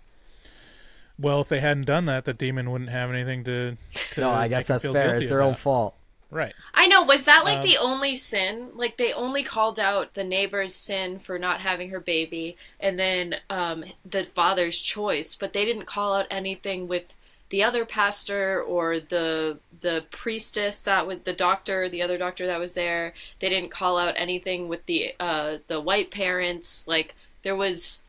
Well, 1.18 1.40
if 1.40 1.48
they 1.48 1.60
hadn't 1.60 1.86
done 1.86 2.04
that, 2.06 2.26
the 2.26 2.34
demon 2.34 2.70
wouldn't 2.70 2.90
have 2.90 3.10
anything 3.10 3.42
to. 3.44 3.76
to 4.12 4.20
No, 4.20 4.30
I 4.30 4.48
guess 4.48 4.68
him 4.68 4.74
that's 4.74 4.86
fair. 4.86 5.16
It's 5.16 5.28
their 5.28 5.40
own 5.40 5.50
about. 5.50 5.58
fault. 5.58 5.94
Right. 6.30 6.54
I 6.74 6.86
know. 6.88 7.02
Was 7.02 7.24
that 7.24 7.44
like 7.44 7.58
Um, 7.60 7.64
the 7.64 7.76
only 7.76 8.16
sin? 8.16 8.70
Like 8.74 8.96
they 8.96 9.12
only 9.12 9.42
called 9.44 9.78
out 9.78 10.14
the 10.14 10.24
neighbor's 10.24 10.74
sin 10.74 11.20
for 11.20 11.38
not 11.38 11.60
having 11.60 11.90
her 11.90 12.00
baby, 12.00 12.56
and 12.80 12.98
then 12.98 13.36
um, 13.48 13.84
the 14.04 14.24
father's 14.24 14.78
choice, 14.80 15.34
but 15.36 15.52
they 15.52 15.64
didn't 15.64 15.86
call 15.86 16.14
out 16.14 16.26
anything 16.30 16.88
with 16.88 17.14
the 17.50 17.62
other 17.62 17.84
pastor 17.84 18.60
or 18.60 18.98
the 18.98 19.58
the 19.80 20.04
priestess 20.10 20.82
that 20.82 21.06
was 21.06 21.20
the 21.20 21.32
doctor, 21.32 21.88
the 21.88 22.02
other 22.02 22.18
doctor 22.18 22.46
that 22.48 22.58
was 22.58 22.74
there. 22.74 23.14
They 23.38 23.48
didn't 23.48 23.70
call 23.70 23.96
out 23.96 24.14
anything 24.16 24.68
with 24.68 24.84
the 24.86 25.14
uh, 25.20 25.58
the 25.68 25.80
white 25.80 26.10
parents. 26.10 26.88
Like 26.88 27.14
there 27.42 27.54
was. 27.56 28.00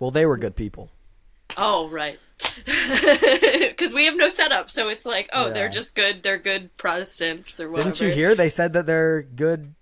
Well, 0.00 0.10
they 0.10 0.26
were 0.26 0.36
good 0.36 0.56
people. 0.56 0.90
Oh 1.56 1.88
right. 1.88 2.18
Because 2.64 3.92
we 3.92 4.04
have 4.06 4.16
no 4.16 4.28
setup, 4.28 4.70
so 4.70 4.88
it's 4.88 5.04
like, 5.06 5.28
oh, 5.32 5.52
they're 5.52 5.68
just 5.68 5.94
good. 5.94 6.22
They're 6.22 6.38
good 6.38 6.76
Protestants 6.76 7.58
or 7.60 7.70
whatever. 7.70 7.90
Didn't 7.90 8.00
you 8.00 8.10
hear? 8.14 8.34
They 8.34 8.48
said 8.48 8.72
that 8.74 8.86
they're 8.86 9.22
good 9.22 9.74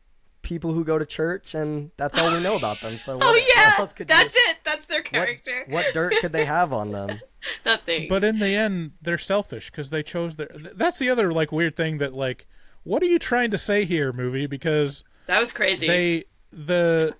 people 0.43 0.73
who 0.73 0.85
go 0.85 0.99
to 0.99 1.07
church, 1.07 1.55
and 1.55 1.91
that's 1.97 2.17
all 2.17 2.33
we 2.33 2.41
know 2.41 2.57
about 2.57 2.81
them. 2.81 2.99
So 2.99 3.17
what, 3.19 3.27
Oh 3.27 3.31
what 3.33 3.43
yeah, 3.55 3.75
else 3.79 3.93
could 3.93 4.09
that's 4.09 4.35
you, 4.35 4.41
it. 4.47 4.59
That's 4.65 4.87
their 4.87 4.99
What, 5.01 5.05
character. 5.05 5.65
what 5.69 5.87
dirt 5.95 6.15
could 6.21 6.33
they 6.33 6.45
have 6.45 6.73
on 6.73 6.93
them? 6.93 7.21
Nothing. 7.67 8.09
But 8.09 8.25
in 8.25 8.39
the 8.39 8.55
end, 8.55 8.93
they're 9.03 9.19
selfish 9.19 9.71
because 9.71 9.91
they 9.91 10.03
chose 10.03 10.37
their. 10.37 10.49
That's 10.75 10.99
the 10.99 11.11
other 11.11 11.33
like 11.33 11.53
weird 11.53 11.77
thing 11.77 11.99
that 11.99 12.13
like, 12.15 12.47
what 12.85 13.03
are 13.03 13.07
you 13.07 13.19
trying 13.19 13.51
to 13.51 13.59
say 13.59 13.85
here, 13.85 14.13
movie? 14.13 14.47
Because 14.47 15.05
that 15.27 15.39
was 15.39 15.53
crazy. 15.53 15.87
they 15.87 16.25
the 16.53 17.15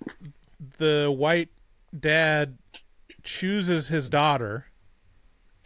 the 0.77 1.13
white 1.15 1.49
dad 1.97 2.57
chooses 3.23 3.87
his 3.87 4.09
daughter, 4.09 4.65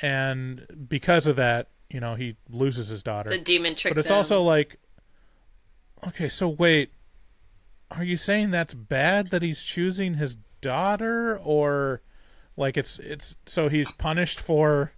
and 0.02 0.66
because 0.88 1.28
of 1.28 1.36
that, 1.38 1.70
you 1.90 2.00
know, 2.00 2.16
he 2.16 2.36
loses 2.50 2.90
his 2.90 3.02
daughter. 3.04 3.30
the 3.30 3.38
demon 3.40 3.76
tricked 3.76 3.96
but 3.96 4.00
it's 4.00 4.10
them. 4.10 4.18
also 4.18 4.44
like, 4.44 4.78
okay, 6.08 6.30
so 6.30 6.48
wait, 6.48 6.92
are 7.92 8.04
you 8.04 8.18
saying 8.18 8.52
that's 8.52 8.74
bad 8.74 9.32
that 9.32 9.42
he's 9.42 9.62
choosing 9.64 10.16
his 10.16 10.38
daughter, 10.62 11.38
or 11.44 12.02
like 12.56 12.78
it's 12.78 13.00
it's 13.00 13.36
so 13.46 13.70
he's 13.70 13.92
punished 13.94 14.40
for 14.40 14.92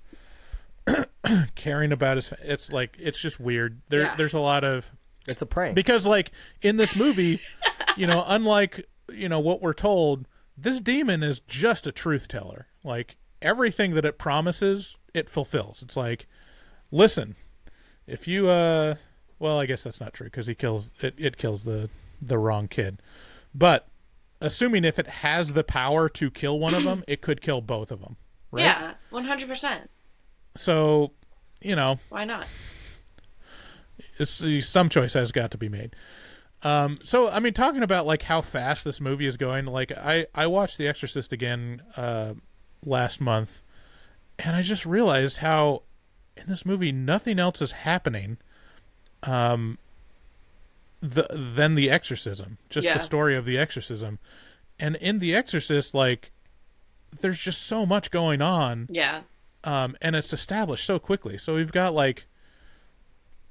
caring 1.55 1.91
about 1.91 2.17
his? 2.17 2.33
It's 2.41 2.71
like 2.71 2.95
it's 2.99 3.19
just 3.21 3.39
weird. 3.39 3.81
There, 3.89 4.01
Yeah. 4.01 4.15
there's 4.15 4.33
a 4.33 4.39
lot 4.39 4.63
of 4.63 4.91
It's 5.27 5.41
a 5.41 5.45
prank. 5.45 5.75
because 5.75 6.05
like 6.05 6.31
in 6.61 6.77
this 6.77 6.95
movie, 6.95 7.39
you 7.95 8.07
know, 8.07 8.23
unlike 8.27 8.85
you 9.13 9.29
know 9.29 9.39
what 9.39 9.61
we're 9.61 9.73
told, 9.73 10.27
this 10.61 10.79
demon 10.79 11.23
is 11.23 11.39
just 11.39 11.87
a 11.87 11.91
truth 11.91 12.27
teller. 12.27 12.67
Like 12.83 13.17
everything 13.41 13.93
that 13.95 14.05
it 14.05 14.17
promises, 14.17 14.97
it 15.13 15.29
fulfills. 15.29 15.81
It's 15.81 15.97
like, 15.97 16.27
listen, 16.91 17.35
if 18.07 18.27
you 18.27 18.49
uh, 18.49 18.95
well, 19.39 19.59
I 19.59 19.65
guess 19.65 19.83
that's 19.83 20.01
not 20.01 20.13
true 20.13 20.27
because 20.27 20.47
he 20.47 20.55
kills 20.55 20.91
it. 21.01 21.15
It 21.17 21.37
kills 21.37 21.63
the 21.63 21.89
the 22.21 22.37
wrong 22.37 22.67
kid, 22.67 23.01
but 23.55 23.87
assuming 24.41 24.83
if 24.83 24.99
it 24.99 25.07
has 25.07 25.53
the 25.53 25.63
power 25.63 26.09
to 26.09 26.29
kill 26.29 26.59
one 26.59 26.73
of 26.73 26.83
them, 26.83 27.03
it 27.07 27.21
could 27.21 27.41
kill 27.41 27.61
both 27.61 27.91
of 27.91 28.01
them. 28.01 28.17
Right? 28.51 28.63
yeah, 28.63 28.93
one 29.09 29.25
hundred 29.25 29.47
percent. 29.47 29.89
So, 30.55 31.11
you 31.61 31.75
know, 31.75 31.99
Why 32.09 32.25
not? 32.25 32.47
some 34.25 34.89
choice 34.89 35.13
has 35.13 35.31
got 35.31 35.51
to 35.51 35.57
be 35.57 35.69
made. 35.69 35.95
Um, 36.63 36.99
so 37.03 37.29
I 37.29 37.39
mean, 37.39 37.53
talking 37.53 37.83
about 37.83 38.05
like 38.05 38.23
how 38.23 38.41
fast 38.41 38.83
this 38.83 38.99
movie 38.99 39.25
is 39.25 39.37
going, 39.37 39.65
like 39.65 39.91
I 39.97 40.27
I 40.35 40.47
watched 40.47 40.77
The 40.77 40.87
Exorcist 40.87 41.31
again 41.31 41.81
uh, 41.95 42.33
last 42.85 43.21
month, 43.21 43.61
and 44.37 44.55
I 44.55 44.61
just 44.61 44.85
realized 44.85 45.37
how 45.37 45.83
in 46.35 46.43
this 46.47 46.65
movie 46.65 46.91
nothing 46.91 47.39
else 47.39 47.61
is 47.61 47.71
happening, 47.71 48.37
um, 49.23 49.77
the 51.01 51.27
than 51.31 51.75
the 51.75 51.89
exorcism, 51.89 52.57
just 52.69 52.85
Yeah. 52.85 52.93
the 52.95 52.99
story 52.99 53.35
of 53.37 53.45
the 53.45 53.57
exorcism, 53.57 54.19
and 54.77 54.97
in 54.97 55.19
the 55.19 55.33
Exorcist, 55.33 55.93
like 55.93 56.31
there's 57.21 57.39
just 57.39 57.63
so 57.63 57.85
much 57.85 58.11
going 58.11 58.41
on 58.41 58.87
Yeah, 58.91 59.21
um, 59.63 59.95
and 60.01 60.15
it's 60.15 60.33
established 60.33 60.85
so 60.85 60.99
quickly. 60.99 61.37
So 61.37 61.55
we've 61.55 61.71
got 61.71 61.93
like 61.93 62.25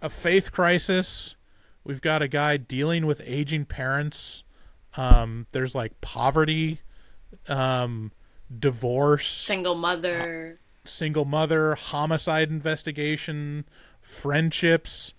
a 0.03 0.11
faith 0.11 0.53
crisis. 0.53 1.35
We've 1.89 2.03
got 2.03 2.21
a 2.21 2.29
guy 2.29 2.59
dealing 2.59 3.07
with 3.07 3.23
aging 3.25 3.65
parents. 3.65 4.45
Um, 4.99 5.47
there's 5.53 5.75
like 5.75 5.99
poverty, 6.03 6.83
um, 7.49 8.13
divorce, 8.57 9.27
single 9.27 9.75
mother. 9.75 10.59
single 10.85 11.25
mother, 11.25 11.77
homicide 11.77 12.51
investigation, 12.51 13.65
friendships. 14.03 15.15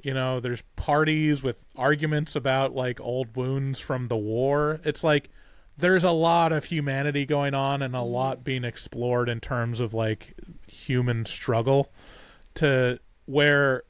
You 0.00 0.14
know, 0.14 0.38
there's 0.38 0.62
parties 0.76 1.42
with 1.42 1.64
arguments 1.74 2.36
about 2.36 2.72
like 2.72 3.00
old 3.00 3.36
wounds 3.36 3.80
from 3.80 4.06
the 4.06 4.16
war. 4.16 4.78
It's 4.84 5.02
like 5.02 5.28
there's 5.76 6.04
a 6.04 6.12
lot 6.12 6.52
of 6.52 6.66
humanity 6.66 7.26
going 7.26 7.54
on 7.54 7.82
and 7.82 7.96
a 7.96 8.02
lot 8.02 8.44
being 8.44 8.62
explored 8.62 9.28
in 9.28 9.40
terms 9.40 9.80
of 9.80 9.92
like 9.92 10.34
human 10.68 11.24
struggle 11.24 11.90
to 12.54 13.00
where 13.26 13.82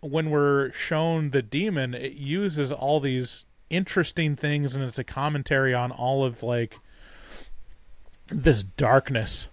when 0.00 0.30
we're 0.30 0.72
shown 0.72 1.30
the 1.30 1.42
demon 1.42 1.94
it 1.94 2.12
uses 2.12 2.72
all 2.72 3.00
these 3.00 3.44
interesting 3.68 4.34
things 4.34 4.74
and 4.74 4.84
it's 4.84 4.98
a 4.98 5.04
commentary 5.04 5.74
on 5.74 5.92
all 5.92 6.24
of 6.24 6.42
like 6.42 6.78
this 8.28 8.62
darkness 8.62 9.48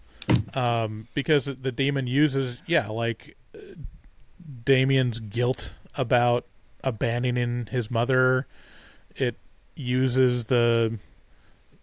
um, 0.54 1.08
because 1.14 1.46
the 1.46 1.72
demon 1.72 2.08
uses 2.08 2.62
yeah 2.66 2.88
like 2.88 3.36
Damien's 4.64 5.20
guilt 5.20 5.74
about 5.96 6.46
abandoning 6.84 7.68
his 7.70 7.92
mother. 7.92 8.48
It 9.16 9.36
uses 9.76 10.46
the 10.46 10.98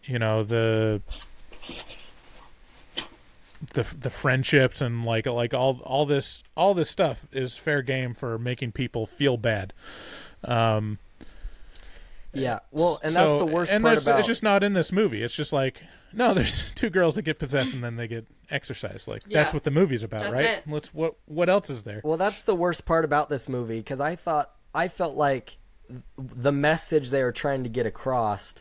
you 0.04 0.18
know 0.18 0.42
the 0.42 1.02
the 3.72 3.82
the 3.98 4.10
friendships 4.10 4.80
and 4.80 5.04
like 5.04 5.26
like 5.26 5.54
all 5.54 5.80
all 5.84 6.06
this 6.06 6.42
all 6.56 6.74
this 6.74 6.90
stuff 6.90 7.26
is 7.32 7.56
fair 7.56 7.82
game 7.82 8.14
for 8.14 8.38
making 8.38 8.72
people 8.72 9.06
feel 9.06 9.36
bad. 9.36 9.72
Um, 10.42 10.98
Yeah. 12.32 12.60
Well, 12.72 13.00
and 13.02 13.12
so- 13.12 13.38
that's 13.38 13.50
the 13.50 13.54
worst 13.56 13.72
and 13.72 13.82
part 13.84 13.94
that's, 13.96 14.06
about 14.06 14.18
it's 14.18 14.28
just 14.28 14.42
not 14.42 14.62
in 14.62 14.72
this 14.72 14.92
movie. 14.92 15.22
It's 15.22 15.34
just 15.34 15.52
like 15.52 15.82
no, 16.12 16.34
there's 16.34 16.72
two 16.72 16.90
girls 16.90 17.14
that 17.16 17.22
get 17.22 17.38
possessed 17.38 17.74
and 17.74 17.82
then 17.82 17.96
they 17.96 18.06
get 18.08 18.26
exorcised. 18.50 19.08
Like 19.08 19.24
that's 19.24 19.52
what 19.52 19.64
the 19.64 19.70
movie's 19.70 20.02
about, 20.02 20.22
That's 20.22 20.34
right? 20.34 20.44
it. 20.44 20.64
Let's 20.68 20.92
what 20.92 21.14
what 21.26 21.48
else 21.48 21.70
is 21.70 21.84
there? 21.84 22.00
Well, 22.04 22.16
that's 22.16 22.42
the 22.42 22.54
worst 22.54 22.84
part 22.84 23.04
about 23.04 23.28
this 23.28 23.48
movie 23.48 23.78
because 23.78 24.00
I 24.00 24.16
thought 24.16 24.50
I 24.74 24.88
felt 24.88 25.16
like 25.16 25.58
the 26.16 26.52
message 26.52 27.10
they 27.10 27.22
were 27.22 27.32
trying 27.32 27.62
to 27.64 27.68
get 27.68 27.86
across 27.86 28.54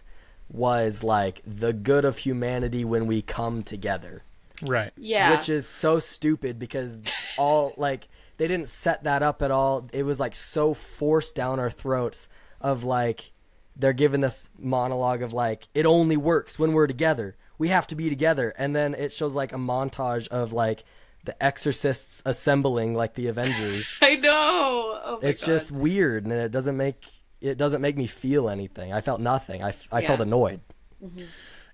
was 0.50 1.04
like 1.04 1.42
the 1.48 1.74
good 1.74 2.06
of 2.06 2.18
humanity 2.20 2.86
when 2.86 3.08
we 3.08 3.22
come 3.22 3.64
together, 3.64 4.24
Right. 4.66 4.92
Yeah, 4.98 5.36
which 5.36 5.50
is 5.50 5.68
so 5.68 6.00
stupid 6.00 6.60
because 6.60 7.00
all 7.38 7.74
like 7.78 8.08
they 8.38 8.48
didn't 8.48 8.70
set 8.70 9.04
that 9.04 9.22
up 9.24 9.42
at 9.42 9.52
all. 9.52 9.88
It 9.94 10.04
was 10.04 10.20
like 10.20 10.36
so 10.36 10.74
forced 10.74 11.36
down 11.36 11.60
our 11.60 11.70
throats 11.70 12.28
of 12.62 12.84
like 12.84 13.32
they're 13.76 13.94
giving 13.94 14.22
this 14.22 14.50
monologue 14.58 15.22
of 15.22 15.34
like 15.34 15.68
it 15.74 15.86
only 15.86 16.18
works 16.18 16.58
when 16.60 16.74
we're 16.74 16.88
together. 16.88 17.36
We 17.58 17.70
have 17.70 17.88
to 17.88 17.96
be 17.96 18.10
together, 18.10 18.54
and 18.58 18.76
then 18.76 18.94
it 18.96 19.14
shows 19.14 19.34
like 19.36 19.54
a 19.54 19.58
montage 19.58 20.28
of 20.30 20.52
like 20.54 20.84
the 21.24 21.42
exorcists 21.42 22.22
assembling 22.26 22.94
like 22.96 23.14
the 23.14 23.28
Avengers. 23.28 23.96
I 24.02 24.16
know. 24.16 25.00
Oh 25.06 25.20
my 25.22 25.30
it's 25.30 25.42
God. 25.42 25.48
just 25.48 25.72
weird, 25.72 26.24
and 26.26 26.34
it 26.34 26.52
doesn't 26.52 26.76
make 26.76 27.04
it 27.40 27.58
doesn't 27.58 27.82
make 27.82 27.96
me 27.98 28.08
feel 28.08 28.50
anything. 28.50 28.92
I 28.94 29.02
felt 29.02 29.22
nothing. 29.22 29.64
I, 29.64 29.70
I 29.92 30.02
felt 30.06 30.20
Yeah. 30.20 30.24
annoyed. 30.24 30.62
Mm-hmm. 31.04 31.24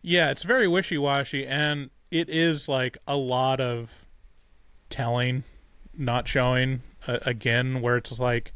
Yeah, 0.02 0.32
it's 0.32 0.44
very 0.44 0.68
wishy 0.68 0.98
washy, 0.98 1.46
and 1.46 1.90
it 2.12 2.30
is 2.30 2.68
like 2.68 2.98
a 3.08 3.16
lot 3.18 3.60
of 3.60 4.06
telling, 4.90 5.44
not 5.98 6.28
showing. 6.28 6.82
Uh, 7.08 7.20
again, 7.26 7.82
where 7.82 7.98
it's 7.98 8.20
like 8.20 8.54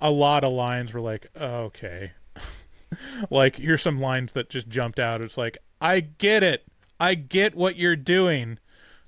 a 0.00 0.10
lot 0.10 0.44
of 0.44 0.52
lines 0.52 0.92
were 0.94 1.00
like, 1.00 1.26
okay, 1.38 2.12
like 3.30 3.56
here's 3.56 3.82
some 3.82 4.00
lines 4.00 4.32
that 4.32 4.48
just 4.50 4.68
jumped 4.68 4.98
out. 4.98 5.20
It's 5.20 5.36
like 5.36 5.58
I 5.80 6.00
get 6.00 6.42
it, 6.42 6.64
I 6.98 7.14
get 7.14 7.54
what 7.54 7.76
you're 7.76 7.96
doing. 7.96 8.58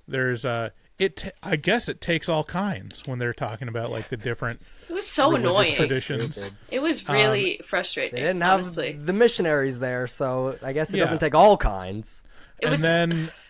There's 0.07 0.45
uh 0.45 0.71
it. 0.99 1.17
T- 1.17 1.31
I 1.43 1.57
guess 1.57 1.89
it 1.89 2.01
takes 2.01 2.29
all 2.29 2.45
kinds 2.45 3.03
when 3.07 3.19
they're 3.19 3.33
talking 3.33 3.69
about 3.69 3.91
like 3.91 4.09
the 4.11 4.17
different 4.17 4.61
it 4.91 4.93
was 4.93 5.07
so 5.09 5.35
annoying. 5.35 5.75
traditions. 5.75 6.37
Stupid. 6.37 6.57
It 6.71 6.81
was 6.81 7.09
really 7.09 7.61
frustrating. 7.65 8.15
They 8.17 8.21
didn't 8.21 8.43
have 8.43 8.61
honestly. 8.61 8.93
the 8.93 9.13
missionaries 9.15 9.79
there, 9.79 10.07
so 10.07 10.57
I 10.63 10.73
guess 10.73 10.93
it 10.93 10.99
Yeah. 10.99 11.05
doesn't 11.05 11.21
take 11.21 11.35
all 11.35 11.57
kinds. 11.57 12.23
It 12.61 12.67
and 12.67 12.73
was 12.73 12.83
then 12.83 13.11
yeah. 13.13 13.27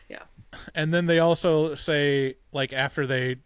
and 0.75 0.93
then 0.93 1.07
they 1.07 1.19
also 1.19 1.75
say 1.75 2.37
like 2.53 2.73
after 2.73 3.07
they 3.07 3.37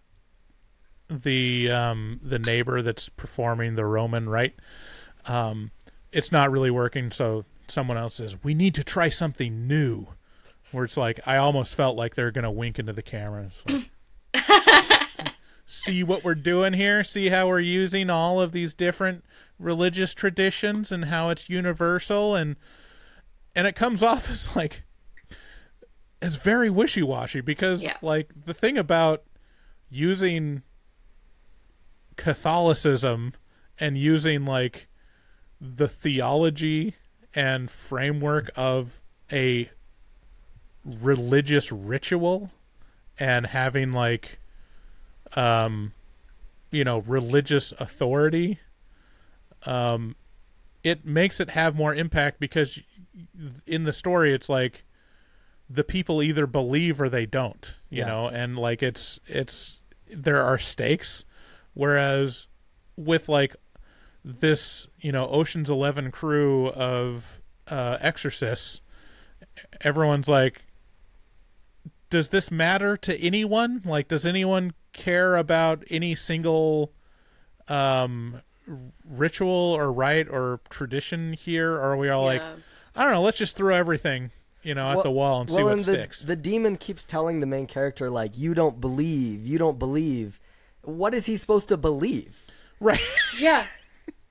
the 1.09 1.71
um 1.71 2.21
the 2.23 2.39
neighbor 2.39 2.83
that's 2.83 3.09
performing 3.09 3.75
the 3.75 3.85
roman 3.85 4.29
rite 4.29 4.55
um, 5.29 5.71
it's 6.13 6.33
not 6.33 6.51
really 6.51 6.71
working. 6.71 7.11
So 7.11 7.45
someone 7.69 7.99
else 7.99 8.15
says, 8.15 8.37
"We 8.43 8.55
need 8.55 8.75
to 8.75 8.85
try 8.85 9.09
something 9.09 9.67
new." 9.67 10.09
Where 10.73 10.85
it's 10.85 10.97
like 10.97 11.21
I 11.27 11.37
almost 11.37 11.75
felt 11.75 11.97
like 11.97 12.15
they're 12.15 12.31
gonna 12.31 12.51
wink 12.51 12.79
into 12.79 12.93
the 12.93 13.03
camera. 13.03 13.51
Like, 13.67 13.91
See 15.71 16.03
what 16.03 16.25
we're 16.25 16.35
doing 16.35 16.73
here. 16.73 17.05
See 17.05 17.29
how 17.29 17.47
we're 17.47 17.61
using 17.61 18.09
all 18.09 18.41
of 18.41 18.53
these 18.53 18.73
different 18.73 19.25
religious 19.59 20.15
traditions 20.15 20.91
and 20.91 21.07
how 21.07 21.29
it's 21.29 21.51
universal 21.51 22.35
and 22.35 22.57
and 23.55 23.67
it 23.67 23.75
comes 23.75 24.03
off 24.03 24.31
as 24.31 24.55
like 24.57 24.85
as 26.21 26.37
very 26.37 26.71
wishy-washy 26.71 27.41
because 27.41 27.83
Yeah. 27.83 27.97
like 28.03 28.33
the 28.47 28.55
thing 28.55 28.77
about 28.79 29.23
using 29.91 30.63
Catholicism 32.17 33.35
and 33.79 33.97
using 33.97 34.45
like 34.45 34.89
the 35.61 35.89
theology 35.89 36.95
and 37.35 37.71
framework 37.71 38.51
of 38.57 39.01
a 39.33 39.71
religious 40.85 41.71
ritual 41.71 42.51
and 43.19 43.47
having 43.47 43.93
like 43.93 44.39
um 45.37 45.93
you 46.71 46.83
know 46.85 47.01
religious 47.01 47.73
authority 47.73 48.59
um 49.67 50.17
it 50.83 51.05
makes 51.05 51.41
it 51.41 51.51
have 51.51 51.75
more 51.75 51.95
impact 51.95 52.41
because 52.41 52.81
in 53.67 53.85
the 53.85 53.93
story 53.93 54.33
it's 54.33 54.49
like 54.49 54.85
the 55.71 55.85
people 55.85 56.23
either 56.23 56.47
believe 56.47 57.01
or 57.01 57.09
they 57.09 57.27
don't 57.27 57.75
you 57.91 57.99
Yeah. 58.01 58.07
know? 58.07 58.27
And 58.29 58.59
like 58.59 58.83
it's 58.83 59.19
it's 59.27 59.83
there 60.11 60.43
are 60.43 60.59
stakes. 60.59 61.25
Whereas 61.75 62.47
with 62.97 63.29
like 63.29 63.55
this 64.25 64.89
you 65.01 65.13
know 65.13 65.29
oceans 65.29 65.71
11 65.71 66.11
crew 66.11 66.69
of 66.71 67.41
uh 67.69 67.97
exorcists 68.01 68.81
everyone's 69.83 70.29
like 70.29 70.65
does 72.11 72.31
this 72.31 72.51
matter 72.51 72.97
to 72.97 73.15
anyone? 73.21 73.83
Like 73.85 74.09
does 74.09 74.25
anyone 74.25 74.73
care 74.95 75.37
about 75.37 75.85
any 75.91 76.15
single 76.15 76.93
um 77.69 78.41
ritual 79.05 79.51
or 79.77 79.93
rite 79.93 80.29
or 80.29 80.61
tradition 80.71 81.35
here? 81.35 81.73
Or 81.75 81.93
are 81.93 81.97
we 81.97 82.09
all 82.09 82.25
like 82.25 82.43
i 82.97 83.03
don't 83.03 83.13
know 83.13 83.23
let's 83.23 83.39
just 83.39 83.57
throw 83.57 83.75
everything 83.75 84.31
you 84.63 84.75
know 84.75 84.89
at 84.89 85.03
the 85.03 85.11
wall 85.11 85.41
and 85.41 85.51
see 85.51 85.63
what 85.63 85.73
and 85.73 85.81
the, 85.81 85.93
sticks 85.93 86.23
The 86.23 86.37
demon 86.37 86.77
keeps 86.77 87.05
telling 87.05 87.41
the 87.41 87.47
main 87.47 87.67
character 87.67 88.11
like, 88.11 88.37
"You 88.37 88.55
don't 88.55 88.81
believe. 88.81 89.47
You 89.47 89.59
don't 89.59 89.79
believe." 89.79 90.41
What 90.83 91.15
is 91.15 91.27
he 91.27 91.37
supposed 91.37 91.69
to 91.69 91.77
believe? 91.77 92.45
right 92.81 93.01
Yeah. 93.39 93.67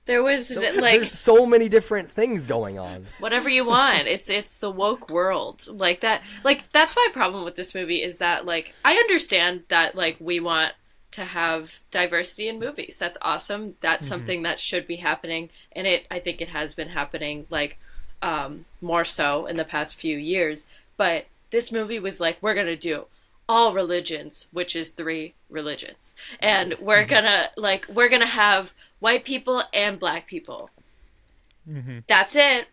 There 0.06 0.22
was 0.22 0.50
like 0.50 0.74
There's 0.74 1.12
so 1.12 1.44
many 1.44 1.68
different 1.68 2.10
things 2.10 2.46
going 2.46 2.78
on. 2.78 3.04
whatever 3.18 3.50
you 3.50 3.66
want. 3.66 4.08
It's 4.08 4.30
it's 4.30 4.58
the 4.58 4.70
woke 4.70 5.10
world. 5.10 5.66
Like 5.68 6.00
that 6.00 6.22
like 6.44 6.64
that's 6.72 6.96
my 6.96 7.08
problem 7.12 7.44
with 7.44 7.56
this 7.56 7.74
movie 7.74 8.02
is 8.02 8.16
that 8.16 8.46
like 8.46 8.74
I 8.86 8.94
understand 8.94 9.64
that 9.68 9.94
like 9.94 10.16
we 10.18 10.40
want 10.40 10.72
to 11.10 11.24
have 11.26 11.70
diversity 11.90 12.48
in 12.48 12.58
movies. 12.58 12.96
That's 12.98 13.18
awesome. 13.20 13.74
That's 13.82 14.06
mm-hmm. 14.06 14.08
something 14.08 14.42
that 14.44 14.60
should 14.60 14.86
be 14.86 14.96
happening 14.96 15.50
and 15.72 15.86
it 15.86 16.06
I 16.10 16.20
think 16.20 16.40
it 16.40 16.48
has 16.48 16.72
been 16.72 16.88
happening 16.88 17.46
like 17.50 17.78
um 18.22 18.64
more 18.80 19.04
so 19.04 19.46
in 19.46 19.56
the 19.56 19.64
past 19.64 19.96
few 19.96 20.16
years. 20.16 20.66
But 20.96 21.26
this 21.50 21.70
movie 21.72 21.98
was 21.98 22.20
like 22.20 22.38
we're 22.40 22.54
going 22.54 22.66
to 22.66 22.76
do 22.76 23.04
all 23.48 23.72
religions, 23.72 24.46
which 24.52 24.76
is 24.76 24.90
three 24.90 25.34
religions. 25.48 26.14
And 26.40 26.74
we're 26.80 27.04
Mm-hmm. 27.04 27.10
gonna 27.10 27.50
like 27.56 27.86
we're 27.88 28.08
gonna 28.10 28.26
have 28.26 28.72
white 29.00 29.24
people 29.24 29.62
and 29.72 29.98
black 29.98 30.26
people. 30.26 30.68
Mm-hmm. 31.68 31.98
That's 32.06 32.34
it. 32.36 32.68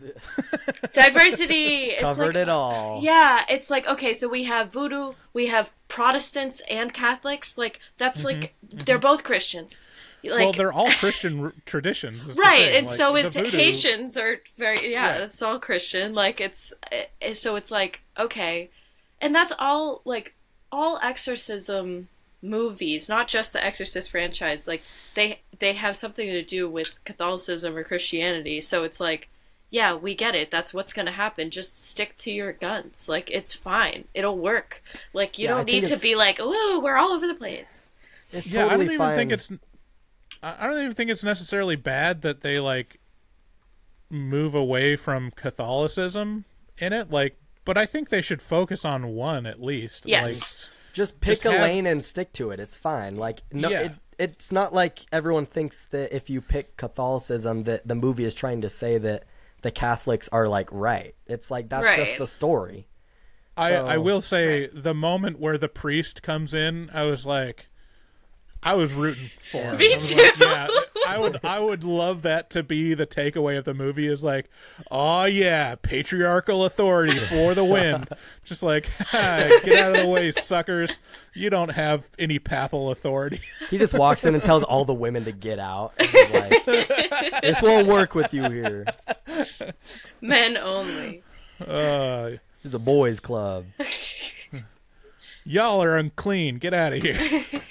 Diversity. 0.92 1.90
It's 1.90 2.00
Covered 2.00 2.34
like, 2.34 2.42
it 2.42 2.48
all. 2.48 3.00
Yeah, 3.02 3.44
it's 3.48 3.70
like 3.70 3.86
okay, 3.86 4.12
so 4.12 4.28
we 4.28 4.44
have 4.44 4.72
voodoo, 4.72 5.12
we 5.32 5.46
have 5.48 5.70
Protestants 5.88 6.60
and 6.70 6.92
Catholics. 6.92 7.56
Like 7.58 7.80
that's 7.98 8.24
like 8.24 8.54
they're 8.62 8.98
both 8.98 9.24
Christians. 9.24 9.86
Like 10.24 10.38
well 10.40 10.52
they're 10.52 10.72
all 10.72 10.90
christian 11.00 11.44
r- 11.46 11.52
traditions 11.66 12.36
right, 12.38 12.74
and 12.76 12.86
Like, 12.86 12.96
so 12.96 13.12
the 13.14 13.18
is 13.20 13.32
voodoo- 13.34 13.50
Haitians 13.56 14.16
are 14.16 14.40
very 14.56 14.92
yeah, 14.92 15.12
Right. 15.12 15.20
it's 15.22 15.42
all 15.42 15.58
Christian. 15.58 16.14
Like 16.14 16.40
it's 16.40 16.72
it, 17.20 17.36
so 17.36 17.56
it's 17.56 17.70
like 17.70 18.00
okay, 18.18 18.70
and 19.20 19.34
that's 19.34 19.52
all 19.58 20.00
like 20.04 20.34
all 20.70 20.98
exorcism 21.02 22.08
movies, 22.40 23.08
not 23.08 23.28
just 23.28 23.52
the 23.52 23.64
Exorcist 23.64 24.10
franchise. 24.10 24.66
Like 24.68 24.82
they 25.14 25.40
they 25.58 25.72
have 25.74 25.96
something 25.96 26.26
to 26.28 26.42
do 26.42 26.68
with 26.68 26.92
Catholicism 27.04 27.76
or 27.76 27.84
Christianity. 27.84 28.60
So 28.60 28.84
it's 28.84 29.00
like 29.00 29.28
yeah, 29.70 29.94
we 29.94 30.14
get 30.14 30.34
it. 30.34 30.50
That's 30.50 30.74
what's 30.74 30.92
going 30.92 31.06
to 31.06 31.12
happen. 31.12 31.48
Just 31.50 31.82
stick 31.88 32.18
to 32.18 32.30
your 32.30 32.52
guns. 32.52 33.08
Like 33.08 33.30
it's 33.30 33.54
fine. 33.54 34.04
It'll 34.12 34.36
work. 34.38 34.82
Like 35.14 35.38
you 35.38 35.44
Yeah, 35.46 35.54
don't 35.56 35.64
think 35.64 35.74
need 35.74 35.80
to 35.88 35.94
it's- 35.94 36.02
be 36.02 36.14
like, 36.14 36.38
"Ooh, 36.40 36.78
we're 36.80 36.96
all 36.96 37.10
over 37.12 37.26
the 37.26 37.34
place." 37.34 37.88
It's 38.32 38.46
yeah 38.46 38.62
totally 38.62 38.74
i 38.74 38.76
don't 38.76 38.86
even 38.86 38.98
fine. 38.98 39.14
think 39.16 39.32
it's 39.32 39.50
i 40.42 40.54
I 40.60 40.66
don't 40.66 40.78
even 40.80 40.94
think 40.94 41.10
it's 41.10 41.24
necessarily 41.24 41.76
bad 41.76 42.22
that 42.22 42.42
they 42.42 42.58
like 42.60 42.98
move 44.10 44.54
away 44.54 44.94
from 44.96 45.30
catholicism 45.30 46.44
in 46.78 46.92
it 46.92 47.10
like 47.10 47.36
but 47.64 47.78
i 47.78 47.86
think 47.86 48.08
they 48.10 48.20
should 48.20 48.42
focus 48.42 48.84
on 48.84 49.08
one 49.08 49.46
at 49.46 49.62
least 49.62 50.04
Yes. 50.06 50.68
just 50.92 51.20
pick 51.20 51.30
just 51.40 51.44
a 51.46 51.52
have- 51.52 51.62
lane 51.62 51.86
and 51.86 52.04
stick 52.04 52.32
to 52.34 52.50
it. 52.50 52.60
It's 52.60 52.76
fine. 52.76 53.16
Like 53.16 53.40
no, 53.50 53.70
Yeah. 53.70 53.80
it, 53.80 53.92
it's 54.18 54.52
not 54.52 54.74
like 54.74 54.98
everyone 55.10 55.46
thinks 55.46 55.86
that 55.86 56.14
if 56.14 56.28
you 56.28 56.42
pick 56.42 56.76
Catholicism, 56.76 57.62
that 57.62 57.88
the 57.88 57.94
movie 57.94 58.24
is 58.24 58.34
trying 58.34 58.60
to 58.60 58.68
say 58.68 58.98
that 58.98 59.24
the 59.62 59.70
Catholics 59.70 60.28
are 60.32 60.48
like 60.48 60.68
right. 60.70 61.14
It's 61.26 61.50
like 61.50 61.70
that's 61.70 61.96
just 61.96 62.18
the 62.18 62.26
story. 62.26 62.88
I, 63.56 63.74
I 63.74 63.96
will 63.96 64.20
say 64.20 64.66
the 64.66 64.92
moment 64.94 65.38
where 65.38 65.56
the 65.56 65.68
priest 65.68 66.22
comes 66.22 66.52
in, 66.52 66.90
I 66.92 67.06
was 67.06 67.24
like, 67.24 67.68
I 68.64 68.74
was 68.74 68.94
rooting 68.94 69.30
for 69.50 69.58
him. 69.58 69.76
Me 69.78 69.92
I 69.92 69.96
was 69.96 70.10
too. 70.12 70.22
Like, 70.22 70.38
yeah, 70.38 70.68
I 71.08 71.18
would 71.18 71.40
I 71.44 71.58
would 71.58 71.82
love 71.82 72.22
that 72.22 72.48
to 72.50 72.62
be 72.62 72.94
the 72.94 73.06
takeaway 73.06 73.58
of 73.58 73.64
the 73.64 73.74
movie 73.74 74.06
is 74.06 74.22
like, 74.22 74.48
oh 74.90 75.24
yeah, 75.24 75.74
patriarchal 75.74 76.64
authority 76.64 77.18
for 77.18 77.54
the 77.54 77.64
win. 77.64 78.04
Just 78.44 78.62
like, 78.62 78.88
get 79.10 79.78
out 79.78 79.96
of 79.96 80.02
the 80.02 80.08
way, 80.08 80.30
suckers. 80.30 81.00
You 81.34 81.50
don't 81.50 81.70
have 81.72 82.08
any 82.18 82.38
papal 82.38 82.90
authority. 82.90 83.40
He 83.70 83.78
just 83.78 83.94
walks 83.94 84.24
in 84.24 84.34
and 84.34 84.42
tells 84.42 84.62
all 84.64 84.84
the 84.84 84.92
women 84.94 85.24
to 85.24 85.32
get 85.32 85.58
out. 85.58 85.92
Like, 85.98 86.64
this 87.40 87.62
won't 87.62 87.86
work 87.86 88.14
with 88.14 88.34
you 88.34 88.42
here. 88.50 88.84
Men 90.20 90.56
only. 90.58 91.22
Uh, 91.66 92.32
It's 92.64 92.74
a 92.74 92.78
boys' 92.78 93.20
club. 93.20 93.64
y'all 95.44 95.82
are 95.82 95.96
unclean. 95.96 96.56
Get 96.58 96.74
out 96.74 96.92
of 96.92 97.02
here. 97.02 97.44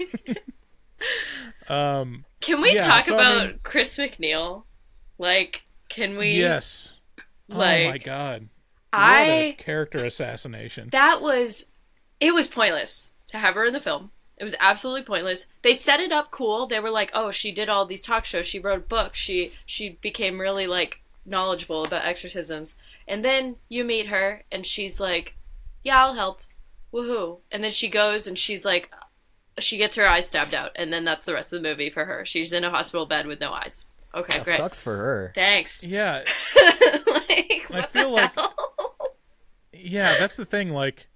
Um, 1.70 2.26
can 2.42 2.62
we 2.62 2.74
Yeah, 2.76 2.88
talk 2.88 3.06
so, 3.06 3.16
I 3.18 3.22
about 3.22 3.48
mean- 3.48 3.60
Chris 3.64 3.98
MacNeil? 3.98 4.64
Like, 5.18 5.64
can 5.90 6.18
we? 6.18 6.32
yes. 6.32 6.94
Like, 7.48 7.86
oh 7.86 7.90
my 7.90 7.98
god. 7.98 8.42
What 8.94 9.00
I 9.02 9.56
character 9.58 10.06
assassination. 10.06 10.90
that 10.92 11.22
was 11.22 11.68
it 12.20 12.34
was 12.34 12.48
pointless 12.48 13.12
to 13.28 13.38
have 13.38 13.56
her 13.56 13.66
in 13.66 13.74
the 13.74 13.80
film. 13.80 14.12
It 14.38 14.44
was 14.44 14.56
absolutely 14.60 15.04
pointless. 15.04 15.46
They 15.62 15.76
set 15.76 16.00
it 16.00 16.12
up 16.12 16.32
cool. 16.32 16.66
They 16.66 16.80
were 16.80 16.90
like, 16.90 17.12
"Oh, 17.14 17.30
she 17.30 17.52
did 17.52 17.70
all 17.70 17.86
these 17.86 18.02
talk 18.02 18.26
shows. 18.26 18.48
She 18.48 18.60
wrote 18.60 18.90
books. 18.90 19.18
She 19.20 19.52
she 19.66 19.98
became 20.02 20.42
really 20.42 20.66
like 20.68 21.02
knowledgeable 21.26 21.84
about 21.84 22.06
exorcisms." 22.06 22.76
And 23.08 23.24
then 23.24 23.58
you 23.70 23.84
meet 23.84 24.08
her 24.08 24.44
and 24.52 24.66
she's 24.66 25.00
like, 25.00 25.36
"Yeah, 25.84 26.04
I'll 26.04 26.16
help." 26.16 26.42
Woohoo. 26.94 27.40
And 27.52 27.64
then 27.64 27.72
she 27.72 27.88
goes 27.90 28.28
and 28.28 28.38
she's 28.40 28.66
like 28.66 28.90
she 29.60 29.78
gets 29.78 29.96
her 29.96 30.08
eyes 30.08 30.28
stabbed 30.28 30.54
out 30.54 30.72
and 30.76 30.92
then 30.94 31.04
that's 31.06 31.26
the 31.26 31.34
rest 31.34 31.52
of 31.54 31.62
the 31.62 31.68
movie 31.70 31.90
for 31.90 32.06
her. 32.06 32.26
She's 32.26 32.54
in 32.54 32.64
a 32.64 32.70
hospital 32.70 33.06
bed 33.06 33.28
with 33.28 33.40
no 33.40 33.52
eyes. 33.52 33.86
Okay, 34.14 34.38
That 34.40 34.46
great. 34.46 34.58
sucks 34.58 34.82
for 34.82 34.96
her. 34.98 35.32
Thanks. 35.36 35.84
Yeah, 35.86 36.24
like, 37.08 37.68
I 37.72 37.82
feel 37.90 38.10
the 38.10 38.16
like- 38.16 38.36
hell? 38.36 38.54
yeah, 39.74 40.18
that's 40.20 40.36
the 40.36 40.46
thing. 40.46 40.72
Like, 40.72 41.08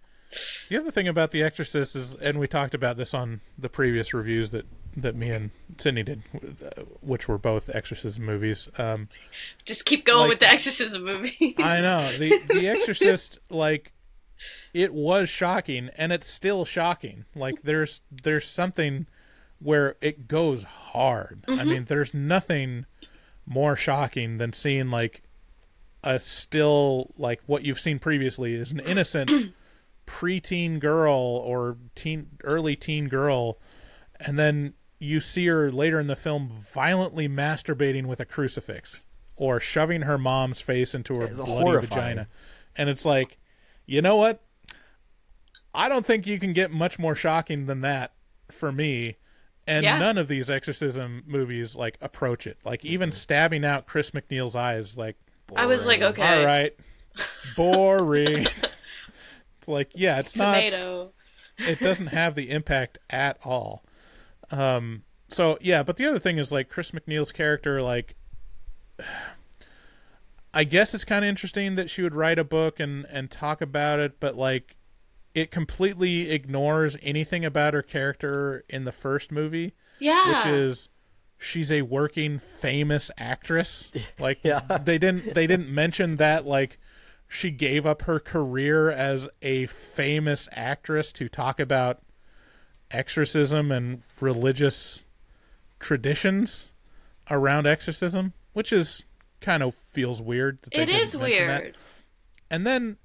the 0.69 0.77
other 0.77 0.91
thing 0.91 1.07
about 1.07 1.31
The 1.31 1.43
Exorcist 1.43 1.95
is, 1.95 2.15
and 2.15 2.39
we 2.39 2.47
talked 2.47 2.73
about 2.73 2.97
this 2.97 3.13
on 3.13 3.41
the 3.57 3.69
previous 3.69 4.13
reviews 4.13 4.51
that 4.51 4.65
that 4.97 5.13
me 5.13 5.29
and 5.29 5.51
Sydney 5.77 6.03
did, 6.03 6.23
uh, 6.63 6.83
which 7.01 7.27
were 7.27 7.37
both 7.37 7.69
exorcism 7.75 8.23
movies. 8.25 8.69
Um, 8.77 9.09
Just 9.65 9.83
keep 9.83 10.05
going 10.05 10.19
Like- 10.21 10.29
with 10.29 10.39
the 10.39 10.49
exorcism 10.49 11.03
movies. 11.03 11.33
I 11.57 11.81
know 11.81 12.09
the 12.17 12.41
The 12.47 12.67
Exorcist, 12.69 13.39
like, 13.49 13.91
it 14.73 14.93
was 14.93 15.29
shocking, 15.29 15.89
and 15.97 16.11
it's 16.11 16.27
still 16.27 16.65
shocking. 16.65 17.25
Like, 17.35 17.61
there's 17.63 18.01
there's 18.11 18.45
something 18.45 19.07
where 19.59 19.95
it 20.01 20.27
goes 20.27 20.63
hard. 20.63 21.43
I 21.47 21.51
mm-hmm. 21.51 21.69
mean, 21.69 21.85
there's 21.85 22.13
nothing 22.13 22.85
more 23.45 23.75
shocking 23.75 24.37
than 24.37 24.53
seeing 24.53 24.89
like 24.89 25.21
a 26.03 26.19
still 26.19 27.11
like 27.17 27.41
what 27.45 27.63
you've 27.63 27.79
seen 27.79 27.99
previously 27.99 28.53
is 28.53 28.71
an 28.71 28.79
innocent 28.79 29.53
preteen 30.07 30.79
girl 30.79 31.13
or 31.13 31.77
teen 31.95 32.27
early 32.43 32.75
teen 32.75 33.07
girl 33.07 33.59
and 34.19 34.37
then 34.37 34.73
you 34.99 35.19
see 35.19 35.47
her 35.47 35.71
later 35.71 35.99
in 35.99 36.07
the 36.07 36.15
film 36.15 36.47
violently 36.47 37.27
masturbating 37.27 38.05
with 38.05 38.19
a 38.19 38.25
crucifix 38.25 39.03
or 39.35 39.59
shoving 39.59 40.03
her 40.03 40.17
mom's 40.17 40.61
face 40.61 40.95
into 40.95 41.15
her 41.15 41.27
bloody 41.27 41.51
horrifying. 41.51 41.89
vagina. 41.89 42.27
And 42.77 42.89
it's 42.89 43.05
like, 43.05 43.37
you 43.85 44.01
know 44.01 44.15
what? 44.15 44.41
I 45.73 45.89
don't 45.89 46.05
think 46.05 46.25
you 46.25 46.39
can 46.39 46.53
get 46.53 46.71
much 46.71 46.97
more 46.99 47.15
shocking 47.15 47.65
than 47.65 47.81
that 47.81 48.13
for 48.51 48.71
me. 48.71 49.17
And 49.67 49.83
Yeah. 49.83 49.97
none 49.97 50.17
of 50.17 50.27
these 50.27 50.49
exorcism 50.49 51.23
movies 51.25 51.75
like 51.75 51.97
approach 52.01 52.47
it. 52.47 52.57
Like 52.63 52.85
even 52.85 53.11
stabbing 53.11 53.65
out 53.65 53.87
Chris 53.87 54.11
MacNeil's 54.11 54.55
eyes, 54.55 54.97
like 54.97 55.17
I 55.55 55.65
was 55.65 55.85
like, 55.85 56.01
okay, 56.01 56.39
all 56.39 56.45
right, 56.45 56.73
boring. 57.57 58.45
it's 59.57 59.67
like, 59.67 59.91
yeah, 59.95 60.19
it's 60.19 60.35
not 60.37 60.53
tomato. 60.53 61.11
it 61.57 61.79
doesn't 61.79 62.07
have 62.07 62.35
the 62.35 62.51
impact 62.51 62.99
at 63.09 63.37
all. 63.43 63.83
Um, 64.51 65.03
so 65.29 65.57
yeah, 65.61 65.81
but 65.83 65.97
the 65.97 66.05
other 66.05 66.19
thing 66.19 66.37
is 66.37 66.51
like 66.51 66.69
Chris 66.69 66.91
MacNeil's 66.91 67.31
character, 67.31 67.81
like, 67.81 68.15
I 70.55 70.63
guess 70.63 70.93
it's 70.93 71.03
kind 71.05 71.23
of 71.25 71.29
interesting 71.29 71.75
that 71.75 71.89
she 71.89 72.01
would 72.01 72.15
write 72.15 72.39
a 72.39 72.43
book 72.43 72.79
and 72.79 73.05
and 73.11 73.29
talk 73.29 73.61
about 73.61 73.99
it, 73.99 74.19
but 74.19 74.35
like, 74.35 74.77
it 75.33 75.51
completely 75.51 76.31
ignores 76.31 76.97
anything 77.03 77.43
about 77.43 77.73
her 77.73 77.81
character 77.81 78.63
in 78.69 78.85
the 78.85 78.91
first 78.93 79.31
movie, 79.33 79.73
Yeah. 79.99 80.37
which 80.37 80.45
is 80.47 80.89
she's 81.37 81.69
a 81.71 81.81
working 81.81 82.39
famous 82.39 83.11
actress. 83.17 83.91
Like, 84.19 84.39
Yeah. 84.43 84.61
they 84.83 84.97
didn't 84.97 85.33
they 85.33 85.45
didn't 85.45 85.69
mention 85.69 86.15
that 86.15 86.45
like 86.45 86.79
she 87.27 87.51
gave 87.51 87.85
up 87.85 88.03
her 88.03 88.19
career 88.19 88.89
as 88.91 89.27
a 89.41 89.65
famous 89.65 90.47
actress 90.53 91.11
to 91.13 91.27
talk 91.27 91.59
about 91.59 91.99
exorcism 92.91 93.71
and 93.71 94.03
religious 94.21 95.05
traditions 95.79 96.71
around 97.29 97.67
exorcism, 97.67 98.33
which 98.53 98.71
is 98.71 99.03
kind 99.41 99.63
of 99.63 99.75
feels 99.75 100.21
weird. 100.21 100.61
That 100.61 100.71
they 100.71 100.83
it 100.83 100.85
didn't 100.87 101.01
is 101.01 101.17
mention 101.17 101.47
that. 101.47 101.75
And 102.49 102.65
then 102.65 102.97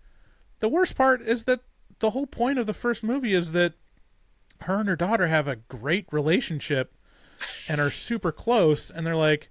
the 0.60 0.68
worst 0.68 0.96
part 0.96 1.20
is 1.22 1.44
that 1.44 1.60
the 1.98 2.10
whole 2.10 2.26
point 2.26 2.58
of 2.58 2.66
the 2.66 2.74
first 2.74 3.02
movie 3.02 3.34
is 3.34 3.52
that 3.52 3.74
her 4.62 4.74
and 4.76 4.88
her 4.88 4.96
daughter 4.96 5.26
have 5.26 5.48
a 5.48 5.56
great 5.56 6.06
relationship 6.10 6.94
and 7.68 7.80
are 7.80 7.90
super 7.90 8.30
close 8.32 8.90
and 8.90 9.06
they're 9.06 9.16
like 9.16 9.48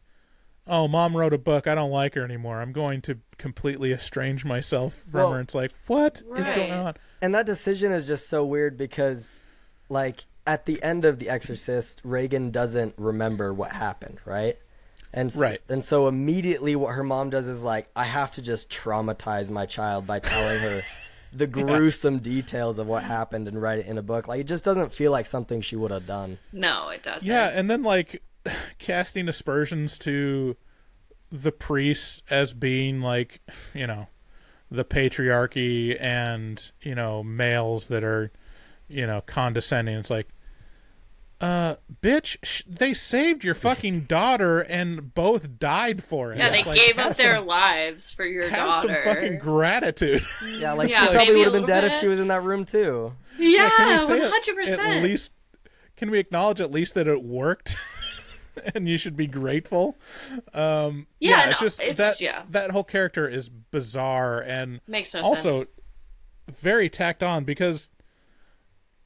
oh 0.67 0.87
mom 0.87 1.17
wrote 1.17 1.33
a 1.33 1.37
book 1.39 1.65
i 1.65 1.73
don't 1.73 1.89
like 1.89 2.13
her 2.13 2.23
anymore 2.23 2.61
i'm 2.61 2.71
going 2.71 3.01
to 3.01 3.17
completely 3.39 3.91
estrange 3.91 4.45
myself 4.45 4.93
from 5.09 5.21
Well- 5.21 5.33
her 5.33 5.39
it's 5.39 5.55
like 5.55 5.71
what 5.87 6.21
is 6.35 6.49
going 6.51 6.71
on 6.71 6.93
And 7.21 7.33
that 7.33 7.47
decision 7.47 7.91
is 7.91 8.05
just 8.05 8.29
so 8.29 8.45
weird 8.45 8.77
because, 8.77 9.41
like, 9.89 10.25
at 10.47 10.65
the 10.65 10.81
end 10.81 11.03
of 11.03 11.19
The 11.19 11.29
Exorcist, 11.29 11.99
Regan 12.03 12.49
doesn't 12.51 12.93
remember 12.97 13.53
what 13.53 13.71
happened, 13.73 14.19
right? 14.25 14.57
And 15.13 15.31
s- 15.31 15.37
Right. 15.37 15.61
And 15.69 15.83
so 15.83 16.07
immediately, 16.07 16.75
what 16.75 16.93
her 16.95 17.03
mom 17.03 17.29
does 17.29 17.47
is 17.47 17.63
like, 17.63 17.89
I 17.95 18.03
have 18.05 18.31
to 18.33 18.41
just 18.41 18.69
traumatize 18.69 19.49
my 19.49 19.65
child 19.65 20.05
by 20.05 20.19
telling 20.19 20.59
her 20.59 20.81
the 21.33 21.47
gruesome 21.47 22.19
details 22.19 22.79
of 22.79 22.87
what 22.87 23.03
happened 23.03 23.47
and 23.47 23.61
write 23.61 23.79
it 23.79 23.85
in 23.87 23.97
a 23.97 24.01
book. 24.03 24.27
Like, 24.27 24.41
it 24.41 24.47
just 24.47 24.63
doesn't 24.63 24.91
feel 24.93 25.11
like 25.11 25.25
something 25.25 25.61
she 25.61 25.75
would 25.75 25.91
have 25.91 26.05
done. 26.07 26.37
No, 26.53 26.89
it 26.89 27.03
doesn't. 27.03 27.27
yeah 27.27 27.51
and 27.53 27.69
then 27.69 27.83
like 27.83 28.21
casting 28.79 29.27
aspersions 29.27 29.97
to 29.99 30.55
the 31.31 31.51
priests 31.51 32.23
as 32.31 32.53
being 32.55 33.01
like 33.01 33.39
you 33.75 33.85
know 33.85 34.07
the 34.71 34.83
patriarchy 34.85 35.95
and 35.99 36.71
you 36.81 36.95
know 36.95 37.21
males 37.23 37.87
that 37.87 38.03
are 38.03 38.31
you 38.87 39.05
know 39.05 39.21
condescending 39.27 39.95
it's 39.97 40.09
like 40.09 40.27
uh 41.41 41.75
bitch 42.01 42.35
sh- 42.43 42.63
they 42.67 42.93
saved 42.93 43.43
your 43.45 43.53
fucking 43.55 44.01
daughter 44.07 44.59
and 44.59 45.13
both 45.13 45.57
died 45.57 46.03
for 46.03 46.33
it 46.33 46.37
Yeah, 46.37 46.49
they 46.49 46.63
like, 46.63 46.77
gave 46.77 46.99
up 46.99 47.15
their 47.15 47.37
some, 47.37 47.45
lives 47.47 48.11
for 48.11 48.25
your 48.25 48.49
daughter. 48.49 48.55
have 48.55 48.67
daughter. 48.83 49.03
some 49.05 49.13
fucking 49.15 49.37
gratitude 49.39 50.25
Yeah, 50.45 50.73
like 50.73 50.89
Yeah, 50.89 51.05
she 51.07 51.13
probably 51.13 51.35
would 51.35 51.43
have 51.45 51.53
been 51.53 51.61
little 51.61 51.67
dead 51.67 51.83
if 51.85 51.93
she 51.99 52.07
was 52.09 52.19
in 52.19 52.27
that 52.27 52.43
room 52.43 52.65
too. 52.65 53.13
yeah, 53.37 53.69
can 53.77 53.87
we 53.99 54.05
say 54.05 54.13
one 54.19 54.21
at- 54.23 54.31
hundred 54.31 54.67
at 54.97 55.03
least 55.03 55.31
can 55.95 56.11
we 56.11 56.19
acknowledge 56.19 56.59
at 56.59 56.71
least 56.71 56.93
that 56.95 57.07
it 57.07 57.23
worked 57.23 57.77
and 58.75 58.89
you 58.89 58.97
should 58.97 59.15
be 59.15 59.27
grateful 59.27 59.95
um 60.53 61.07
Yeah, 61.21 61.49
it's 61.51 61.61
no, 61.61 61.65
just 61.67 61.79
it's- 61.81 61.95
that 61.97 62.19
yeah. 62.19 62.43
that 62.49 62.71
whole 62.71 62.83
character 62.83 63.29
is 63.29 63.47
bizarre 63.47 64.41
and 64.41 64.81
Makes 64.87 65.13
no 65.13 65.21
also 65.21 65.49
sense. 65.59 65.69
very 66.59 66.89
tacked 66.89 67.23
on 67.23 67.45
because 67.45 67.89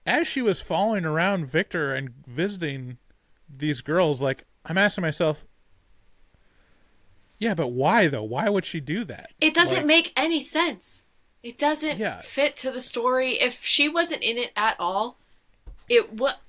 as 0.06 0.28
she 0.28 0.42
was 0.42 0.62
following 0.62 1.06
around 1.06 1.46
Victor 1.48 1.94
and 1.94 2.12
visiting 2.28 2.98
these 3.50 3.82
girls 3.82 4.22
like 4.22 4.44
I'm 4.66 4.78
asking 4.78 5.02
myself 5.04 5.46
yeah 7.40 7.54
but 7.54 7.68
why 7.68 8.08
though 8.08 8.24
why 8.24 8.50
would 8.50 8.66
she 8.66 8.80
do 8.80 9.04
that 9.06 9.32
It 9.42 9.54
doesn't 9.54 9.78
Like- 9.78 9.86
make 9.86 10.14
any 10.16 10.42
sense. 10.42 11.04
It 11.42 11.58
doesn't 11.58 11.98
Yeah. 12.00 12.22
fit 12.22 12.56
to 12.58 12.72
the 12.72 12.80
story. 12.80 13.34
If 13.42 13.66
she 13.66 13.90
wasn't 13.90 14.24
in 14.24 14.38
it 14.38 14.54
at 14.56 14.80
all, 14.80 15.18
it 15.90 16.14
what 16.14 16.40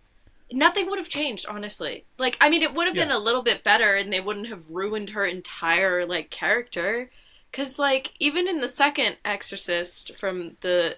nothing 0.53 0.89
would 0.89 1.01
have 1.01 1.09
changed, 1.09 1.47
honestly. 1.49 2.05
Like 2.17 2.37
I 2.41 2.49
mean 2.49 2.63
it 2.63 2.75
would 2.75 2.87
have 2.87 2.95
been 2.95 3.11
a 3.11 3.19
little 3.19 3.43
bit 3.43 3.65
better 3.65 3.97
and 3.97 4.13
they 4.13 4.21
wouldn't 4.21 4.47
have 4.49 4.71
ruined 4.71 5.11
her 5.11 5.25
entire 5.27 6.07
like 6.07 6.31
character 6.31 7.11
cuz 7.53 7.77
like 7.79 8.13
even 8.21 8.47
in 8.47 8.61
the 8.61 8.69
second 8.69 9.17
Exorcist 9.25 10.15
from 10.17 10.57
the 10.61 10.97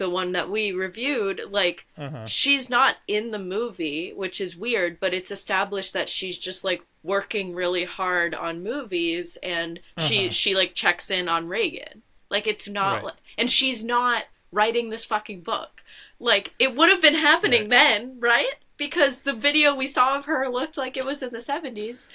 the 0.00 0.10
one 0.10 0.32
that 0.32 0.50
we 0.50 0.72
reviewed, 0.72 1.42
like 1.50 1.86
Uh-huh. 1.96 2.26
she's 2.26 2.68
not 2.68 2.96
in 3.06 3.30
the 3.30 3.38
movie, 3.38 4.12
which 4.12 4.40
is 4.40 4.56
weird, 4.56 4.98
but 4.98 5.14
it's 5.14 5.30
established 5.30 5.92
that 5.92 6.08
she's 6.08 6.38
just 6.38 6.64
like 6.64 6.82
working 7.04 7.54
really 7.54 7.84
hard 7.84 8.34
on 8.34 8.62
movies 8.64 9.36
and 9.42 9.78
she 10.08 10.24
Uh-huh. 10.24 10.30
she 10.32 10.54
like 10.56 10.74
checks 10.74 11.10
in 11.10 11.28
on 11.28 11.46
Regan. 11.48 12.02
Like 12.30 12.46
it's 12.48 12.66
not 12.66 12.94
Right. 12.96 13.04
like 13.04 13.14
and 13.38 13.48
she's 13.50 13.84
not 13.84 14.24
writing 14.50 14.88
this 14.90 15.04
fucking 15.04 15.42
book. 15.42 15.84
Like 16.18 16.54
it 16.58 16.74
would 16.74 16.88
have 16.88 17.02
been 17.02 17.14
happening 17.14 17.62
Right. 17.62 17.70
then, 17.70 18.16
right? 18.20 18.54
Because 18.78 19.22
the 19.22 19.34
video 19.34 19.74
we 19.74 19.86
saw 19.86 20.16
of 20.16 20.24
her 20.24 20.48
looked 20.48 20.76
like 20.78 20.96
it 20.96 21.04
was 21.04 21.22
in 21.22 21.30
the 21.32 21.40
70s. 21.42 22.06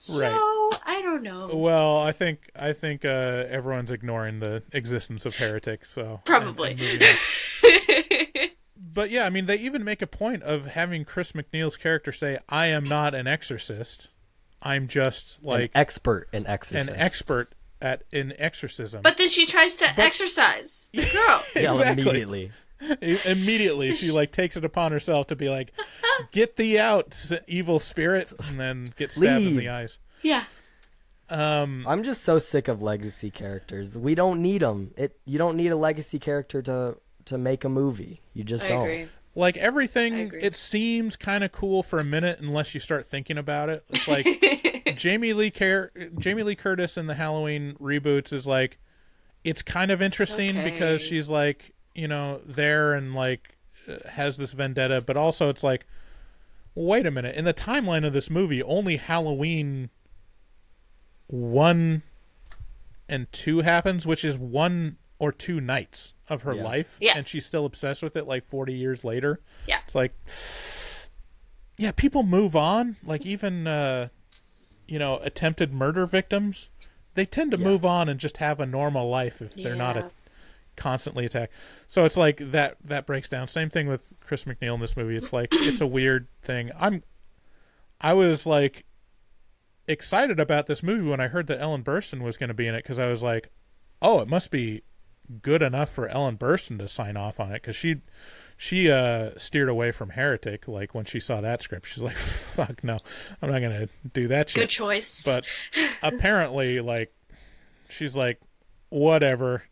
So, 0.00 0.18
Right. 0.20 0.78
I 0.86 1.02
don't 1.02 1.22
know. 1.22 1.50
Well, 1.54 1.96
I 1.98 2.12
think 2.12 2.50
I 2.54 2.72
think 2.72 3.04
uh, 3.04 3.08
everyone's 3.48 3.90
ignoring 3.90 4.40
the 4.40 4.62
existence 4.72 5.26
of 5.26 5.36
heretics. 5.36 5.90
So 5.90 6.20
Probably. 6.24 6.72
and- 6.72 7.02
and 7.02 8.50
but 8.76 9.10
yeah, 9.10 9.24
I 9.26 9.30
mean, 9.30 9.46
they 9.46 9.56
even 9.56 9.84
make 9.84 10.02
a 10.02 10.06
point 10.06 10.42
of 10.42 10.66
having 10.66 11.04
Chris 11.04 11.32
MacNeil's 11.32 11.76
character 11.76 12.12
say, 12.12 12.38
"I 12.48 12.66
am 12.66 12.84
not 12.84 13.14
an 13.14 13.26
exorcist. 13.26 14.08
I'm 14.62 14.88
just 14.88 15.42
like 15.44 15.64
an 15.66 15.70
expert 15.74 16.28
in 16.32 16.46
exorcism. 16.46 16.94
an 16.94 17.00
expert 17.00 17.48
at 17.80 18.02
in 18.12 18.34
exorcism." 18.40 19.02
but 19.02 19.18
then 19.18 19.28
she 19.28 19.46
tries 19.46 19.76
to 19.76 20.00
exorcise 20.00 20.90
the 20.92 21.02
girl. 21.12 21.44
Yeah, 21.54 21.70
Exactly. 21.72 22.02
immediately. 22.02 22.52
I- 22.80 23.20
immediately 23.24 23.92
she 23.94 24.10
like 24.10 24.32
takes 24.32 24.56
it 24.56 24.64
upon 24.64 24.92
herself 24.92 25.26
to 25.28 25.36
be 25.36 25.48
like, 25.48 25.72
"Get 26.32 26.56
thee 26.56 26.78
out, 26.78 27.16
evil 27.46 27.78
spirit," 27.78 28.32
and 28.48 28.58
then 28.60 28.92
get 28.96 29.12
stabbed 29.12 29.44
in 29.46 29.56
the 29.56 29.68
eyes. 29.68 29.98
yeah. 30.22 30.44
Um, 31.30 31.84
I'm 31.86 32.02
just 32.04 32.22
so 32.22 32.38
sick 32.38 32.68
of 32.68 32.80
legacy 32.82 33.30
characters. 33.30 33.98
We 33.98 34.14
don't 34.14 34.40
need 34.40 34.62
them. 34.62 34.92
It 34.96 35.18
you 35.26 35.36
don't 35.38 35.56
need 35.56 35.68
a 35.68 35.76
legacy 35.76 36.18
character 36.18 36.62
to 36.62 36.96
to 37.26 37.36
make 37.36 37.64
a 37.64 37.68
movie. 37.68 38.22
You 38.32 38.44
just 38.44 38.64
I 38.64 38.68
don't. 38.68 38.82
agree. 38.84 39.08
like 39.34 39.58
everything 39.58 40.32
it 40.40 40.56
seems 40.56 41.16
kind 41.16 41.44
of 41.44 41.52
cool 41.52 41.82
for 41.82 41.98
a 41.98 42.04
minute 42.04 42.40
unless 42.40 42.72
you 42.72 42.80
start 42.80 43.06
thinking 43.06 43.36
about 43.36 43.68
it 43.68 43.84
it's 43.90 44.08
like 44.08 44.26
jamie 44.96 45.34
lee 45.34 45.50
Car- 45.50 45.92
jamie 46.18 46.42
lee 46.42 46.54
curtis 46.56 46.96
in 46.96 47.06
the 47.06 47.14
halloween 47.14 47.76
reboots 47.78 48.32
is 48.32 48.46
like 48.46 48.78
it's 49.44 49.60
kind 49.62 49.90
of 49.90 50.00
interesting 50.00 50.56
Okay. 50.58 50.70
because 50.70 51.02
she's 51.02 51.28
like 51.28 51.72
you 51.98 52.06
know 52.08 52.40
there 52.46 52.94
and 52.94 53.14
like 53.14 53.56
uh, 53.88 53.96
has 54.10 54.36
this 54.36 54.52
vendetta 54.52 55.00
but 55.00 55.16
also 55.16 55.48
it's 55.48 55.64
like 55.64 55.84
wait 56.74 57.04
a 57.06 57.10
minute 57.10 57.34
in 57.34 57.44
the 57.44 57.52
timeline 57.54 58.06
of 58.06 58.12
this 58.12 58.30
movie 58.30 58.62
only 58.62 58.96
halloween 58.96 59.90
1 61.26 62.02
and 63.08 63.32
2 63.32 63.58
happens 63.60 64.06
which 64.06 64.24
is 64.24 64.38
one 64.38 64.96
or 65.18 65.32
two 65.32 65.60
nights 65.60 66.14
of 66.28 66.42
her 66.42 66.54
Yeah. 66.54 66.62
life 66.64 66.98
Yeah. 67.00 67.14
and 67.16 67.26
she's 67.26 67.44
still 67.44 67.64
obsessed 67.66 68.02
with 68.02 68.16
it 68.16 68.26
like 68.26 68.44
40 68.44 68.74
years 68.74 69.04
later 69.04 69.40
Yeah. 69.66 69.80
it's 69.84 69.94
like 69.94 70.12
yeah 71.76 71.90
people 71.92 72.22
move 72.22 72.54
on 72.54 72.96
like 73.04 73.26
even 73.26 73.66
uh 73.66 74.08
you 74.86 74.98
know 74.98 75.18
attempted 75.22 75.72
murder 75.72 76.06
victims 76.06 76.70
they 77.14 77.24
tend 77.24 77.50
to 77.50 77.58
move 77.58 77.84
on 77.84 78.08
and 78.08 78.20
just 78.20 78.36
have 78.36 78.60
a 78.60 78.66
normal 78.66 79.08
life 79.10 79.42
if 79.42 79.54
they're 79.56 79.74
not 79.74 79.96
a, 79.96 80.00
Yeah. 80.00 80.08
Constantly 80.78 81.24
attack. 81.26 81.50
so 81.88 82.04
it's 82.04 82.16
like 82.16 82.36
that 82.52 82.76
that 82.84 83.04
breaks 83.04 83.28
down 83.28 83.48
same 83.48 83.68
thing 83.68 83.88
with 83.88 84.12
chris 84.20 84.44
macneil 84.44 84.74
in 84.74 84.80
this 84.80 84.96
movie 84.96 85.16
it's 85.16 85.32
like 85.32 85.48
it's 85.52 85.80
a 85.80 85.86
weird 85.86 86.28
thing 86.40 86.70
i'm 86.78 87.02
i 88.00 88.14
was 88.14 88.46
like 88.46 88.84
excited 89.88 90.38
about 90.38 90.66
this 90.66 90.82
movie 90.82 91.08
when 91.08 91.20
i 91.20 91.26
heard 91.26 91.48
that 91.48 91.60
ellen 91.60 91.82
burstyn 91.82 92.22
was 92.22 92.36
going 92.36 92.48
to 92.48 92.54
be 92.54 92.66
in 92.68 92.74
it 92.76 92.84
because 92.84 93.00
i 93.00 93.08
was 93.08 93.22
like 93.22 93.50
oh 94.00 94.20
it 94.20 94.28
must 94.28 94.52
be 94.52 94.82
good 95.42 95.62
enough 95.62 95.90
for 95.90 96.06
ellen 96.08 96.36
burstyn 96.38 96.78
to 96.78 96.86
sign 96.86 97.16
off 97.16 97.40
on 97.40 97.50
it 97.50 97.54
because 97.54 97.74
she 97.74 97.96
she 98.56 98.90
uh 98.90 99.30
steered 99.36 99.68
away 99.68 99.90
from 99.92 100.10
Heretic 100.10 100.66
like 100.68 100.94
when 100.94 101.04
she 101.04 101.20
saw 101.20 101.40
that 101.40 101.62
script. 101.62 101.86
She's 101.86 102.02
like, 102.02 102.16
"Fuck 102.16 102.82
no, 102.82 102.98
I'm 103.40 103.52
not 103.52 103.60
gonna 103.60 103.88
do 104.12 104.26
that 104.28 104.50
shit." 104.50 104.62
Good 104.64 104.70
choice. 104.70 105.22
But 105.24 105.44
apparently, 106.02 106.80
like, 106.80 107.14
she's 107.88 108.16
like, 108.16 108.40
"Whatever, 108.88 109.62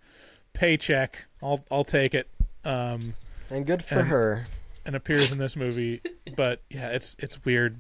paycheck, 0.57 1.26
I'll 1.42 1.64
I'll 1.70 1.84
take 1.84 2.14
it." 2.14 2.28
Um, 2.64 3.14
And 3.50 3.64
good 3.66 3.84
for 3.84 4.00
And- 4.00 4.09
her. 4.09 4.46
and 4.84 4.96
appears 4.96 5.30
in 5.30 5.38
this 5.38 5.54
movie. 5.57 6.00
But 6.34 6.62
yeah, 6.70 6.88
it's 6.88 7.14
it's 7.18 7.44
weird. 7.44 7.76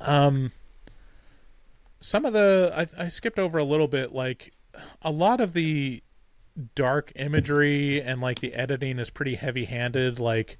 Um, 0.00 0.52
some 2.00 2.24
of 2.24 2.32
the 2.32 2.72
I, 2.98 3.04
I 3.04 3.08
skipped 3.08 3.38
over 3.38 3.58
a 3.58 3.64
little 3.64 3.88
bit. 3.88 4.12
Like 4.12 4.52
a 5.02 5.10
lot 5.10 5.40
of 5.40 5.52
the 5.52 6.02
dark 6.74 7.12
imagery 7.16 8.00
and 8.02 8.20
like 8.20 8.40
the 8.40 8.54
editing 8.54 8.98
is 8.98 9.10
pretty 9.10 9.34
heavy 9.36 9.66
handed. 9.66 10.18
Like 10.18 10.58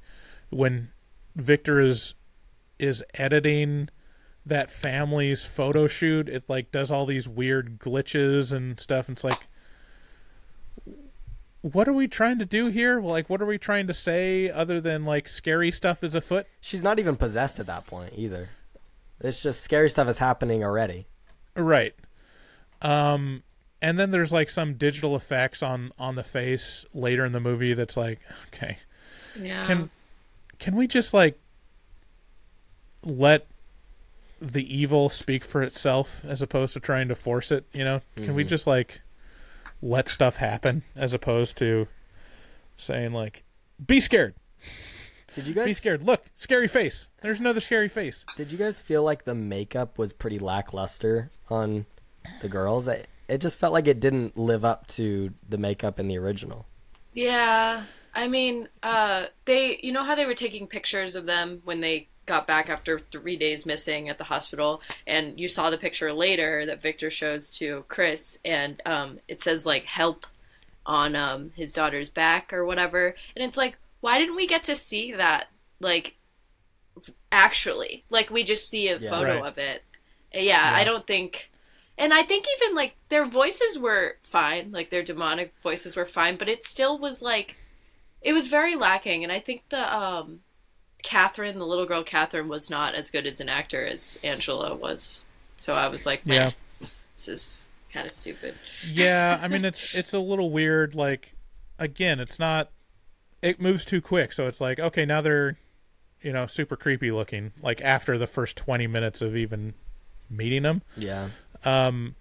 when 0.50 0.90
Victor 1.36 1.80
is 1.80 2.14
is 2.78 3.02
editing 3.14 3.88
that 4.46 4.70
family's 4.70 5.44
photo 5.44 5.86
shoot, 5.86 6.28
it 6.28 6.44
like 6.48 6.70
does 6.72 6.90
all 6.90 7.06
these 7.06 7.28
weird 7.28 7.78
glitches 7.78 8.52
and 8.52 8.78
stuff. 8.80 9.08
And 9.08 9.16
it's 9.16 9.24
like 9.24 9.46
what 11.62 11.88
are 11.88 11.92
we 11.92 12.08
trying 12.08 12.38
to 12.38 12.46
do 12.46 12.66
here? 12.66 13.00
Like, 13.00 13.28
what 13.28 13.42
are 13.42 13.46
we 13.46 13.58
trying 13.58 13.86
to 13.86 13.94
say 13.94 14.50
other 14.50 14.80
than 14.80 15.04
like 15.04 15.28
scary 15.28 15.70
stuff 15.70 16.02
is 16.02 16.14
afoot? 16.14 16.46
She's 16.60 16.82
not 16.82 16.98
even 16.98 17.16
possessed 17.16 17.60
at 17.60 17.66
that 17.66 17.86
point 17.86 18.14
either. 18.16 18.48
It's 19.20 19.42
just 19.42 19.60
scary 19.60 19.90
stuff 19.90 20.08
is 20.08 20.18
happening 20.18 20.64
already. 20.64 21.06
Right. 21.54 21.94
Um, 22.80 23.42
and 23.82 23.98
then 23.98 24.10
there's 24.10 24.32
like 24.32 24.48
some 24.48 24.74
digital 24.74 25.16
effects 25.16 25.62
on 25.62 25.92
on 25.98 26.14
the 26.14 26.24
face 26.24 26.86
later 26.94 27.24
in 27.26 27.32
the 27.32 27.40
movie 27.40 27.74
that's 27.74 27.96
like, 27.96 28.20
okay, 28.48 28.78
yeah. 29.38 29.64
can 29.66 29.90
can 30.58 30.76
we 30.76 30.86
just 30.86 31.12
like 31.12 31.38
let 33.04 33.46
the 34.40 34.74
evil 34.74 35.10
speak 35.10 35.44
for 35.44 35.62
itself 35.62 36.24
as 36.24 36.40
opposed 36.40 36.72
to 36.72 36.80
trying 36.80 37.08
to 37.08 37.14
force 37.14 37.50
it? 37.50 37.66
You 37.74 37.84
know, 37.84 38.00
can 38.16 38.34
we 38.34 38.44
just 38.44 38.66
like 38.66 39.02
let 39.82 40.08
stuff 40.08 40.36
happen 40.36 40.82
as 40.94 41.14
opposed 41.14 41.56
to 41.58 41.88
saying 42.76 43.12
like, 43.12 43.42
be 43.84 44.00
scared, 44.00 44.34
Did 45.34 45.46
you 45.46 45.54
guys 45.54 45.64
be 45.66 45.72
scared. 45.72 46.02
Look, 46.02 46.24
scary 46.34 46.68
face. 46.68 47.08
There's 47.22 47.40
another 47.40 47.60
scary 47.60 47.88
face. 47.88 48.24
did 48.36 48.52
you 48.52 48.58
guys 48.58 48.80
feel 48.80 49.02
like 49.02 49.24
the 49.24 49.34
makeup 49.34 49.98
was 49.98 50.12
pretty 50.12 50.38
lackluster 50.38 51.30
on 51.48 51.86
the 52.42 52.48
girls? 52.48 52.88
It, 52.88 53.08
it 53.28 53.38
just 53.40 53.58
felt 53.58 53.72
like 53.72 53.86
it 53.86 54.00
didn't 54.00 54.36
live 54.36 54.64
up 54.64 54.86
to 54.88 55.32
the 55.48 55.58
makeup 55.58 56.00
in 56.00 56.08
the 56.08 56.18
original. 56.18 56.66
Yeah. 57.14 57.84
I 58.14 58.28
mean, 58.28 58.68
uh, 58.82 59.26
they, 59.44 59.78
you 59.82 59.92
know 59.92 60.02
how 60.02 60.14
they 60.14 60.26
were 60.26 60.34
taking 60.34 60.66
pictures 60.66 61.14
of 61.14 61.26
them 61.26 61.60
when 61.64 61.80
they 61.80 62.08
got 62.26 62.46
back 62.46 62.68
after 62.68 62.98
three 62.98 63.36
days 63.36 63.66
missing 63.66 64.08
at 64.08 64.18
the 64.18 64.24
hospital, 64.24 64.82
and 65.06 65.38
you 65.40 65.48
saw 65.48 65.70
the 65.70 65.78
picture 65.78 66.12
later 66.12 66.66
that 66.66 66.82
Victor 66.82 67.10
shows 67.10 67.50
to 67.52 67.84
Chris, 67.88 68.38
and 68.44 68.80
um, 68.86 69.18
it 69.28 69.40
says 69.42 69.66
like 69.66 69.84
"help" 69.84 70.26
on 70.86 71.16
um, 71.16 71.50
his 71.56 71.72
daughter's 71.72 72.10
back 72.10 72.52
or 72.52 72.64
whatever, 72.64 73.14
and 73.36 73.44
it's 73.44 73.56
like, 73.56 73.78
why 74.00 74.18
didn't 74.18 74.36
we 74.36 74.46
get 74.46 74.64
to 74.64 74.76
see 74.76 75.12
that? 75.12 75.48
Like, 75.80 76.16
actually, 77.32 78.04
like 78.10 78.30
we 78.30 78.42
just 78.44 78.68
see 78.68 78.88
a 78.88 78.98
Yeah. 78.98 79.08
photo 79.08 79.42
Right. 79.42 79.44
of 79.44 79.58
it. 79.58 79.84
Yeah, 80.32 80.70
I 80.74 80.84
don't 80.84 81.06
think 81.06 81.50
and 81.98 82.14
I 82.14 82.22
think 82.22 82.46
even 82.56 82.74
like 82.74 82.96
their 83.10 83.26
voices 83.26 83.78
were 83.78 84.16
fine, 84.22 84.72
like 84.72 84.90
their 84.90 85.02
demonic 85.02 85.54
voices 85.62 85.96
were 85.96 86.06
fine, 86.06 86.36
but 86.38 86.48
it 86.48 86.62
still 86.64 86.98
was 86.98 87.20
like 87.22 87.56
it 88.22 88.32
was 88.34 88.48
very 88.48 88.76
lacking. 88.76 89.24
And 89.24 89.32
I 89.32 89.40
think 89.40 89.64
the 89.70 89.96
um, 89.96 90.40
Catherine, 91.02 91.58
the 91.58 91.66
little 91.66 91.86
girl 91.86 92.02
Catherine, 92.04 92.48
was 92.48 92.70
not 92.70 92.94
as 92.94 93.10
good 93.10 93.26
as 93.26 93.40
an 93.40 93.48
actor 93.48 93.84
as 93.84 94.18
Angela 94.22 94.74
was. 94.74 95.24
So 95.56 95.74
I 95.74 95.88
was 95.88 96.06
like, 96.06 96.26
man, 96.26 96.52
this 97.16 97.28
is 97.28 97.68
kind 97.92 98.06
of 98.06 98.12
stupid. 98.12 98.54
yeah 98.88 99.40
i 99.42 99.48
mean 99.48 99.64
it's 99.70 99.96
it's 99.96 100.12
a 100.14 100.18
little 100.20 100.50
weird 100.52 100.94
like 100.94 101.32
again 101.76 102.20
it's 102.20 102.38
not 102.38 102.70
it 103.42 103.60
moves 103.60 103.84
too 103.84 104.00
quick 104.00 104.32
so 104.32 104.46
it's 104.46 104.60
like 104.60 104.78
okay 104.78 105.04
now 105.04 105.20
they're 105.20 105.58
you 106.22 106.32
know 106.32 106.46
super 106.46 106.76
creepy 106.76 107.10
looking 107.10 107.50
like 107.60 107.80
after 107.82 108.16
the 108.16 108.28
first 108.28 108.56
20 108.56 108.86
minutes 108.86 109.20
of 109.20 109.36
even 109.36 109.74
meeting 110.30 110.62
them 110.62 110.82
Yeah. 110.96 111.30
Um, 111.64 112.14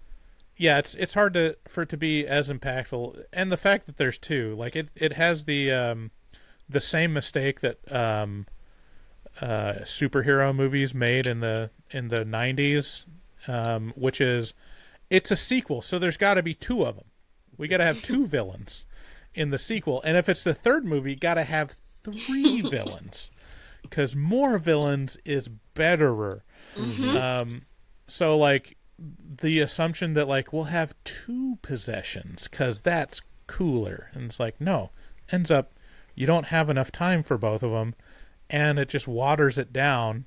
yeah 0.58 0.80
it's 0.80 0.96
it's 0.96 1.14
hard 1.14 1.36
to 1.36 1.56
for 1.68 1.84
it 1.84 1.90
to 1.90 1.98
be 1.98 2.26
as 2.26 2.50
impactful 2.52 3.24
and 3.32 3.52
the 3.52 3.58
fact 3.58 3.86
that 3.86 3.98
there's 3.98 4.18
two 4.18 4.56
like 4.56 4.76
it 4.76 4.90
it 4.96 5.14
has 5.14 5.46
the 5.46 5.72
um 5.72 6.10
the 6.68 6.82
same 6.82 7.14
mistake 7.14 7.60
that 7.60 7.78
um 7.92 8.48
uh 9.42 9.74
superhero 9.82 10.56
movies 10.56 10.94
made 10.94 11.26
in 11.26 11.40
the 11.40 11.70
in 11.92 12.10
the 12.10 12.26
90s 12.26 13.06
um 13.48 13.94
which 13.96 14.20
is 14.20 14.54
it's 15.10 15.32
a 15.32 15.36
sequel 15.36 15.82
so 15.82 15.98
there's 15.98 16.18
got 16.18 16.36
to 16.36 16.44
be 16.44 16.54
two 16.54 16.84
of 16.84 16.96
them 16.96 17.06
we 17.58 17.68
got 17.68 17.78
to 17.78 17.84
have 17.84 18.02
two 18.02 18.26
villains 18.36 18.86
in 19.34 19.50
the 19.50 19.58
sequel 19.58 20.02
and 20.04 20.18
if 20.18 20.28
it's 20.28 20.44
the 20.44 20.54
third 20.54 20.86
movie 20.86 21.16
got 21.16 21.36
to 21.36 21.44
have 21.44 21.76
three 22.04 22.62
villains 22.70 23.30
cuz 23.90 24.16
more 24.16 24.58
villains 24.58 25.18
is 25.26 25.48
betterer. 25.74 26.44
Um 26.78 27.62
so 28.08 28.38
like 28.38 28.76
the 29.42 29.60
assumption 29.60 30.14
that 30.14 30.28
like 30.28 30.52
we'll 30.52 30.66
have 30.66 30.94
two 31.04 31.58
possessions 31.62 32.48
because 32.48 32.82
that's 32.82 33.22
cooler 33.48 34.10
and 34.14 34.26
it's 34.26 34.40
like 34.40 34.60
no 34.60 34.92
ends 35.32 35.50
up 35.50 35.74
you 36.16 36.26
don't 36.28 36.48
have 36.48 36.70
enough 36.70 36.92
time 36.92 37.24
for 37.24 37.38
both 37.38 37.64
of 37.64 37.72
them 37.72 37.96
and 38.50 38.80
it 38.80 38.90
just 38.90 39.08
waters 39.08 39.58
it 39.58 39.72
down 39.72 40.26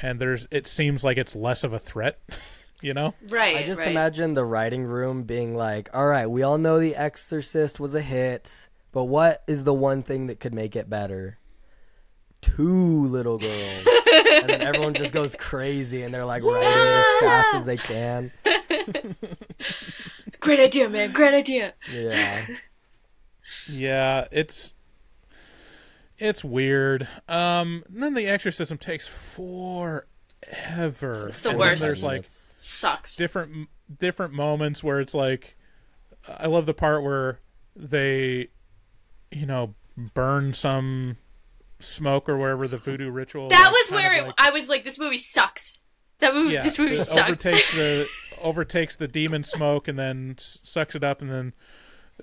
and 0.00 0.20
there's 0.20 0.46
it 0.50 0.66
seems 0.66 1.02
like 1.04 1.16
it's 1.16 1.34
less 1.36 1.64
of 1.64 1.72
a 1.72 1.78
threat 1.78 2.18
you 2.82 2.92
know 2.92 3.14
Right. 3.28 3.56
I 3.56 3.62
just 3.64 3.80
right. 3.80 3.90
imagine 3.90 4.34
the 4.34 4.44
writing 4.44 4.84
room 4.84 5.22
being 5.22 5.56
like, 5.56 5.88
all 5.94 6.06
right, 6.06 6.26
we 6.26 6.42
all 6.42 6.58
know 6.58 6.78
The 6.78 6.94
Exorcist 6.94 7.80
was 7.80 7.94
a 7.94 8.02
hit, 8.02 8.68
but 8.92 9.04
what 9.04 9.42
is 9.46 9.64
the 9.64 9.72
one 9.74 10.02
thing 10.02 10.26
that 10.26 10.40
could 10.40 10.52
make 10.52 10.76
it 10.76 10.90
better? 10.90 11.38
Two 12.42 13.06
little 13.06 13.38
girls. 13.38 13.86
and 14.12 14.48
then 14.48 14.60
everyone 14.62 14.92
just 14.94 15.12
goes 15.14 15.34
crazy 15.36 16.02
and 16.02 16.12
they're 16.12 16.24
like 16.26 16.42
writing 16.42 16.68
it 16.68 16.74
as 16.76 17.20
fast 17.20 17.54
as 17.54 17.64
they 17.66 17.76
can. 17.78 18.30
Great 20.40 20.60
idea, 20.60 20.88
man. 20.88 21.12
Great 21.12 21.34
idea. 21.34 21.74
Yeah. 21.90 22.46
yeah 23.68 24.26
it's 24.30 24.74
it's 26.18 26.42
weird 26.44 27.06
um 27.28 27.84
then 27.88 28.14
the 28.14 28.26
exorcism 28.26 28.78
takes 28.78 29.06
forever 29.06 30.06
It's 31.28 31.40
the 31.42 31.50
and 31.50 31.58
worst. 31.58 31.82
there's 31.82 32.02
like 32.02 32.20
It's- 32.20 32.54
Sucks. 32.58 33.16
different 33.16 33.68
different 33.98 34.32
moments 34.32 34.82
where 34.82 34.98
it's 35.00 35.14
like 35.14 35.56
I 36.38 36.46
love 36.46 36.66
the 36.66 36.74
part 36.74 37.02
where 37.02 37.40
they 37.74 38.48
you 39.30 39.46
know 39.46 39.74
burn 40.14 40.52
some 40.54 41.16
smoke 41.78 42.28
or 42.28 42.36
wherever 42.38 42.66
the 42.66 42.78
voodoo 42.78 43.10
ritual 43.10 43.48
that 43.48 43.70
was 43.70 43.90
where 43.90 44.14
it, 44.14 44.24
like- 44.26 44.34
I 44.38 44.50
was 44.50 44.68
like, 44.68 44.84
this 44.84 44.98
movie 44.98 45.18
sucks. 45.18 45.80
That 46.20 46.34
movie, 46.34 46.54
yeah 46.54 46.62
this 46.62 46.78
movie 46.78 46.94
it 46.94 47.04
sucks. 47.04 47.28
overtakes 47.28 47.72
the 47.74 48.06
overtakes 48.40 48.96
the 48.96 49.08
demon 49.08 49.44
smoke 49.44 49.86
and 49.86 49.98
then 49.98 50.36
sucks 50.38 50.94
it 50.94 51.04
up 51.04 51.20
and 51.20 51.30
then 51.30 51.54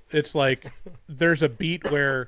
it's 0.10 0.34
like 0.34 0.72
there's 1.08 1.44
a 1.44 1.50
beat 1.50 1.92
where 1.92 2.26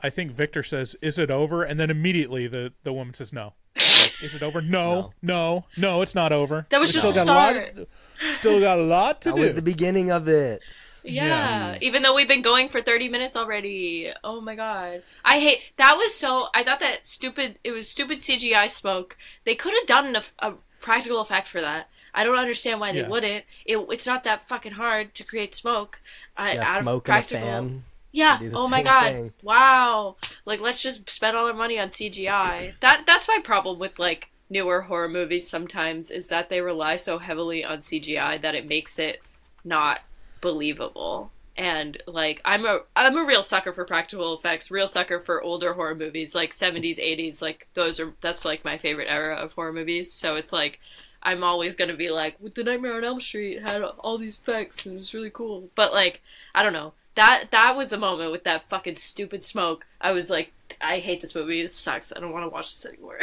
I 0.00 0.10
think 0.10 0.30
Victor 0.32 0.62
says 0.62 0.96
is 1.02 1.18
it 1.18 1.30
over 1.30 1.62
and 1.62 1.78
then 1.78 1.90
immediately 1.90 2.46
the 2.46 2.72
the 2.84 2.92
woman 2.92 3.14
says 3.14 3.32
no 3.32 3.54
Like, 3.76 4.22
is 4.22 4.34
it 4.34 4.42
over 4.42 4.60
no 4.60 5.12
no 5.22 5.64
no, 5.76 6.02
it's 6.02 6.14
not 6.14 6.32
over 6.32 6.66
That 6.70 6.80
was 6.80 6.90
We 6.90 7.00
just 7.00 7.08
still 7.08 7.24
the 7.24 7.30
got 7.32 7.46
a 7.56 7.78
lot 7.80 8.34
still 8.34 8.60
got 8.60 8.78
a 8.78 8.82
lot 8.82 9.22
to 9.22 9.30
That 9.30 9.36
do 9.36 9.42
was 9.42 9.54
the 9.54 9.62
beginning 9.62 10.10
of 10.10 10.28
it. 10.28 10.62
Yeah, 11.04 11.78
even 11.80 12.02
though 12.02 12.14
we've 12.14 12.28
been 12.28 12.42
going 12.42 12.68
for 12.68 12.82
30 12.82 13.08
minutes 13.08 13.34
already. 13.36 14.12
Oh 14.24 14.40
my 14.40 14.54
god. 14.56 15.02
I 15.24 15.38
hate 15.40 15.60
that 15.76 15.96
was 15.96 16.14
so 16.14 16.48
I 16.54 16.64
thought 16.64 16.80
that 16.80 17.06
stupid 17.06 17.58
it 17.64 17.70
was 17.72 17.88
stupid 17.88 18.18
CGI 18.18 18.68
smoke. 18.68 19.16
They 19.44 19.54
could 19.54 19.72
have 19.74 19.86
done 19.86 20.16
a, 20.16 20.22
a 20.46 20.54
practical 20.80 21.20
effect 21.20 21.48
for 21.48 21.60
that. 21.60 21.88
I 22.14 22.24
don't 22.24 22.36
understand 22.38 22.80
why 22.80 22.92
they 22.92 23.00
Yeah. 23.00 23.08
wouldn't. 23.08 23.44
It, 23.64 23.76
it's 23.90 24.06
not 24.06 24.24
that 24.24 24.48
fucking 24.48 24.72
hard 24.72 25.14
to 25.14 25.24
create 25.24 25.54
smoke. 25.54 26.00
I, 26.36 26.54
Yeah, 26.54 26.62
out 26.68 26.76
of 26.78 26.82
smoke 26.82 27.08
and 27.08 27.14
a 27.14 27.18
practical- 27.18 27.46
fan. 27.46 27.84
Yeah. 28.18 28.40
Oh 28.52 28.66
my 28.66 28.82
god. 28.82 29.12
thing. 29.12 29.32
Wow. 29.44 30.16
Like 30.44 30.60
let's 30.60 30.82
just 30.82 31.08
spend 31.08 31.36
all 31.36 31.46
our 31.46 31.54
money 31.54 31.78
on 31.78 31.86
CGI. 31.86 32.74
That 32.80 33.04
that's 33.06 33.28
my 33.28 33.38
problem 33.44 33.78
with 33.78 33.96
like 33.96 34.30
newer 34.50 34.80
horror 34.82 35.08
movies 35.08 35.48
sometimes 35.48 36.10
is 36.10 36.26
that 36.28 36.48
they 36.48 36.60
rely 36.60 36.96
so 36.96 37.18
heavily 37.18 37.64
on 37.64 37.78
CGI 37.78 38.42
that 38.42 38.56
it 38.56 38.68
makes 38.68 38.98
it 38.98 39.20
not 39.64 40.00
believable. 40.40 41.30
And 41.56 42.02
like 42.08 42.40
I'm 42.44 42.66
a 42.66 42.80
I'm 42.96 43.16
a 43.16 43.24
real 43.24 43.44
sucker 43.44 43.72
for 43.72 43.84
practical 43.84 44.36
effects, 44.36 44.72
real 44.72 44.88
sucker 44.88 45.20
for 45.20 45.40
older 45.40 45.72
horror 45.72 45.94
movies 45.94 46.34
like 46.34 46.56
70s, 46.56 46.98
80s, 46.98 47.40
like 47.40 47.68
those 47.74 48.00
are 48.00 48.14
that's 48.20 48.44
like 48.44 48.64
my 48.64 48.78
favorite 48.78 49.08
era 49.08 49.36
of 49.36 49.52
horror 49.52 49.72
movies. 49.72 50.12
So 50.12 50.34
it's 50.34 50.52
like 50.52 50.80
I'm 51.22 51.44
always 51.44 51.76
gonna 51.76 51.96
be 51.96 52.10
like, 52.10 52.34
with 52.40 52.54
the 52.54 52.64
Nightmare 52.64 52.96
on 52.96 53.04
Elm 53.04 53.20
Street 53.20 53.60
had 53.60 53.82
all 53.82 54.18
these 54.18 54.38
effects 54.38 54.86
and 54.86 54.96
it 54.96 54.98
was 54.98 55.14
really 55.14 55.30
cool. 55.30 55.68
But 55.76 55.92
like, 55.92 56.20
I 56.52 56.64
don't 56.64 56.72
know. 56.72 56.94
That 57.18 57.50
that 57.50 57.76
was 57.76 57.92
a 57.92 57.98
moment 57.98 58.30
with 58.30 58.44
that 58.44 58.68
fucking 58.68 58.94
stupid 58.94 59.42
smoke. 59.42 59.84
I 60.00 60.12
was 60.12 60.30
like, 60.30 60.52
I 60.80 61.00
hate 61.00 61.20
this 61.20 61.34
movie. 61.34 61.60
It 61.60 61.72
sucks. 61.72 62.12
I 62.14 62.20
don't 62.20 62.32
want 62.32 62.44
to 62.44 62.48
watch 62.48 62.72
this 62.72 62.86
anymore. 62.86 63.18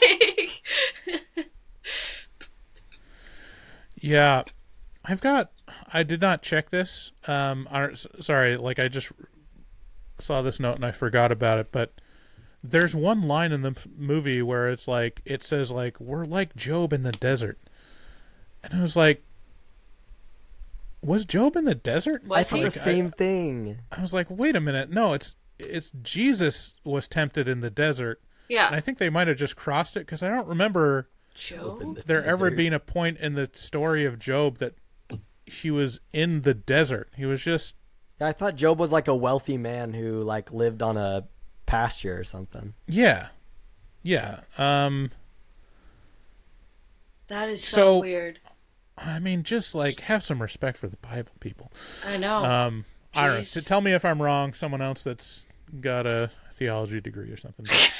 like, 0.00 0.62
Yeah, 4.00 4.44
I've 5.04 5.20
got. 5.20 5.50
I 5.92 6.02
did 6.02 6.20
not 6.20 6.42
check 6.42 6.70
this. 6.70 7.12
Um, 7.28 7.68
I, 7.70 7.92
sorry, 7.94 8.56
like 8.56 8.78
I 8.78 8.88
just 8.88 9.12
saw 10.18 10.40
this 10.42 10.58
note 10.58 10.76
and 10.76 10.84
I 10.84 10.92
forgot 10.92 11.30
about 11.30 11.58
it. 11.58 11.68
But 11.72 11.92
there's 12.64 12.94
one 12.94 13.22
line 13.22 13.52
in 13.52 13.62
the 13.62 13.76
movie 13.96 14.42
where 14.42 14.70
it's 14.70 14.88
like 14.88 15.20
it 15.24 15.42
says 15.42 15.70
like 15.70 16.00
we're 16.00 16.24
like 16.24 16.56
Job 16.56 16.92
in 16.92 17.02
the 17.02 17.12
desert, 17.12 17.58
and 18.64 18.74
I 18.74 18.80
was 18.80 18.96
like, 18.96 19.22
was 21.06 21.24
Job 21.24 21.56
in 21.56 21.64
the 21.64 21.74
desert? 21.74 22.22
I 22.26 22.28
was 22.28 22.50
thought 22.50 22.56
he? 22.56 22.62
the 22.62 22.68
Like, 22.68 22.76
I- 22.78 22.80
same 22.80 23.10
thing. 23.10 23.78
I 23.92 24.00
was 24.00 24.12
like, 24.12 24.26
wait 24.30 24.56
a 24.56 24.60
minute, 24.60 24.90
no, 24.90 25.12
it's 25.14 25.34
it's 25.58 25.90
Jesus 26.02 26.74
was 26.84 27.08
tempted 27.08 27.48
in 27.48 27.60
the 27.60 27.70
desert, 27.70 28.20
Yeah, 28.48 28.66
and 28.66 28.76
I 28.76 28.80
think 28.80 28.98
they 28.98 29.08
might 29.08 29.26
have 29.28 29.38
just 29.38 29.56
crossed 29.56 29.96
it 29.96 30.00
because 30.00 30.22
I 30.22 30.28
don't 30.28 30.46
remember 30.48 31.08
Joe? 31.34 31.96
there 32.04 32.22
ever 32.24 32.50
being 32.50 32.74
a 32.74 32.78
point 32.80 33.18
in 33.18 33.34
the 33.34 33.48
story 33.54 34.04
of 34.04 34.18
Job 34.18 34.58
that 34.58 34.74
he 35.46 35.70
was 35.70 36.00
in 36.12 36.42
the 36.42 36.52
desert. 36.54 37.08
He 37.16 37.24
was 37.24 37.42
just 37.42 37.74
Yeah, 38.20 38.26
I 38.28 38.32
thought 38.32 38.56
Job 38.56 38.78
was 38.78 38.92
like 38.92 39.08
a 39.08 39.14
wealthy 39.14 39.56
man 39.56 39.94
who 39.94 40.22
like 40.22 40.52
lived 40.52 40.82
on 40.82 40.96
a 40.98 41.24
pasture 41.64 42.18
or 42.18 42.24
something. 42.24 42.74
yeah, 42.86 43.28
yeah. 44.02 44.40
Um, 44.58 45.10
That 47.28 47.48
is 47.48 47.64
so, 47.64 47.76
So- 47.76 47.98
weird. 48.00 48.40
I 48.98 49.18
mean, 49.18 49.42
just 49.42 49.74
like 49.74 50.00
have 50.00 50.22
some 50.22 50.40
respect 50.40 50.78
for 50.78 50.88
the 50.88 50.96
Bible, 50.96 51.32
people. 51.40 51.70
I 52.06 52.16
know. 52.16 52.36
Um, 52.36 52.84
I 53.14 53.26
don't 53.26 53.36
know. 53.36 53.42
So 53.42 53.60
tell 53.60 53.80
me 53.80 53.92
if 53.92 54.04
I'm 54.04 54.20
wrong. 54.20 54.54
Someone 54.54 54.82
else 54.82 55.02
that's 55.02 55.44
got 55.80 56.06
a 56.06 56.30
theology 56.52 57.00
degree 57.00 57.30
or 57.30 57.36
something. 57.36 57.66
But, 57.66 57.94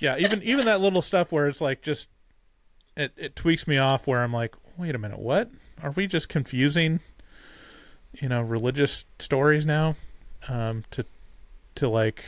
yeah, 0.00 0.16
even 0.18 0.42
even 0.44 0.66
that 0.66 0.80
little 0.80 1.02
stuff 1.02 1.32
where 1.32 1.46
it's 1.46 1.60
like 1.60 1.82
just 1.82 2.08
it 2.96 3.12
it 3.16 3.36
tweaks 3.36 3.66
me 3.66 3.78
off. 3.78 4.06
Where 4.06 4.22
I'm 4.22 4.32
like, 4.32 4.54
wait 4.76 4.94
a 4.94 4.98
minute, 4.98 5.18
what 5.18 5.50
are 5.82 5.92
we 5.92 6.06
just 6.06 6.28
confusing? 6.28 7.00
You 8.20 8.28
know, 8.28 8.42
religious 8.42 9.06
stories 9.18 9.64
now 9.64 9.96
um, 10.48 10.84
to 10.90 11.06
to 11.76 11.88
like 11.88 12.22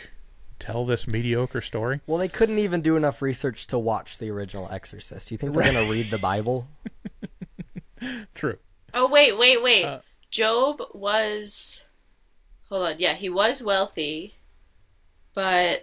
tell 0.59 0.87
this 0.87 1.07
mediocre 1.07 1.61
story. 1.61 2.01
Well, 2.07 2.19
they 2.19 2.29
couldn't 2.29 2.59
even 2.59 2.81
do 2.81 2.97
enough 2.97 3.21
research 3.21 3.67
to 3.69 3.79
watch 3.79 4.19
the 4.19 4.31
original 4.31 4.69
Exorcist. 4.71 5.29
Do 5.29 5.35
you 5.35 5.39
think 5.39 5.53
they're 5.53 5.73
gonna 5.73 5.91
read 5.91 6.11
the 6.11 6.19
Bible? 6.19 6.67
True. 8.35 8.59
oh 8.93 9.09
wait, 9.09 9.37
wait, 9.39 9.63
wait. 9.63 9.85
uh, 9.85 10.01
Job 10.31 10.81
was. 10.95 11.85
Hold 12.69 12.83
on. 12.83 12.95
Yeah, 12.99 13.15
he 13.15 13.29
was 13.29 13.63
wealthy, 13.63 14.35
but 15.35 15.83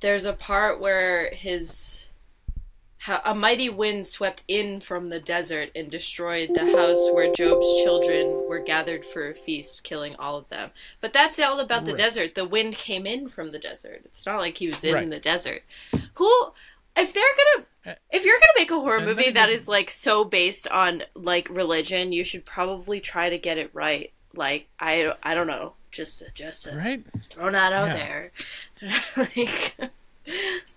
there's 0.00 0.24
a 0.24 0.32
part 0.32 0.80
where 0.80 1.30
his 1.34 1.98
a 3.24 3.34
mighty 3.34 3.68
wind 3.68 4.06
swept 4.06 4.44
in 4.46 4.78
from 4.78 5.08
the 5.08 5.18
desert 5.18 5.70
and 5.74 5.90
destroyed 5.90 6.52
the 6.54 6.64
house 6.64 7.12
where 7.12 7.26
Job's 7.26 7.68
children 7.74 8.44
were 8.46 8.60
gathered 8.60 9.04
for 9.04 9.28
a 9.30 9.34
feast, 9.34 9.82
killing 9.82 10.14
all 10.20 10.36
of 10.36 10.48
them. 10.50 10.70
But 11.00 11.12
that's 11.12 11.36
all 11.40 11.58
about 11.58 11.84
the 11.84 11.94
Right. 11.94 11.98
desert. 11.98 12.36
The 12.36 12.44
wind 12.44 12.76
came 12.76 13.04
in 13.04 13.28
from 13.28 13.50
the 13.50 13.58
desert. 13.58 14.02
It's 14.04 14.24
not 14.24 14.38
like 14.38 14.56
he 14.56 14.68
was 14.68 14.84
in 14.84 14.94
Right. 14.94 15.10
the 15.10 15.18
desert. 15.18 15.64
Who 16.14 16.52
if 16.96 17.12
they're 17.12 17.24
gonna 17.84 17.96
if 18.10 18.24
you're 18.24 18.38
gonna 18.38 18.52
make 18.58 18.70
a 18.70 18.74
horror 18.80 18.96
And 18.98 19.06
movie 19.06 19.30
that 19.32 19.48
is 19.50 19.66
like 19.68 19.90
so 19.90 20.24
based 20.24 20.68
on 20.68 21.02
like 21.14 21.48
religion, 21.50 22.12
you 22.12 22.24
should 22.24 22.44
probably 22.44 23.00
try 23.00 23.28
to 23.30 23.38
get 23.38 23.58
it 23.58 23.70
right. 23.72 24.12
Like 24.34 24.68
I 24.78 25.12
I 25.22 25.34
don't 25.34 25.46
know, 25.46 25.74
just 25.90 26.22
just 26.34 26.68
uh, 26.68 26.74
Right? 26.76 27.04
throw 27.30 27.50
that 27.50 27.72
out 27.72 27.88
Yeah. 27.88 27.94
there. 27.94 28.32
like, 29.16 29.76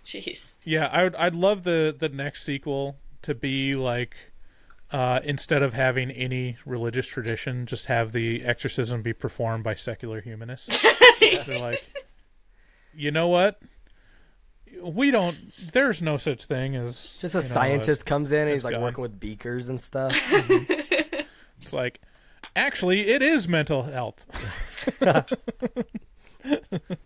jeez. 0.06 0.54
Yeah, 0.64 0.90
I 0.92 1.04
would. 1.04 1.16
I'd 1.16 1.36
love 1.36 1.64
the 1.64 1.96
the 1.98 2.10
next 2.10 2.44
sequel 2.44 2.98
to 3.22 3.34
be 3.36 3.76
like, 3.76 4.16
uh, 4.92 5.20
instead 5.24 5.62
of 5.64 5.74
having 5.74 6.12
any 6.12 6.58
religious 6.66 7.08
tradition, 7.08 7.66
just 7.66 7.86
have 7.88 8.12
the 8.12 8.44
exorcism 8.44 9.02
be 9.02 9.14
performed 9.14 9.64
by 9.64 9.76
secular 9.76 10.22
humanists. 10.22 10.78
They're 11.20 11.60
like, 11.60 11.84
you 12.94 13.12
know 13.12 13.28
what? 13.28 13.60
We 14.82 15.12
don't. 15.12 15.38
There's 15.74 16.02
no 16.02 16.18
such 16.18 16.46
thing 16.46 16.76
as 16.76 17.18
Just 17.20 17.36
a 17.36 17.40
you 17.40 17.44
know, 17.44 17.54
scientist 17.54 18.06
comes 18.06 18.32
in 18.32 18.42
and 18.42 18.52
he's 18.52 18.64
like 18.64 18.74
gone. 18.76 18.84
working 18.84 19.02
with 19.02 19.20
beakers 19.20 19.70
and 19.70 19.80
stuff. 19.80 20.14
it's 20.32 21.74
like, 21.74 22.02
actually, 22.56 23.08
it 23.08 23.22
is 23.22 23.48
mental 23.48 23.84
health. 23.84 24.26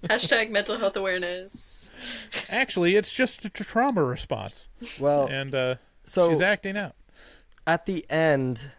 Hashtag 0.04 0.50
mental 0.52 0.78
health 0.78 0.98
awareness. 0.98 1.92
Actually, 2.50 2.96
it's 2.96 3.12
just 3.14 3.46
a 3.46 3.50
trauma 3.50 4.04
response, 4.04 4.70
Well, 5.00 5.28
and 5.28 5.54
uh, 5.56 5.76
so 6.06 6.30
she's 6.30 6.42
acting 6.42 6.78
out. 6.78 6.96
at 7.68 7.86
the 7.86 8.06
end, 8.10 8.70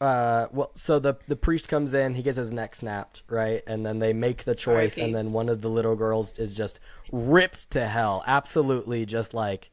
uh, 0.00 0.48
well, 0.52 0.70
so 0.74 0.98
the 0.98 1.14
the 1.26 1.36
priest 1.36 1.68
comes 1.68 1.94
in, 1.94 2.14
he 2.14 2.22
gets 2.22 2.36
his 2.36 2.52
neck 2.52 2.74
snapped, 2.74 3.22
right, 3.28 3.62
and 3.66 3.84
then 3.86 3.98
they 3.98 4.12
make 4.12 4.44
the 4.44 4.54
choice, 4.54 4.98
and 4.98 5.14
then 5.14 5.32
one 5.32 5.48
of 5.48 5.62
the 5.62 5.68
little 5.70 5.96
girls 5.96 6.32
is 6.38 6.54
just 6.54 6.80
ripped 7.12 7.70
to 7.70 7.86
hell, 7.86 8.22
absolutely, 8.26 9.06
just 9.06 9.32
like 9.34 9.70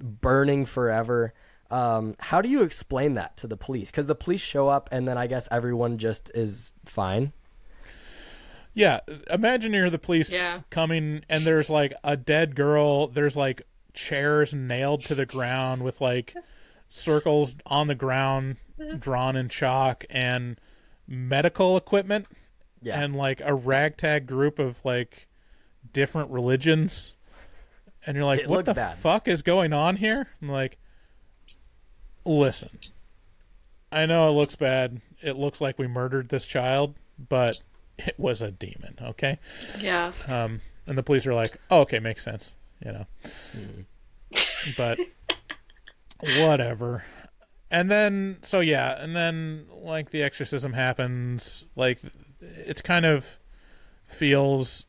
burning 0.00 0.64
forever. 0.66 1.34
Um, 1.68 2.14
how 2.20 2.40
do 2.40 2.48
you 2.48 2.62
explain 2.62 3.14
that 3.14 3.36
to 3.38 3.48
the 3.48 3.56
police? 3.56 3.90
Because 3.90 4.06
the 4.06 4.14
police 4.14 4.40
show 4.40 4.68
up, 4.68 4.88
and 4.92 5.08
then 5.08 5.18
I 5.18 5.26
guess 5.26 5.48
everyone 5.50 5.98
just 5.98 6.30
is 6.34 6.70
fine. 6.84 7.32
Yeah, 8.72 9.00
imagine 9.30 9.72
you're 9.72 9.88
the 9.90 9.98
police 9.98 10.32
Yeah. 10.32 10.60
coming 10.68 11.24
and 11.30 11.44
there's 11.46 11.70
like 11.70 11.94
a 12.04 12.16
dead 12.16 12.54
girl, 12.54 13.08
there's 13.08 13.34
like 13.36 13.62
chairs 13.94 14.52
nailed 14.54 15.02
to 15.06 15.14
the 15.14 15.24
ground 15.24 15.82
with 15.82 16.00
like 16.02 16.34
circles 16.88 17.56
on 17.66 17.86
the 17.86 17.94
ground 17.94 18.56
drawn 18.98 19.36
in 19.36 19.48
chalk 19.48 20.04
and 20.10 20.60
medical 21.08 21.76
equipment 21.76 22.26
Yeah, 22.82 23.00
and 23.00 23.14
like 23.16 23.40
a 23.44 23.54
ragtag 23.54 24.26
group 24.26 24.58
of 24.58 24.84
like 24.84 25.26
different 25.92 26.30
religions. 26.30 27.14
And 28.06 28.16
you're 28.16 28.24
like, 28.26 28.40
It 28.40 28.48
what 28.48 28.66
the 28.66 28.74
bad. 28.74 28.96
fuck 28.98 29.26
is 29.28 29.42
going 29.42 29.72
on 29.72 29.96
here? 29.96 30.28
I'm 30.40 30.48
like, 30.48 30.78
listen, 32.24 32.70
I 33.90 34.06
know 34.06 34.28
it 34.28 34.32
looks 34.32 34.56
bad. 34.56 35.00
It 35.22 35.36
looks 35.36 35.60
like 35.60 35.78
we 35.78 35.86
murdered 35.86 36.28
this 36.28 36.46
child, 36.46 36.94
but 37.28 37.56
it 37.98 38.14
was 38.18 38.42
a 38.42 38.50
demon, 38.52 38.96
okay? 39.02 39.38
Yeah. 39.80 40.12
Um, 40.28 40.60
and 40.86 40.96
the 40.98 41.02
police 41.02 41.26
are 41.26 41.34
like, 41.34 41.56
oh, 41.70 41.80
okay, 41.80 41.98
makes 41.98 42.22
sense, 42.22 42.54
you 42.84 42.92
know. 42.92 43.06
but 44.76 44.98
whatever. 46.20 47.04
And 47.70 47.90
then, 47.90 48.38
so 48.42 48.60
yeah, 48.60 49.02
and 49.02 49.14
then 49.14 49.66
like 49.70 50.10
the 50.10 50.22
exorcism 50.22 50.72
happens. 50.72 51.68
Like 51.74 52.00
it's 52.40 52.82
kind 52.82 53.04
of 53.04 53.38
feels 54.06 54.86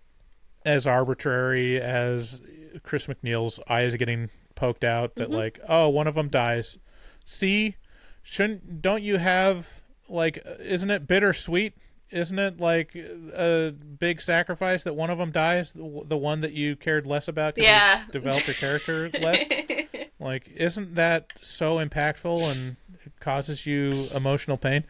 as 0.65 0.85
arbitrary 0.85 1.81
as 1.81 2.41
Chris 2.83 3.07
MacNeil's 3.07 3.59
eye 3.67 3.83
is 3.83 3.95
getting 3.95 4.29
poked 4.55 4.83
out. 4.83 5.15
That 5.15 5.29
mm-hmm. 5.29 5.37
like, 5.37 5.59
oh, 5.67 5.89
one 5.89 6.07
of 6.07 6.15
them 6.15 6.29
dies. 6.29 6.77
See, 7.25 7.75
shouldn't 8.21 8.81
don't 8.81 9.03
you 9.03 9.17
have 9.17 9.83
like, 10.09 10.43
isn't 10.59 10.89
it 10.89 11.07
bittersweet? 11.07 11.73
Isn't 12.09 12.39
it 12.39 12.59
like 12.61 12.95
a 12.95 13.73
big 13.99 14.21
sacrifice 14.21 14.83
that 14.83 14.95
one 14.95 15.09
of 15.09 15.17
them 15.17 15.31
dies, 15.31 15.73
the, 15.73 16.17
one 16.17 16.39
that 16.41 16.53
you 16.53 16.77
cared 16.77 17.05
less 17.05 17.27
about? 17.27 17.57
Yeah. 17.57 18.03
developed 18.11 18.47
your 18.47 18.53
character 18.53 19.09
less. 19.19 19.45
Like, 20.27 20.49
isn't 20.57 20.95
that 20.95 21.27
so 21.39 21.77
impactful 21.77 22.51
and 22.51 22.75
it 23.05 23.13
causes 23.21 23.65
you 23.65 24.09
emotional 24.13 24.57
pain? 24.57 24.83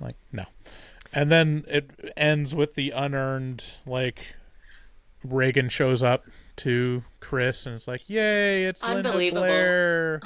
Like, 0.00 0.16
no. 0.32 0.42
And 1.12 1.30
then 1.30 1.64
it 1.68 2.12
ends 2.16 2.56
with 2.56 2.74
the 2.74 2.90
unearned, 2.90 3.76
like, 3.86 4.34
Regan 5.22 5.68
shows 5.68 6.02
up 6.02 6.24
to 6.56 7.04
Chris 7.20 7.66
and 7.66 7.76
it's 7.76 7.86
like, 7.86 8.10
yay, 8.10 8.64
it's 8.64 8.82
Linda 8.82 9.12
Blair. 9.12 10.20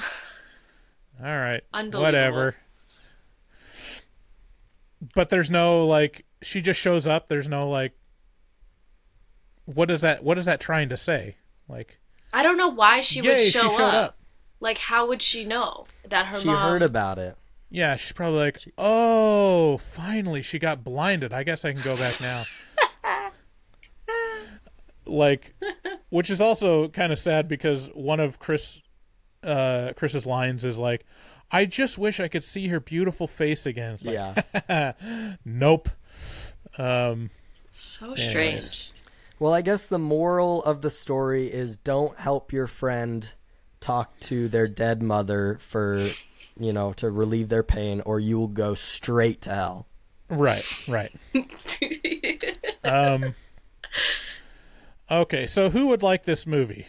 All 1.23 1.27
right. 1.27 1.61
Unbelievable. 1.71 2.01
Whatever. 2.01 2.55
But 5.13 5.29
there's 5.29 5.51
no, 5.51 5.85
like, 5.85 6.25
she 6.41 6.59
just 6.59 6.79
shows 6.79 7.05
up. 7.05 7.27
There's 7.27 7.47
no, 7.47 7.69
like, 7.69 7.93
what 9.65 9.91
is 9.91 10.01
that? 10.01 10.23
What 10.23 10.39
is 10.39 10.45
that 10.45 10.59
trying 10.59 10.89
to 10.89 10.97
say? 10.97 11.35
Like, 11.67 11.99
I 12.33 12.41
don't 12.41 12.57
know 12.57 12.69
why 12.69 13.01
she 13.01 13.21
yay, 13.21 13.45
would 13.45 13.51
show 13.51 13.69
showed 13.69 13.79
up. 13.79 13.93
up. 13.93 14.18
Like, 14.59 14.77
how 14.77 15.07
would 15.07 15.21
she 15.21 15.45
know 15.45 15.85
that 16.07 16.27
her 16.27 16.39
she 16.39 16.47
mom? 16.47 16.59
heard 16.71 16.81
about 16.81 17.17
it. 17.19 17.37
Yeah, 17.69 17.95
she's 17.95 18.11
probably 18.11 18.39
like, 18.39 18.63
"Oh, 18.77 19.77
finally, 19.77 20.41
she 20.41 20.57
got 20.59 20.83
blinded. 20.83 21.31
I 21.33 21.43
guess 21.43 21.63
I 21.63 21.71
can 21.73 21.81
go 21.81 21.95
back 21.95 22.19
now." 22.19 22.45
like, 25.05 25.53
which 26.09 26.29
is 26.29 26.41
also 26.41 26.87
kind 26.89 27.11
of 27.11 27.19
sad 27.19 27.47
because 27.47 27.87
one 27.93 28.19
of 28.19 28.39
Chris, 28.39 28.81
uh, 29.43 29.93
Chris's 29.95 30.25
lines 30.25 30.65
is 30.65 30.77
like, 30.77 31.05
"I 31.51 31.65
just 31.65 31.97
wish 31.97 32.19
I 32.19 32.27
could 32.27 32.43
see 32.43 32.67
her 32.67 32.79
beautiful 32.79 33.27
face 33.27 33.65
again." 33.65 33.93
It's 33.93 34.05
like, 34.05 34.15
yeah, 34.67 34.93
nope. 35.45 35.89
Um, 36.77 37.29
So 37.71 38.13
Anyways. 38.13 38.29
strange. 38.29 38.91
Well, 39.39 39.53
I 39.53 39.61
guess 39.61 39.85
the 39.87 39.99
moral 39.99 40.63
of 40.63 40.81
the 40.81 40.89
story 40.89 41.47
is 41.51 41.77
don't 41.77 42.17
help 42.17 42.51
your 42.51 42.67
friend 42.67 43.31
talk 43.79 44.17
to 44.19 44.47
their 44.47 44.67
dead 44.67 45.01
mother 45.01 45.57
for, 45.61 46.09
you 46.59 46.73
know, 46.73 46.93
to 46.93 47.09
relieve 47.09 47.49
their 47.49 47.63
pain, 47.63 48.01
or 48.05 48.19
you 48.19 48.37
will 48.37 48.47
go 48.47 48.75
straight 48.75 49.41
to 49.43 49.49
hell. 49.51 49.87
right, 50.29 50.65
right. 50.87 51.13
Um, 52.81 53.35
okay, 55.11 55.45
so 55.47 55.69
who 55.69 55.87
would 55.87 56.01
like 56.01 56.23
this 56.23 56.47
movie? 56.47 56.87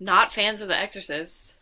Not 0.00 0.32
fans 0.32 0.60
of 0.60 0.68
The 0.68 0.76
Exorcist. 0.76 1.54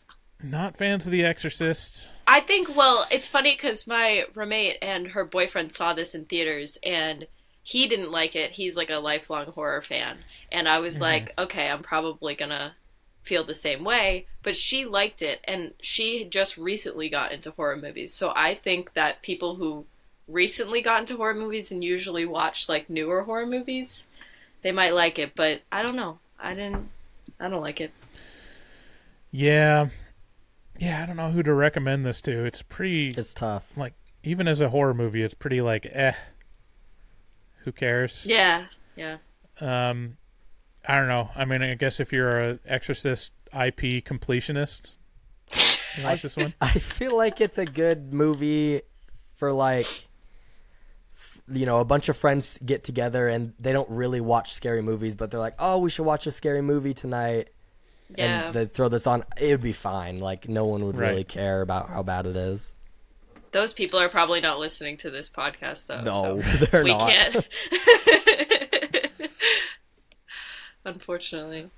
Not 0.42 0.76
fans 0.76 1.06
of 1.06 1.12
The 1.12 1.24
Exorcist. 1.24 2.10
I 2.26 2.40
think, 2.40 2.74
well, 2.76 3.06
it's 3.10 3.26
funny 3.26 3.52
because 3.52 3.86
my 3.86 4.24
roommate 4.34 4.78
and 4.80 5.08
her 5.08 5.24
boyfriend 5.24 5.72
saw 5.72 5.92
this 5.92 6.14
in 6.14 6.24
theaters 6.24 6.78
and 6.84 7.26
he 7.62 7.86
didn't 7.88 8.10
like 8.10 8.34
it. 8.36 8.52
He's 8.52 8.76
like 8.76 8.90
a 8.90 8.96
lifelong 8.96 9.46
horror 9.46 9.82
fan. 9.82 10.18
And 10.50 10.68
I 10.68 10.78
was 10.78 11.00
like, 11.00 11.34
okay, 11.38 11.68
I'm 11.68 11.82
probably 11.82 12.34
going 12.34 12.50
to 12.50 12.72
feel 13.22 13.44
the 13.44 13.54
same 13.54 13.84
way. 13.84 14.26
But 14.42 14.56
she 14.56 14.84
liked 14.86 15.22
it 15.22 15.40
and 15.44 15.74
she 15.80 16.24
just 16.24 16.56
recently 16.56 17.08
got 17.08 17.32
into 17.32 17.50
horror 17.52 17.76
movies. 17.76 18.12
So 18.14 18.32
I 18.34 18.54
think 18.54 18.94
that 18.94 19.22
people 19.22 19.56
who 19.56 19.84
recently 20.28 20.80
got 20.80 21.00
into 21.00 21.16
horror 21.16 21.34
movies 21.34 21.72
and 21.72 21.82
usually 21.84 22.24
watch 22.24 22.68
like 22.68 22.88
newer 22.88 23.22
horror 23.24 23.46
movies, 23.46 24.06
they 24.62 24.72
might 24.72 24.94
like 24.94 25.18
it. 25.18 25.32
But 25.34 25.60
I 25.70 25.82
don't 25.82 25.96
know. 25.96 26.18
I 26.38 26.54
didn't, 26.54 26.88
I 27.38 27.48
don't 27.48 27.60
like 27.62 27.80
it. 27.80 27.92
Yeah, 29.30 29.88
yeah. 30.78 31.02
I 31.02 31.06
don't 31.06 31.16
know 31.16 31.30
who 31.30 31.42
to 31.42 31.52
recommend 31.54 32.04
this 32.06 32.20
to. 32.22 32.44
It's 32.44 32.62
pretty 32.62 33.08
It's 33.08 33.34
tough. 33.34 33.66
like 33.76 33.94
even 34.22 34.48
as 34.48 34.60
a 34.60 34.68
horror 34.70 34.94
movie, 34.94 35.22
it's 35.22 35.34
pretty 35.34 35.60
like 35.60 35.86
eh. 35.92 36.14
Who 37.64 37.72
cares? 37.72 38.24
Yeah. 38.26 38.64
Yeah. 38.96 39.18
Um, 39.60 40.16
I 40.86 40.96
don't 40.96 41.08
know. 41.08 41.30
I 41.36 41.44
mean, 41.44 41.62
I 41.62 41.74
guess 41.74 42.00
if 42.00 42.12
you're 42.12 42.40
a 42.40 42.58
Exorcist 42.66 43.32
IP 43.52 44.04
completionist, 44.04 44.96
you 45.96 46.04
watch 46.04 46.22
this 46.22 46.36
one. 46.36 46.54
I 46.60 46.72
feel 46.72 47.16
like 47.16 47.40
it's 47.40 47.58
a 47.58 47.66
good 47.66 48.12
movie 48.14 48.82
for 49.36 49.52
like 49.52 49.86
you 51.52 51.66
know, 51.66 51.78
a 51.78 51.84
bunch 51.84 52.08
of 52.08 52.16
friends 52.16 52.58
get 52.64 52.84
together 52.84 53.28
and 53.28 53.52
they 53.58 53.72
don't 53.72 53.90
really 53.90 54.20
watch 54.20 54.52
scary 54.54 54.82
movies, 54.82 55.16
but 55.16 55.30
they're 55.30 55.40
like, 55.40 55.56
"Oh, 55.58 55.78
we 55.78 55.90
should 55.90 56.04
watch 56.04 56.26
a 56.26 56.30
scary 56.30 56.62
movie 56.62 56.94
tonight." 56.94 57.50
Yeah. 58.16 58.46
And 58.46 58.54
they 58.54 58.66
throw 58.66 58.88
this 58.88 59.06
on. 59.06 59.24
It 59.36 59.50
would 59.50 59.60
be 59.60 59.72
fine. 59.72 60.20
Like 60.20 60.48
no 60.48 60.64
one 60.64 60.84
would 60.86 60.96
really 60.96 61.24
care 61.24 61.60
about 61.60 61.88
how 61.88 62.02
bad 62.02 62.26
it 62.26 62.36
is. 62.36 62.76
Those 63.52 63.72
people 63.72 63.98
are 63.98 64.08
probably 64.08 64.40
not 64.40 64.60
listening 64.60 64.96
to 64.98 65.10
this 65.10 65.28
podcast, 65.28 65.86
though. 65.86 66.02
No, 66.02 66.40
so 66.40 66.66
they're 66.66 66.84
we 66.84 66.92
not. 66.92 67.10
can't. 67.10 67.48
Unfortunately. 70.84 71.70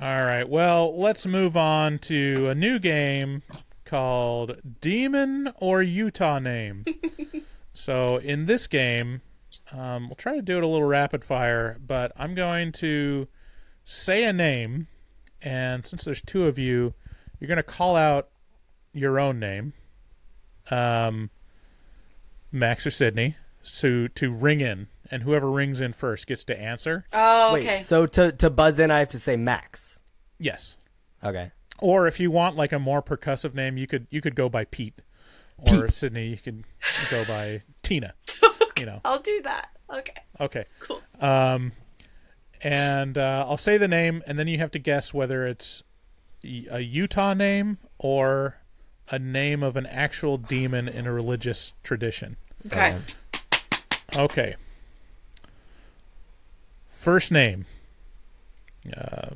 All 0.00 0.24
right. 0.24 0.48
Well, 0.48 0.98
let's 0.98 1.26
move 1.26 1.56
on 1.56 1.98
to 2.00 2.48
a 2.48 2.54
new 2.54 2.78
game 2.78 3.42
called 3.84 4.56
Demon 4.80 5.52
or 5.58 5.82
Utah 5.82 6.38
Name. 6.38 6.84
so, 7.74 8.16
in 8.16 8.46
this 8.46 8.66
game, 8.66 9.20
um, 9.70 10.08
we'll 10.08 10.16
try 10.16 10.34
to 10.34 10.42
do 10.42 10.56
it 10.56 10.64
a 10.64 10.66
little 10.66 10.86
rapid 10.86 11.24
fire, 11.24 11.78
but 11.86 12.12
I'm 12.16 12.34
going 12.34 12.72
to 12.72 13.28
say 13.84 14.24
a 14.24 14.32
name, 14.32 14.86
and 15.42 15.86
since 15.86 16.04
there's 16.04 16.22
two 16.22 16.46
of 16.46 16.58
you, 16.58 16.94
you're 17.38 17.48
going 17.48 17.56
to 17.56 17.62
call 17.62 17.96
out 17.96 18.28
your 18.92 19.18
own 19.18 19.38
name, 19.38 19.72
um, 20.70 21.30
Max 22.50 22.86
or 22.86 22.90
Sydney, 22.90 23.36
to 23.78 24.08
to 24.08 24.30
ring 24.30 24.60
in, 24.60 24.88
and 25.12 25.22
whoever 25.22 25.50
rings 25.50 25.80
in 25.80 25.92
first 25.92 26.26
gets 26.26 26.42
to 26.44 26.58
answer. 26.58 27.04
Oh, 27.12 27.52
Wait, 27.52 27.66
okay. 27.66 27.78
so 27.78 28.06
to 28.06 28.32
to 28.32 28.50
buzz 28.50 28.78
in, 28.78 28.90
I 28.90 28.98
have 29.00 29.10
to 29.10 29.20
say 29.20 29.36
Max. 29.36 30.00
Yes. 30.38 30.76
Okay. 31.22 31.52
Or 31.78 32.08
if 32.08 32.18
you 32.18 32.30
want 32.30 32.56
like 32.56 32.72
a 32.72 32.78
more 32.78 33.02
percussive 33.02 33.54
name, 33.54 33.76
you 33.76 33.86
could 33.86 34.06
you 34.10 34.20
could 34.20 34.34
go 34.34 34.48
by 34.48 34.64
Pete. 34.64 35.02
Or 35.58 35.88
Sydney, 35.90 36.28
you 36.28 36.38
could 36.38 36.64
go 37.10 37.24
by 37.24 37.62
Tina. 37.82 38.14
You 38.78 38.86
know. 38.86 39.00
I'll 39.04 39.20
do 39.20 39.42
that. 39.42 39.68
Okay. 39.92 40.14
Okay. 40.40 40.64
Cool. 40.80 41.00
Um, 41.20 41.70
and 42.62 43.16
uh, 43.16 43.44
I'll 43.48 43.58
say 43.58 43.76
the 43.76 43.86
name, 43.86 44.22
and 44.26 44.38
then 44.38 44.48
you 44.48 44.58
have 44.58 44.72
to 44.72 44.80
guess 44.80 45.14
whether 45.14 45.46
it's 45.46 45.84
a 46.42 46.80
Utah 46.80 47.34
name 47.34 47.78
or 47.98 48.56
a 49.08 49.20
name 49.20 49.62
of 49.62 49.76
an 49.76 49.86
actual 49.86 50.36
demon 50.36 50.88
in 50.88 51.06
a 51.06 51.12
religious 51.12 51.74
tradition. 51.84 52.38
Okay. 52.66 52.96
Okay. 54.16 54.54
First 57.02 57.32
name. 57.32 57.66
Uh, 58.96 59.30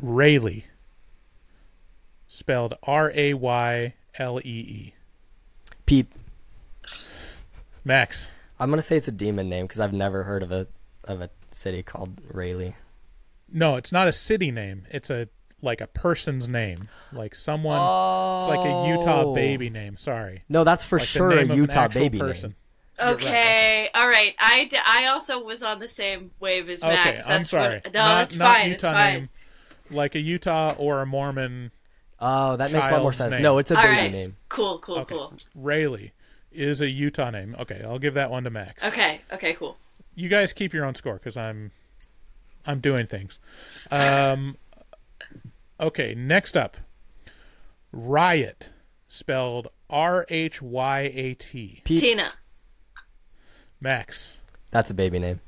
Rayleigh. 0.00 0.62
Spelled 2.28 2.74
R 2.84 3.10
A 3.16 3.34
Y 3.34 3.94
L 4.16 4.38
E 4.38 4.42
E. 4.44 4.94
Pete. 5.86 6.06
Max. 7.84 8.30
I'm 8.60 8.70
gonna 8.70 8.80
say 8.80 8.96
it's 8.96 9.08
a 9.08 9.12
demon 9.12 9.48
name 9.48 9.66
because 9.66 9.80
I've 9.80 9.92
never 9.92 10.22
heard 10.22 10.44
of 10.44 10.52
a 10.52 10.68
of 11.02 11.20
a 11.20 11.30
city 11.50 11.82
called 11.82 12.20
Rayleigh. 12.32 12.74
No, 13.52 13.74
it's 13.74 13.90
not 13.90 14.06
a 14.06 14.12
city 14.12 14.52
name. 14.52 14.86
It's 14.90 15.10
a 15.10 15.28
like 15.62 15.80
a 15.80 15.88
person's 15.88 16.48
name. 16.48 16.88
Like 17.12 17.34
someone. 17.34 17.78
Oh. 17.80 18.38
It's 18.38 18.48
like 18.56 18.64
a 18.66 18.88
Utah 18.88 19.22
Oh. 19.22 19.34
baby 19.34 19.68
name. 19.68 19.96
Sorry. 19.96 20.44
No, 20.48 20.62
that's 20.62 20.84
for 20.84 21.00
Like 21.00 21.08
sure 21.08 21.32
a 21.32 21.34
name 21.34 21.44
of 21.46 21.50
an 21.50 21.56
Utah 21.56 21.88
baby 21.88 22.20
person. 22.20 22.50
name. 22.50 22.56
Okay. 22.98 23.90
All 23.94 24.08
right. 24.08 24.34
I, 24.38 24.64
d- 24.64 24.78
I 24.84 25.06
also 25.06 25.42
was 25.42 25.62
on 25.62 25.78
the 25.80 25.88
same 25.88 26.30
wave 26.40 26.68
as 26.68 26.82
Max. 26.82 26.94
Okay, 26.94 27.10
Max. 27.10 27.28
I'm 27.28 27.42
sorry. 27.44 27.74
What, 27.84 27.92
no, 27.92 28.00
not, 28.00 28.18
that's 28.18 28.36
not 28.36 28.54
fine. 28.56 28.70
Utah 28.70 28.72
it's 28.74 28.82
fine. 28.82 29.12
name. 29.14 29.28
Like 29.90 30.14
a 30.14 30.20
Utah 30.20 30.74
or 30.78 31.02
a 31.02 31.06
Mormon. 31.06 31.70
Oh, 32.18 32.56
that 32.56 32.72
makes 32.72 32.86
a 32.86 32.90
lot 32.92 33.02
more 33.02 33.12
sense. 33.12 33.32
name. 33.34 33.42
No, 33.42 33.58
it's 33.58 33.70
a 33.70 33.76
All 33.76 33.82
baby 33.82 33.96
right. 33.96 34.12
name. 34.12 34.36
Cool. 34.48 34.78
Cool. 34.78 34.98
Okay. 35.00 35.14
Cool. 35.14 35.34
Rayleigh 35.54 36.10
is 36.50 36.80
a 36.80 36.90
Utah 36.90 37.30
name. 37.30 37.54
Okay, 37.60 37.82
I'll 37.84 37.98
give 37.98 38.14
that 38.14 38.30
one 38.30 38.44
to 38.44 38.50
Max. 38.50 38.82
Okay. 38.84 39.20
Okay. 39.32 39.52
Cool. 39.54 39.76
you 40.14 40.28
guys 40.30 40.52
keep 40.54 40.72
your 40.72 40.86
own 40.86 40.94
score 40.94 41.14
because 41.14 41.36
I'm 41.36 41.72
I'm 42.66 42.80
doing 42.80 43.06
things. 43.06 43.38
Um, 43.90 44.56
okay, 45.78 46.14
next 46.16 46.56
up, 46.56 46.78
riot, 47.92 48.70
spelled 49.08 49.68
R 49.90 50.24
H 50.28 50.62
Y 50.62 51.00
A 51.14 51.34
T. 51.34 51.82
Tina. 51.84 52.32
Max, 53.80 54.38
that's 54.70 54.90
a 54.90 54.94
baby 54.94 55.18
name. 55.18 55.40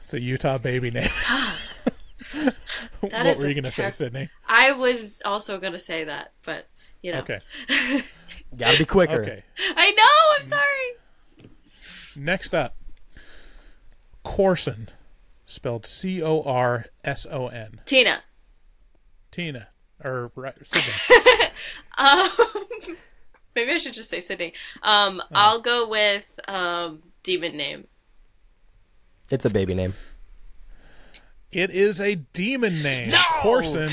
it's 0.00 0.14
a 0.14 0.20
Utah 0.20 0.58
baby 0.58 0.90
name. 0.90 1.10
what 3.00 3.38
were 3.38 3.46
you 3.46 3.54
gonna 3.54 3.72
say, 3.72 3.90
Sydney? 3.90 4.30
I 4.46 4.72
was 4.72 5.20
also 5.24 5.58
gonna 5.58 5.78
say 5.78 6.04
that, 6.04 6.32
but 6.44 6.68
you 7.02 7.12
know. 7.12 7.20
Okay, 7.20 7.40
Gotta 8.56 8.78
be 8.78 8.84
quicker. 8.84 9.22
okay. 9.22 9.44
I 9.58 9.90
know. 9.92 10.38
I'm 10.38 10.44
sorry. 10.44 11.50
Next 12.14 12.54
up, 12.54 12.76
Corson, 14.22 14.88
spelled 15.46 15.86
C 15.86 16.22
O 16.22 16.42
R 16.42 16.86
S 17.04 17.26
O 17.30 17.48
N. 17.48 17.80
Tina. 17.86 18.22
Tina 19.30 19.68
or 20.04 20.30
right, 20.34 20.54
Sydney. 20.66 20.92
Um, 21.98 22.30
maybe 23.54 23.72
I 23.72 23.78
should 23.78 23.94
just 23.94 24.10
say 24.10 24.20
Sydney. 24.20 24.52
Um, 24.82 25.20
Oh. 25.24 25.26
I'll 25.34 25.60
go 25.60 25.88
with 25.88 26.24
um, 26.48 27.02
demon 27.22 27.56
name. 27.56 27.86
It's 29.30 29.44
a 29.44 29.50
baby 29.50 29.74
name. 29.74 29.94
It 31.50 31.70
is 31.70 32.00
a 32.00 32.14
demon 32.14 32.82
name. 32.82 33.10
No! 33.10 33.18
Corson 33.40 33.90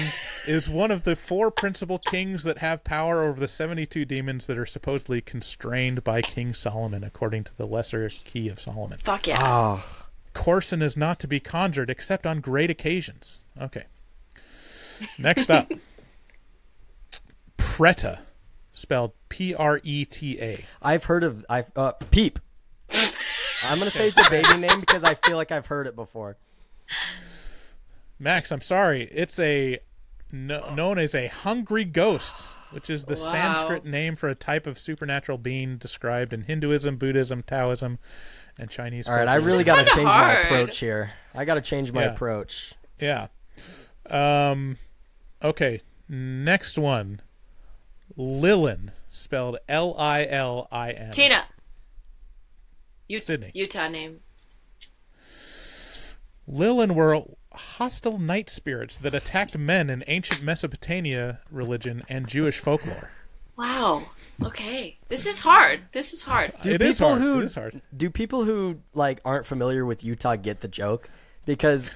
is 0.48 0.70
one 0.70 0.92
of 0.92 1.04
the 1.04 1.16
four 1.16 1.52
principal 1.52 2.00
kings 2.00 2.44
that 2.44 2.60
have 2.60 2.84
power 2.86 3.24
over 3.24 3.38
the 3.40 3.48
72 3.50 4.06
demons 4.06 4.48
that 4.48 4.58
are 4.58 4.66
supposedly 4.66 5.20
constrained 5.22 6.04
by 6.04 6.22
King 6.22 6.54
Solomon, 6.54 7.04
according 7.04 7.44
to 7.46 7.58
the 7.58 7.66
Lesser 7.68 8.12
Key 8.24 8.48
of 8.48 8.60
Solomon. 8.62 8.98
Fuck 9.04 9.28
yeah. 9.28 9.40
Oh, 9.42 9.84
Corson 10.34 10.82
is 10.82 10.96
not 10.96 11.20
to 11.20 11.28
be 11.28 11.42
conjured 11.42 11.90
except 11.90 12.26
on 12.26 12.40
great 12.40 12.70
occasions. 12.70 13.44
Okay. 13.62 13.84
Next 15.18 15.52
up 15.52 15.70
Preta, 17.58 18.20
spelled 18.72 19.12
P 19.30 19.54
R 19.56 19.80
E 19.84 20.06
T 20.06 20.40
A. 20.42 20.66
I've 20.82 21.06
heard 21.06 21.24
of 21.24 21.46
I 21.50 21.66
uh, 21.76 21.92
Peep. 22.12 22.40
I'm 23.64 23.78
gonna 23.80 23.92
say 23.92 24.08
it's 24.10 24.28
a 24.28 24.30
baby 24.30 24.58
name 24.68 24.80
because 24.80 25.04
I 25.04 25.16
feel 25.16 25.36
like 25.38 25.52
I've 25.52 25.66
heard 25.68 25.86
it 25.88 25.96
before. 25.96 26.38
Max, 28.18 28.52
I'm 28.52 28.62
sorry. 28.62 29.04
It's 29.12 29.40
a 29.40 29.80
no, 30.32 30.74
known 30.74 30.98
as 31.00 31.16
a 31.16 31.28
hungry 31.28 31.86
ghost, 31.86 32.56
which 32.72 32.90
is 32.90 33.06
the 33.06 33.16
Wow. 33.16 33.32
Sanskrit 33.32 33.86
name 33.86 34.16
for 34.16 34.30
a 34.30 34.36
type 34.36 34.68
of 34.68 34.78
supernatural 34.78 35.38
being 35.38 35.78
described 35.78 36.34
in 36.34 36.44
Hinduism, 36.44 36.98
Buddhism, 36.98 37.44
Taoism, 37.44 37.98
and 38.60 38.70
Chinese. 38.70 39.08
All 39.08 39.16
right, 39.16 39.28
I 39.28 39.36
really 39.36 39.64
got 39.64 39.76
to 39.78 39.84
kinda 39.86 39.96
change 39.96 40.06
my 40.10 40.34
approach 40.42 40.78
here. 40.80 41.12
I 41.34 41.46
got 41.46 41.56
to 41.56 41.62
change 41.62 41.92
my 41.92 42.04
Yeah. 42.06 42.14
approach. 42.14 42.74
Yeah. 43.00 43.28
Um. 44.10 44.78
Okay. 45.44 45.82
Next 46.08 46.78
one. 46.78 47.22
Lilin, 48.18 48.92
spelled 49.10 49.58
L 49.68 49.96
I 49.98 50.26
L 50.26 50.68
I 50.72 50.92
N. 50.92 51.12
Tina. 51.12 51.46
U- 53.08 53.20
Sydney. 53.20 53.52
Utah 53.54 53.88
name. 53.88 54.20
Lilin 56.50 56.94
were 56.96 57.22
hostile 57.54 58.18
night 58.20 58.50
spirits 58.50 58.98
that 59.00 59.14
attacked 59.14 59.58
men 59.58 59.90
in 59.90 60.04
ancient 60.08 60.42
Mesopotamia 60.42 61.40
religion 61.52 62.04
and 62.10 62.28
Jewish 62.28 62.60
folklore. 62.60 63.12
Wow. 63.58 64.04
Okay. 64.44 64.98
This 65.10 65.26
is 65.26 65.40
hard. 65.40 65.82
This 65.92 66.14
is 66.14 66.22
hard. 66.24 66.54
Do 66.64 66.72
It 66.72 66.82
is 66.82 66.98
people 66.98 67.10
hard. 67.10 67.22
who 67.22 67.40
It 67.40 67.46
is 67.46 67.56
hard. 67.56 67.82
do 67.96 68.10
people 68.10 68.46
who 68.46 68.80
like 68.94 69.20
aren't 69.26 69.46
familiar 69.46 69.86
with 69.86 70.04
Utah 70.04 70.36
get 70.38 70.62
the 70.62 70.68
joke? 70.68 71.10
Because 71.46 71.92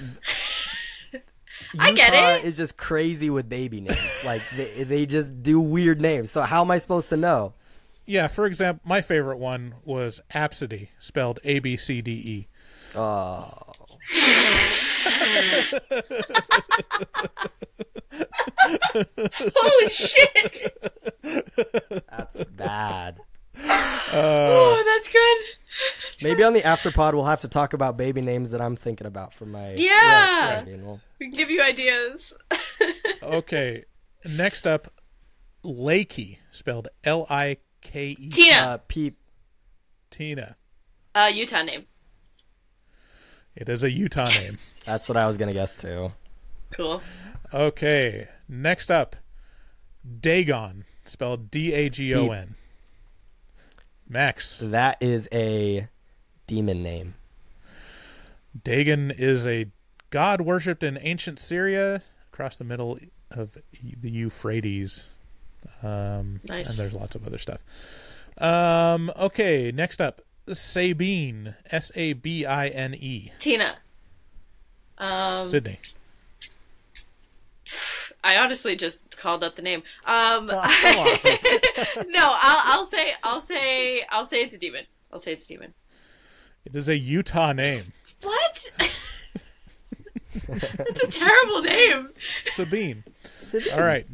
I 1.80 1.91
get 1.91 2.14
Utah 2.14 2.30
it. 2.35 2.45
is 2.45 2.57
just 2.57 2.77
crazy 2.77 3.30
with 3.30 3.49
baby 3.49 3.81
names. 3.81 4.22
like 4.26 4.41
they 4.56 4.84
they 4.84 5.06
just 5.06 5.44
do 5.44 5.60
weird 5.60 6.02
names. 6.02 6.31
So 6.31 6.41
how 6.41 6.61
am 6.61 6.72
I 6.72 6.77
supposed 6.77 7.10
to 7.10 7.18
know? 7.18 7.53
Yeah, 8.06 8.27
for 8.27 8.45
example, 8.45 8.81
my 8.88 9.02
favorite 9.02 9.38
one 9.38 9.76
was 9.85 10.19
Absidy, 10.34 10.90
spelled 10.99 11.40
A 11.44 11.60
B 11.60 11.77
C 11.77 12.02
D 12.02 12.11
E. 12.11 12.48
Oh, 12.95 13.49
Holy 18.94 19.90
shit. 19.90 20.77
that's 22.10 22.44
bad. 22.45 23.19
Oh, 24.15 24.84
that's 24.85 25.11
good. 25.11 25.38
Maybe 26.24 26.44
on 26.44 26.54
the 26.54 26.62
afterpod 26.62 27.14
we'll 27.14 27.26
have 27.26 27.41
to 27.41 27.48
talk 27.48 27.74
about 27.74 27.98
baby 27.98 28.22
names 28.22 28.52
that 28.52 28.62
I'm 28.62 28.76
thinking 28.76 29.08
about 29.08 29.34
for 29.34 29.45
my 29.45 29.74
Yeah. 29.74 30.56
Right, 30.56 30.66
right, 30.66 30.80
well, 30.82 31.00
We 31.20 31.28
can 31.28 31.36
give 31.36 31.50
you 31.50 31.62
ideas. 31.62 32.36
Okay, 33.24 33.86
next 34.26 34.68
up, 34.68 34.90
Lakey, 35.64 36.38
spelled 36.52 36.90
L 37.06 37.26
I 37.30 37.58
K 37.82 38.10
E. 38.20 38.30
Tina. 38.30 38.56
uh, 38.58 38.78
peep. 38.90 39.18
Tina. 40.10 40.58
Uh, 41.16 41.30
Utah 41.34 41.62
name. 41.64 41.86
It 43.56 43.70
is 43.70 43.84
a 43.84 43.90
Utah 43.91 44.28
name. 44.30 44.52
That's 44.86 45.08
what 45.08 45.16
I 45.18 45.26
was 45.26 45.38
gonna 45.38 45.54
guess 45.54 45.76
too. 45.76 46.12
Cool. 46.72 47.02
Okay, 47.54 48.28
next 48.50 48.91
up, 48.91 49.16
Dagon, 50.20 50.84
spelled 51.06 51.50
D 51.50 51.72
A 51.74 51.90
G 51.90 52.14
O 52.16 52.30
N. 52.32 52.56
Max. 54.07 54.59
That 54.61 54.97
is 55.01 55.27
a 55.31 55.88
demon 56.47 56.84
name. 56.84 57.15
Dagon 58.63 59.11
is 59.11 59.47
a 59.47 59.67
god 60.09 60.41
worshipped 60.41 60.84
in 60.84 60.99
ancient 61.01 61.39
Syria 61.39 62.01
across 62.31 62.55
the 62.55 62.63
middle 62.63 62.99
of 63.31 63.57
the 63.81 64.09
Euphrates. 64.09 65.15
Um, 65.81 66.39
Nice. 66.43 66.69
And 66.69 66.77
there's 66.77 66.93
lots 66.93 67.15
of 67.15 67.25
other 67.25 67.38
stuff. 67.38 67.59
Um, 68.38 69.11
okay, 69.17 69.71
next 69.71 70.01
up, 70.01 70.21
Sabine, 70.51 71.55
S 71.71 71.91
A 71.95 72.13
B 72.13 72.45
I 72.45 72.67
N 72.67 72.93
E. 72.93 73.31
Tina. 73.39 73.77
Um, 74.97 75.45
Sydney. 75.45 75.80
I 78.24 78.38
honestly 78.38 78.76
just 78.76 79.18
called 79.18 79.44
out 79.44 79.56
the 79.56 79.62
name. 79.62 79.84
Um, 80.06 80.45
no, 80.45 80.56
I'll, 80.56 82.62
I'll 82.80 82.86
say, 82.86 83.14
I'll 83.24 83.41
say, 83.41 84.04
I'll 84.10 84.26
say 84.26 84.41
it's 84.44 84.54
a 84.54 84.58
demon. 84.58 84.86
I'll 85.12 85.20
say 85.20 85.34
it's 85.34 85.45
a 85.45 85.48
demon. 85.48 85.74
It 86.66 86.76
is 86.76 86.88
a 86.88 86.98
Utah 86.98 87.54
name. 87.54 87.94
What? 88.22 88.72
It's 90.48 91.04
a 91.04 91.08
terrible 91.08 91.62
name. 91.62 92.10
Sabine. 92.41 93.04
All 93.74 93.82
right. 93.82 94.08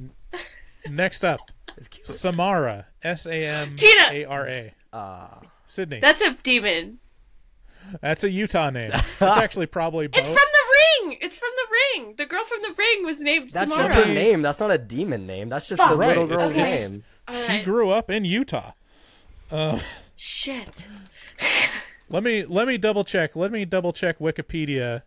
Next 0.90 1.24
up, 1.24 1.40
It's 1.78 1.88
cute. 1.88 2.08
Samara, 2.08 2.88
S 3.04 3.26
A 3.26 3.46
M 3.46 3.76
Tina. 3.76 4.04
A 4.12 4.26
R 4.26 4.48
A. 4.48 4.74
Uh, 4.92 5.28
Sydney. 5.68 6.00
That's 6.00 6.22
a 6.22 6.36
demon. 6.44 7.00
That's 8.02 8.24
a 8.24 8.30
Utah 8.30 8.70
name. 8.70 8.92
It's 9.22 9.38
actually 9.38 9.66
probably 9.68 10.08
both. 10.08 10.20
It's 10.20 10.28
from 10.28 10.36
the 10.36 10.59
ring. 10.80 11.18
It's 11.22 11.38
from 11.38 11.50
the 11.56 12.02
ring. 12.02 12.16
The 12.18 12.26
girl 12.26 12.44
from 12.46 12.60
the 12.62 12.74
ring 12.78 13.06
was 13.06 13.20
named 13.22 13.52
that's 13.52 13.72
Samara. 13.72 13.88
just 13.94 13.98
her 14.08 14.14
name. 14.14 14.42
That's 14.42 14.60
not 14.60 14.72
a 14.72 14.78
demon 14.78 15.26
name. 15.28 15.50
That's 15.50 15.68
just 15.68 15.80
Fuck. 15.82 15.92
the 15.92 15.96
little 15.96 16.28
girl's 16.28 16.52
it's- 16.52 16.90
name. 16.90 17.04
All 17.28 17.36
she 17.36 17.48
right. 17.52 17.66
grew 17.66 17.92
up 17.92 18.10
in 18.10 18.26
Utah. 18.26 18.72
Shit. 20.16 20.88
Let 22.12 22.24
me 22.24 22.44
let 22.44 22.68
me 22.68 22.78
double 22.80 23.04
check. 23.04 23.36
Let 23.36 23.52
me 23.52 23.66
double 23.66 23.94
check 23.94 24.18
Wikipedia 24.18 25.04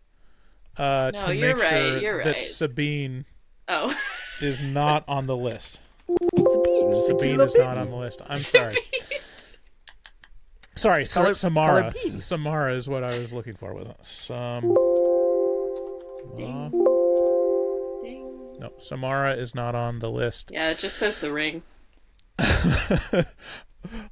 uh, 0.79 1.11
No, 1.13 1.21
to 1.27 1.35
you're 1.35 1.57
make 1.57 1.63
right, 1.65 1.71
sure 1.71 1.99
you're 1.99 2.25
that. 2.25 2.43
Sabine 2.43 3.25
Oh. 3.69 3.93
is 4.41 4.63
not 4.63 5.03
on 5.09 5.27
the 5.27 5.37
list. 5.37 5.81
Sabine. 6.07 6.29
It's 6.35 7.09
a 7.09 7.15
cute 7.15 7.21
Sabine 7.21 7.41
is 7.41 7.55
not 7.57 7.77
on 7.77 7.91
the 7.91 7.97
list. 7.97 8.23
I'm 8.29 8.39
sorry. 8.39 8.77
Sorry, 10.77 11.03
Call 11.05 11.11
sorry 11.25 11.35
Samara. 11.35 11.83
call. 11.93 12.11
Samara 12.21 12.75
is 12.75 12.89
what 12.89 13.03
I 13.05 13.19
was 13.19 13.33
looking 13.33 13.55
for 13.55 13.75
with 13.75 13.93
some. 14.03 14.75
Ding. 16.37 16.71
No, 18.59 18.73
Samara 18.79 19.35
is 19.35 19.55
not 19.55 19.75
on 19.75 19.99
the 19.99 20.11
list. 20.11 20.51
Yeah, 20.53 20.71
it 20.71 20.79
just 20.79 20.97
says 20.97 21.21
the 21.21 21.33
ring. 21.33 21.63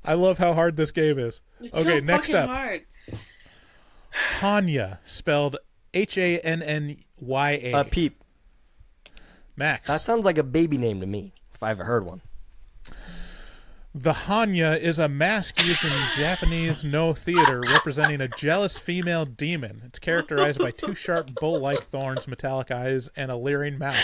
I 0.04 0.14
love 0.14 0.38
how 0.38 0.52
hard 0.54 0.76
this 0.76 0.90
game 0.90 1.18
is. 1.18 1.40
It's 1.60 1.74
okay, 1.74 2.00
so 2.00 2.04
next 2.04 2.30
up, 2.30 2.48
hard. 2.48 2.82
Hanya, 4.40 4.98
spelled 5.04 5.56
H 5.94 6.18
A 6.18 6.40
N 6.40 6.62
N 6.62 6.96
Y 7.20 7.50
A. 7.62 7.72
Uh, 7.74 7.84
peep. 7.84 8.22
Max. 9.56 9.86
That 9.86 10.00
sounds 10.00 10.24
like 10.24 10.38
a 10.38 10.42
baby 10.42 10.78
name 10.78 11.00
to 11.00 11.06
me. 11.06 11.32
If 11.54 11.62
I 11.62 11.70
ever 11.70 11.84
heard 11.84 12.04
one. 12.04 12.22
The 13.92 14.12
Hanya 14.12 14.78
is 14.78 15.00
a 15.00 15.08
mask 15.08 15.66
used 15.66 15.84
in 15.84 15.90
Japanese 16.16 16.84
Noh 16.84 17.12
theater 17.12 17.60
representing 17.72 18.20
a 18.20 18.28
jealous 18.28 18.78
female 18.78 19.24
demon. 19.24 19.82
It's 19.84 19.98
characterized 19.98 20.60
by 20.60 20.70
two 20.70 20.94
sharp 20.94 21.34
bull-like 21.40 21.82
thorns, 21.82 22.28
metallic 22.28 22.70
eyes, 22.70 23.08
and 23.16 23.32
a 23.32 23.36
leering 23.36 23.78
mouth. 23.78 23.96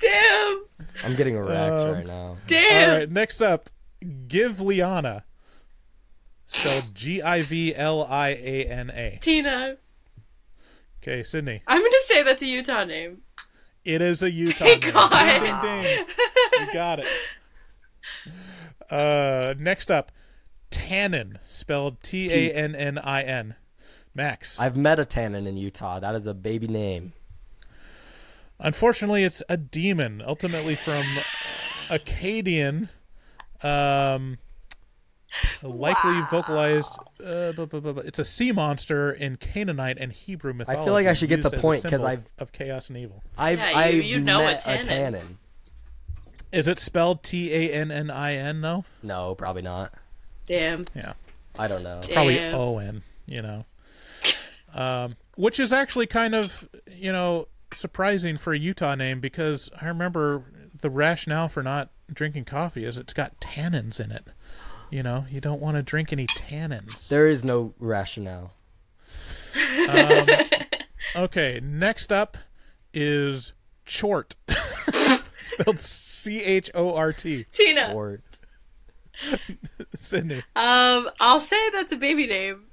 Damn. 0.00 0.64
I'm 1.04 1.14
getting 1.16 1.38
wrecked 1.38 1.72
Um, 1.72 1.92
right 1.92 2.06
now. 2.06 2.36
Damn. 2.48 2.90
All 2.90 2.96
right, 2.98 3.10
next 3.10 3.40
up, 3.40 3.70
Givliana, 4.02 5.22
spelled 6.48 6.94
G-I-V-L-I-A-N-A. 6.94 7.58
Tina. 9.22 9.76
Okay, 11.02 11.22
Sydney. 11.22 11.62
I'm 11.66 11.80
gonna 11.80 11.94
say 12.06 12.22
that's 12.24 12.42
a 12.42 12.46
Utah 12.46 12.84
name. 12.84 13.18
It 13.84 14.00
is 14.00 14.22
a 14.22 14.30
Utah 14.30 14.64
Thank 14.64 14.84
name. 14.84 14.94
God. 14.94 15.10
Ding, 15.10 15.42
ding, 15.42 15.82
ding. 15.82 16.06
You 16.66 16.72
got 16.72 17.00
it. 17.00 17.06
Uh, 18.90 19.54
next 19.58 19.90
up, 19.90 20.12
Tannin, 20.70 21.38
spelled 21.42 22.00
T-A-N-N-I-N. 22.02 23.56
Max. 24.14 24.60
I've 24.60 24.76
met 24.76 25.00
a 25.00 25.04
Tannin 25.04 25.46
in 25.46 25.56
Utah. 25.56 25.98
That 25.98 26.14
is 26.14 26.26
a 26.28 26.34
baby 26.34 26.68
name. 26.68 27.14
Unfortunately, 28.60 29.24
it's 29.24 29.42
a 29.48 29.56
demon, 29.56 30.22
ultimately 30.24 30.76
from 30.76 31.02
Akkadian, 31.88 32.88
um, 33.64 34.38
likely 35.62 36.20
vocalized. 36.30 36.92
Uh, 37.24 37.52
bu- 37.52 37.66
bu- 37.66 37.80
bu- 37.80 37.92
bu- 37.94 38.00
it's 38.00 38.18
a 38.18 38.24
sea 38.24 38.52
monster 38.52 39.12
in 39.12 39.36
Canaanite 39.36 39.98
and 39.98 40.12
Hebrew 40.12 40.52
mythology. 40.52 40.80
I 40.80 40.84
feel 40.84 40.92
like 40.92 41.06
I 41.06 41.12
should 41.14 41.28
get 41.28 41.42
the 41.42 41.50
point 41.50 41.58
a 41.58 41.62
point 41.62 41.82
'cause 41.82 41.90
symbol 41.90 42.06
I've- 42.06 42.22
of 42.38 42.52
chaos 42.52 42.88
and 42.88 42.98
evil. 42.98 43.22
I've 43.38 43.58
Yeah, 43.58 43.70
you- 43.70 43.76
I've 43.76 43.94
you 44.04 44.20
know 44.20 44.40
a 44.40 44.44
met 44.44 44.60
a 44.60 44.64
Tannin. 44.64 44.84
Tannin. 44.86 45.38
Is 46.52 46.68
it 46.68 46.78
spelled 46.78 47.22
T 47.24 47.52
A 47.52 47.72
N 47.72 47.90
N 47.90 48.10
I 48.10 48.34
N? 48.36 48.60
No, 48.60 48.84
No, 49.02 49.34
probably 49.34 49.62
not. 49.62 49.92
Damn. 50.46 50.84
yeah, 50.94 51.14
I 51.58 51.66
don't 51.68 51.82
know. 51.82 52.00
probably 52.12 52.36
Damn. 52.36 52.54
O 52.54 52.78
N. 52.78 53.02
You 53.26 53.42
know, 53.42 53.64
um, 54.74 55.16
which 55.36 55.58
is 55.58 55.72
actually 55.72 56.06
kind 56.06 56.34
of 56.34 56.68
you 56.86 57.10
know 57.10 57.48
surprising 57.72 58.36
for 58.36 58.52
a 58.52 58.58
Utah 58.58 58.94
name 58.94 59.18
because 59.20 59.68
I 59.80 59.86
remember 59.86 60.44
the 60.80 60.90
rationale 60.90 61.48
for 61.48 61.62
not 61.62 61.90
drinking 62.12 62.44
coffee 62.44 62.84
is 62.84 62.98
it's 62.98 63.12
got 63.14 63.40
tannins 63.40 63.98
in 63.98 64.12
it. 64.12 64.28
You 64.90 65.02
know, 65.02 65.24
you 65.30 65.40
don't 65.40 65.60
want 65.60 65.76
to 65.76 65.82
drink 65.82 66.12
any 66.12 66.26
tannins. 66.26 67.08
There 67.08 67.28
is 67.28 67.44
no 67.44 67.74
rationale. 67.78 68.52
Okay, 71.16 71.60
next 71.62 72.12
up 72.12 72.36
is 72.92 73.52
Chort, 73.84 74.34
spelled 75.40 75.78
C 75.78 76.42
H 76.42 76.68
O 76.74 76.92
R 76.94 77.12
T. 77.12 77.44
Tina. 77.52 77.92
Or 77.94 78.20
Sydney, 79.98 80.42
Um, 80.56 81.08
I'll 81.20 81.38
say 81.38 81.70
that's 81.70 81.92
a 81.92 81.96
baby 81.96 82.26
name. 82.26 82.64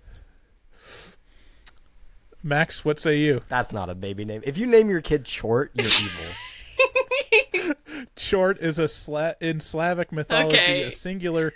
Max, 2.41 2.83
what 2.83 2.99
say 2.99 3.19
you? 3.19 3.41
that's 3.47 3.71
not 3.71 3.89
a 3.91 3.95
baby 3.95 4.25
name. 4.25 4.41
If 4.43 4.57
you 4.57 4.65
name 4.65 4.89
your 4.89 5.01
kid 5.01 5.25
Chort, 5.25 5.71
you're 5.75 5.85
evil. 5.85 7.75
Chort 8.15 8.57
is 8.59 8.79
a 8.79 8.85
Sla- 8.85 9.35
in 9.39 9.59
Slavic 9.59 10.11
mythology. 10.11 10.57
Okay. 10.57 10.83
A 10.83 10.91
singular 10.91 11.53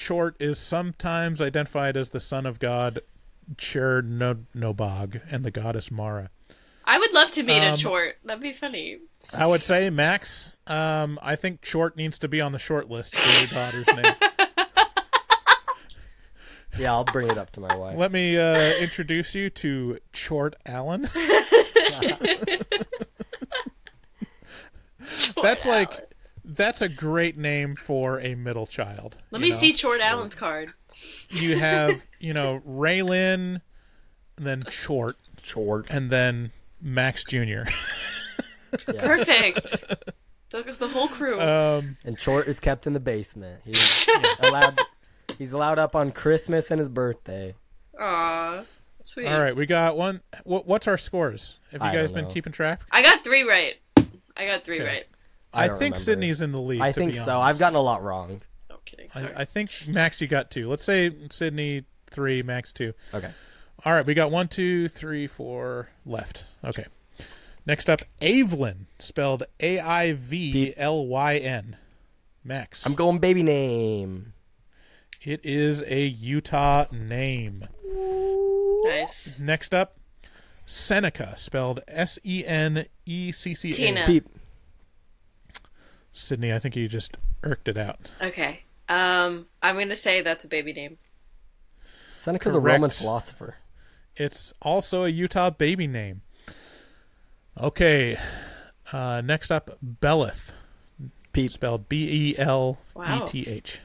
Chort 0.00 0.34
is 0.40 0.58
sometimes 0.58 1.42
identified 1.42 1.94
as 1.94 2.08
the 2.08 2.20
son 2.20 2.46
of 2.46 2.58
god 2.58 3.00
Chernobog 3.56 5.20
and 5.30 5.44
the 5.44 5.50
goddess 5.50 5.90
Mara. 5.90 6.30
I 6.86 6.98
would 6.98 7.12
love 7.12 7.30
to 7.32 7.42
meet 7.42 7.62
Um, 7.62 7.74
a 7.74 7.76
chort. 7.76 8.16
That'd 8.24 8.42
be 8.42 8.54
funny. 8.54 8.96
I 9.34 9.46
would 9.46 9.62
say, 9.62 9.90
Max, 9.90 10.52
um, 10.66 11.18
I 11.22 11.36
think 11.36 11.60
Chort 11.60 11.98
needs 11.98 12.18
to 12.20 12.28
be 12.28 12.40
on 12.40 12.52
the 12.52 12.58
short 12.58 12.88
list 12.90 13.14
for 13.14 13.38
your 13.40 13.48
daughter's 13.48 13.86
name. 13.88 14.14
Yeah, 16.78 16.92
I'll 16.92 17.04
bring 17.04 17.28
it 17.28 17.36
up 17.36 17.50
to 17.52 17.60
my 17.60 17.74
wife. 17.74 17.96
Let 17.96 18.12
me 18.12 18.38
uh, 18.38 18.74
introduce 18.76 19.34
you 19.34 19.50
to 19.50 19.98
Chort 20.12 20.54
Allen. 20.64 21.10
that's 25.42 25.66
like 25.66 25.90
that's 26.56 26.82
a 26.82 26.88
great 26.88 27.36
name 27.38 27.76
for 27.76 28.20
a 28.20 28.34
middle 28.34 28.66
child. 28.66 29.16
Let 29.30 29.40
me 29.40 29.50
know? 29.50 29.56
see 29.56 29.72
Chort 29.72 30.00
Allen's 30.00 30.34
card. 30.34 30.72
You 31.30 31.56
have 31.58 32.06
you 32.20 32.34
know 32.34 32.60
Raylin, 32.68 33.60
and 34.36 34.46
then 34.46 34.64
Chort, 34.70 35.16
Chort. 35.42 35.86
and 35.90 36.10
then 36.10 36.52
Max 36.80 37.24
Jr. 37.24 37.62
Perfect. 38.70 39.84
the, 40.50 40.74
the 40.78 40.88
whole 40.88 41.08
crew. 41.08 41.40
Um, 41.40 41.96
And 42.04 42.18
Chort 42.18 42.46
is 42.46 42.60
kept 42.60 42.86
in 42.86 42.92
the 42.92 43.00
basement. 43.00 43.60
He's 43.64 44.08
allowed. 44.40 44.78
He's 45.38 45.52
allowed 45.52 45.78
up 45.78 45.96
on 45.96 46.12
Christmas 46.12 46.70
and 46.70 46.78
his 46.78 46.88
birthday. 46.88 47.54
Aw, 47.98 48.64
sweet. 49.04 49.26
all 49.26 49.40
right, 49.40 49.54
we 49.56 49.66
got 49.66 49.96
one. 49.96 50.20
What, 50.44 50.66
what's 50.66 50.88
our 50.88 50.98
scores? 50.98 51.58
Have 51.72 51.80
you 51.82 51.86
I 51.88 51.94
guys 51.94 52.12
been 52.12 52.26
keeping 52.28 52.52
track? 52.52 52.82
I 52.90 53.02
got 53.02 53.22
three 53.24 53.42
right. 53.42 53.74
I 54.36 54.46
got 54.46 54.64
three 54.64 54.80
Okay. 54.82 54.90
right. 54.90 55.04
I 55.52 55.64
I, 55.64 55.68
think 55.68 55.80
remember. 55.80 55.96
Sydney's 55.98 56.42
in 56.42 56.52
the 56.52 56.60
lead. 56.60 56.80
I 56.80 56.92
to 56.92 57.00
think 57.00 57.12
be 57.12 57.18
so. 57.18 57.40
I've 57.40 57.58
gotten 57.58 57.76
a 57.76 57.82
lot 57.82 58.02
wrong. 58.02 58.42
No 58.68 58.76
kidding. 58.84 59.08
Sorry. 59.12 59.34
I, 59.34 59.40
I 59.42 59.44
think 59.44 59.70
Max, 59.86 60.20
you 60.20 60.26
got 60.26 60.50
two. 60.50 60.68
Let's 60.68 60.84
say 60.84 61.10
Sydney 61.30 61.84
three, 62.06 62.42
Max 62.42 62.72
two. 62.72 62.92
Okay. 63.12 63.30
All 63.84 63.92
right, 63.94 64.04
we 64.04 64.12
got 64.14 64.30
one, 64.30 64.48
two, 64.48 64.88
three, 64.88 65.26
four 65.26 65.88
left. 66.04 66.44
Okay. 66.64 66.84
Next 67.66 67.88
up, 67.90 68.02
Avelyn, 68.20 68.86
spelled 68.98 69.44
A 69.60 69.78
I 69.80 70.12
V 70.12 70.74
L 70.76 71.06
Y 71.06 71.36
N. 71.36 71.76
Max. 72.44 72.86
I'm 72.86 72.94
going 72.94 73.18
baby 73.18 73.42
name. 73.42 74.32
It 75.22 75.44
is 75.44 75.82
a 75.86 76.06
Utah 76.06 76.86
name. 76.90 77.68
nice. 78.84 79.38
Next 79.38 79.74
up, 79.74 79.98
Seneca, 80.64 81.34
spelled 81.36 81.80
S 81.86 82.18
E 82.24 82.44
N 82.46 82.86
E 83.04 83.30
C 83.32 83.52
C 83.54 83.70
A. 83.70 83.74
Tina. 83.74 84.06
Beep. 84.06 84.28
Sydney, 86.12 86.52
I 86.52 86.58
think 86.58 86.76
you 86.76 86.88
just 86.88 87.16
irked 87.42 87.68
it 87.68 87.76
out. 87.78 88.10
Okay. 88.20 88.60
Um, 88.88 89.46
I'm 89.62 89.78
gonna 89.78 89.96
say 89.96 90.22
that's 90.22 90.44
a 90.44 90.48
baby 90.48 90.72
name. 90.72 90.98
Seneca's 92.18 92.54
a 92.54 92.60
Roman 92.60 92.90
philosopher. 92.90 93.56
It's 94.16 94.52
also 94.60 95.04
a 95.04 95.08
Utah 95.08 95.50
baby 95.50 95.86
name. 95.86 96.22
Okay. 97.58 98.18
Uh, 98.92 99.22
next 99.24 99.50
up, 99.50 99.78
Beleth, 100.00 100.52
Beep. 101.32 101.50
spelled 101.50 101.88
B 101.88 102.32
E 102.32 102.38
L 102.38 102.78
E 103.08 103.20
T 103.26 103.48
H. 103.48 103.80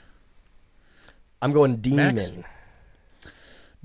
I'm 1.41 1.51
going 1.51 1.77
demon. 1.77 2.15
Max? 2.15 2.31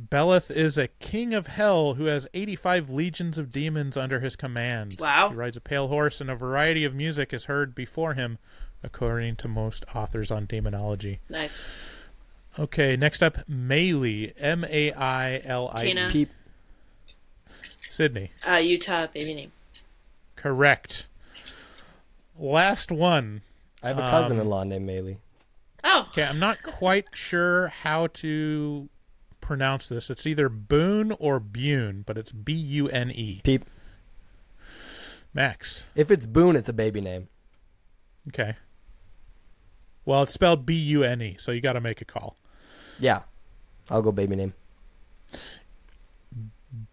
Beleth 0.09 0.51
is 0.51 0.79
a 0.79 0.89
king 0.89 1.35
of 1.35 1.47
hell 1.49 1.95
who 1.95 2.05
has 2.07 2.27
85 2.33 2.89
legions 2.91 3.39
of 3.39 3.51
demons 3.51 3.97
under 3.97 4.21
his 4.21 4.37
command. 4.37 4.97
Wow. 4.99 5.29
He 5.31 5.35
rides 5.35 5.57
a 5.57 5.61
pale 5.61 5.89
horse, 5.89 6.21
and 6.21 6.31
a 6.31 6.35
variety 6.35 6.85
of 6.85 6.95
music 6.95 7.33
is 7.33 7.45
heard 7.45 7.75
before 7.75 8.15
him, 8.15 8.39
according 8.83 9.37
to 9.37 9.49
most 9.49 9.85
authors 9.95 10.31
on 10.31 10.47
demonology. 10.47 11.21
Nice. 11.29 11.71
Okay, 12.59 12.97
next 12.97 13.23
up, 13.23 13.39
Maili, 13.49 14.33
M 14.39 14.65
A 14.69 14.93
I 14.93 15.41
L 15.45 15.71
I 15.73 15.83
E. 15.83 15.87
Tina. 15.89 16.09
Peep. 16.11 16.31
Sydney. 17.81 18.31
Uh, 18.49 18.57
Utah 18.57 19.07
baby 19.13 19.35
name. 19.35 19.53
Correct. 20.37 21.07
Last 22.39 22.91
one. 22.91 23.43
I 23.83 23.89
have 23.89 23.99
a 23.99 24.05
Um, 24.05 24.11
cousin-in-law 24.11 24.65
named 24.65 24.89
Maylee. 24.89 25.17
Oh, 25.85 26.07
Okay, 26.11 26.23
I'm 26.25 26.39
not 26.39 26.63
quite 26.63 27.07
sure 27.15 27.69
how 27.69 28.07
to 28.09 28.89
pronounce 29.51 29.89
this. 29.89 30.11
It's 30.11 30.29
either 30.29 30.49
Boone 30.49 31.11
or 31.19 31.41
Bune, 31.41 32.05
but 32.07 32.17
it's 32.17 32.31
B 32.31 32.53
U 32.53 32.89
N 32.89 33.11
E. 33.11 33.41
Peep. 33.43 33.65
Max. 35.35 35.87
If 35.97 36.13
it's 36.13 36.25
Boone, 36.25 36.55
it's 36.55 36.69
a 36.69 36.73
baby 36.73 37.01
name. 37.01 37.27
Okay. 38.29 38.55
Well, 40.05 40.23
it's 40.23 40.35
spelled 40.35 40.65
B 40.65 40.75
U 40.75 41.03
N 41.03 41.21
E, 41.21 41.37
so 41.37 41.51
you 41.51 41.61
got 41.61 41.73
to 41.73 41.81
make 41.81 42.01
a 42.01 42.05
call. 42.05 42.37
Yeah. 43.01 43.23
I'll 43.91 44.03
go 44.03 44.13
baby 44.13 44.37
name. 44.37 44.55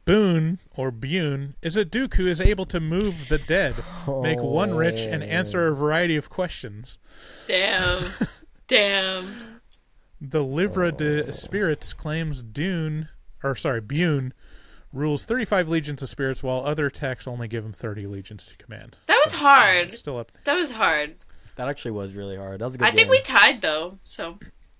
Boone 0.05 0.57
or 0.75 0.89
Bune 0.89 1.53
is 1.61 1.75
a 1.75 1.85
duke 1.85 2.15
who 2.15 2.25
is 2.25 2.41
able 2.41 2.65
to 2.65 2.79
move 2.79 3.27
the 3.29 3.37
dead, 3.37 3.75
make 4.23 4.41
one 4.41 4.73
rich, 4.73 4.99
and 4.99 5.23
answer 5.23 5.67
a 5.67 5.75
variety 5.75 6.15
of 6.15 6.31
questions. 6.31 6.97
damn. 7.47 8.03
damn. 8.67 9.56
The 10.19 10.43
Livre 10.43 10.91
des 10.91 11.23
Esperitz 11.23 11.95
claims 11.95 12.41
Dune, 12.41 13.09
or 13.43 13.55
sorry, 13.55 13.81
Bune, 13.81 14.33
rules 14.91 15.25
35 15.25 15.69
legions 15.69 16.01
of 16.01 16.09
spirits, 16.09 16.41
while 16.41 16.65
other 16.65 16.89
texts 16.89 17.27
only 17.27 17.47
give 17.47 17.63
him 17.63 17.73
30 17.73 18.07
legions 18.07 18.45
to 18.47 18.55
command. 18.57 18.97
That 19.07 19.21
was 19.25 19.33
um, 19.33 19.39
hard. 19.39 19.81
It's 19.81 19.99
still 19.99 20.17
up. 20.17 20.31
That 20.45 20.55
was 20.55 20.71
hard. 20.71 21.15
That 21.55 21.67
actually 21.67 21.91
was 21.91 22.13
really 22.13 22.35
hard. 22.35 22.59
That 22.59 22.65
was 22.65 22.75
a 22.75 22.77
good 22.77 22.87
I 22.87 22.91
think 22.91 23.09
we 23.09 23.21
tied 23.21 23.61
though. 23.61 23.99
So 24.03 24.37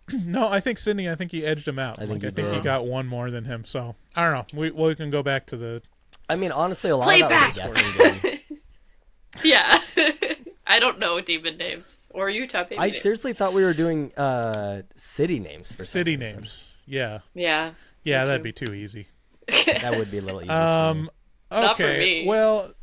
No, 0.14 0.48
I 0.48 0.60
think 0.60 0.78
Sydney. 0.78 1.10
I 1.10 1.16
think 1.16 1.32
he 1.32 1.46
edged 1.46 1.68
him 1.68 1.80
out. 1.80 2.00
I 2.00 2.06
think 2.06 2.24
like, 2.24 2.24
I 2.24 2.28
he 2.28 2.32
think 2.32 2.54
he 2.54 2.60
got 2.62 2.86
one 2.86 3.08
more 3.08 3.30
than 3.30 3.46
him. 3.46 3.66
So 3.66 3.96
I 4.16 4.24
don't 4.24 4.54
know. 4.54 4.60
We 4.60 4.72
well, 4.72 4.88
we 4.88 4.96
can 4.96 5.10
go 5.10 5.22
back 5.22 5.48
to 5.48 5.58
the. 5.58 5.82
I 6.30 6.36
mean, 6.36 6.52
honestly, 6.52 6.90
a 6.90 6.98
lot 6.98 7.06
Play 7.06 7.22
of 7.22 7.30
that 7.30 7.48
was 7.48 7.58
a 7.58 7.80
guessing 7.80 8.40
yeah, 9.44 9.82
I 10.68 10.80
don't 10.80 11.00
know 11.00 11.20
demon 11.22 11.58
names 11.58 11.97
or 12.12 12.30
Utah 12.30 12.64
baby 12.64 12.78
I 12.78 12.88
names. 12.90 13.02
seriously 13.02 13.34
thought 13.34 13.54
we 13.54 13.64
were 13.64 13.74
doing 13.74 14.14
uh, 14.16 14.84
city 14.96 15.40
names 15.40 15.72
for 15.72 15.84
City 15.84 16.18
reason. 16.18 16.36
names. 16.36 16.74
Yeah, 16.86 17.20
yeah. 17.34 17.72
yeah, 18.04 18.26
that'd 18.26 18.42
too. 18.42 18.44
be 18.44 18.52
too 18.66 18.74
easy. 18.74 19.08
That 19.66 19.98
would 19.98 20.12
be 20.12 20.18
a 20.18 20.22
little 20.22 20.42
easy. 20.42 20.50
Um, 20.50 21.10
Not 21.52 21.78
for 21.78 21.84
okay. 21.84 22.00
me. 22.24 22.28
Well, 22.28 22.74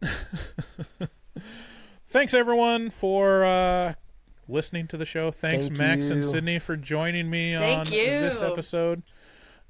thanks 2.08 2.34
everyone 2.34 2.90
for 2.90 3.44
uh, 3.44 3.94
listening 4.48 4.86
to 4.88 4.96
the 4.96 5.04
show. 5.04 5.30
Thanks 5.30 5.66
Thank 5.68 5.78
Max 5.78 6.10
and. 6.10 6.24
Sydney 6.24 6.58
for 6.58 6.76
joining 6.76 7.28
me 7.30 7.54
Thank 7.54 7.88
on 7.88 7.92
you. 7.92 8.06
this 8.06 8.42
episode. 8.42 9.02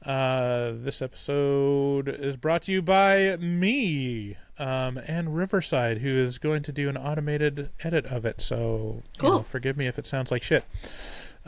Uh, 0.04 0.72
this 0.74 1.00
episode 1.02 2.08
is 2.08 2.36
brought 2.36 2.62
to 2.62 2.72
you 2.72 2.82
by 2.82 3.36
me 3.38 4.36
um, 4.58 4.98
and 4.98 5.36
Riverside, 5.36 5.98
who 5.98 6.16
is 6.16 6.38
going 6.38 6.62
to 6.64 6.72
do 6.72 6.88
an 6.88 6.96
automated 6.96 7.70
edit 7.82 8.06
of 8.06 8.24
it. 8.24 8.40
So, 8.40 9.02
you 9.20 9.28
know, 9.28 9.42
forgive 9.42 9.76
me 9.76 9.86
if 9.86 9.98
it 9.98 10.06
sounds 10.06 10.30
like 10.30 10.42
shit. 10.42 10.64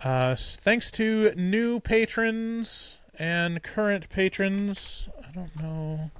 Uh, 0.02 0.36
thanks 0.36 0.90
to 0.92 1.32
new 1.34 1.80
patrons 1.80 2.98
and 3.18 3.62
current 3.62 4.08
patrons. 4.10 5.08
I 5.26 5.32
don't 5.32 5.60
know. 5.60 6.10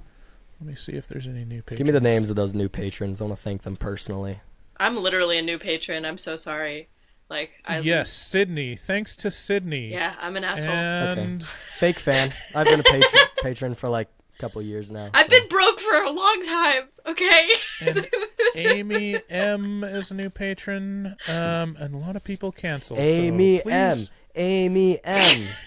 Let 0.59 0.67
me 0.67 0.75
see 0.75 0.93
if 0.93 1.07
there's 1.07 1.27
any 1.27 1.45
new 1.45 1.61
patrons. 1.61 1.77
Give 1.77 1.87
me 1.87 1.93
the 1.93 2.01
names 2.01 2.29
of 2.29 2.35
those 2.35 2.53
new 2.53 2.67
patrons. 2.67 3.21
I 3.21 3.25
want 3.25 3.37
to 3.37 3.43
thank 3.43 3.61
them 3.61 3.77
personally. 3.77 4.41
I'm 4.77 4.97
literally 4.97 5.37
a 5.37 5.41
new 5.41 5.57
patron. 5.57 6.05
I'm 6.05 6.17
so 6.17 6.35
sorry. 6.35 6.89
Like 7.29 7.51
I 7.65 7.79
Yes, 7.79 8.11
Sydney. 8.11 8.75
Thanks 8.75 9.15
to 9.17 9.31
Sydney. 9.31 9.91
Yeah, 9.91 10.15
I'm 10.19 10.35
an 10.35 10.43
asshole. 10.43 10.69
And 10.69 11.43
Fake 11.77 11.99
fan. 11.99 12.33
I've 12.55 12.65
been 12.65 12.79
a 12.79 12.83
patron, 12.83 13.23
patron 13.43 13.75
for 13.75 13.87
like 13.87 14.07
a 14.07 14.18
couple 14.39 14.61
years 14.61 14.91
now. 14.91 15.09
I've 15.13 15.25
so- 15.31 15.39
been 15.39 15.47
broke 15.49 15.79
for 15.79 15.93
a 15.93 16.09
long 16.09 16.43
time. 16.45 16.83
Okay. 17.05 17.49
and 17.81 18.07
Amy 18.55 19.19
M 19.29 19.83
is 19.83 20.11
a 20.11 20.15
new 20.15 20.29
patron. 20.29 21.15
Um, 21.27 21.75
and 21.79 21.93
a 21.93 21.97
lot 21.97 22.15
of 22.15 22.23
people 22.23 22.51
canceled. 22.51 22.97
so 22.99 23.03
Amy 23.03 23.61
M. 23.65 23.97
please- 23.97 24.11
Amy 24.35 24.99
M. 25.03 25.47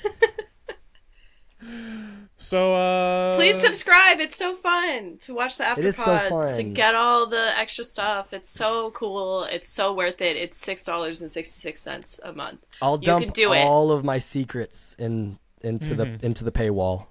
So 2.37 2.75
uh, 2.75 3.37
Please 3.37 3.61
subscribe. 3.61 4.19
It's 4.19 4.37
so 4.37 4.57
fun 4.57 5.17
to 5.21 5.33
watch 5.35 5.59
the 5.59 5.73
It 5.79 5.85
is 5.85 5.95
so 5.97 6.03
afterpods, 6.07 6.57
to 6.57 6.65
get 6.65 6.97
all 6.97 7.29
the 7.29 7.57
extra 7.57 7.85
stuff. 7.85 8.33
It's 8.33 8.49
so 8.49 8.91
cool. 8.91 9.45
It's 9.45 9.69
so 9.69 9.93
worth 9.93 10.21
it. 10.21 10.37
It's 10.37 10.57
six 10.57 10.83
dollars 10.83 11.23
and 11.23 11.31
sixty 11.31 11.61
six 11.61 11.81
cents 11.81 12.19
a 12.25 12.33
month. 12.33 12.67
I'll 12.83 12.97
You 12.97 13.07
dump 13.07 13.25
can 13.27 13.33
do 13.33 13.53
it. 13.53 13.61
all 13.63 13.93
of 13.93 14.05
my 14.05 14.19
secrets 14.19 14.97
in 14.99 15.39
into 15.61 15.95
Mm-hmm. 15.95 16.17
the 16.19 16.27
into 16.27 16.43
the 16.43 16.51
paywall. 16.51 17.07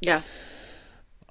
Yeah. 0.00 0.20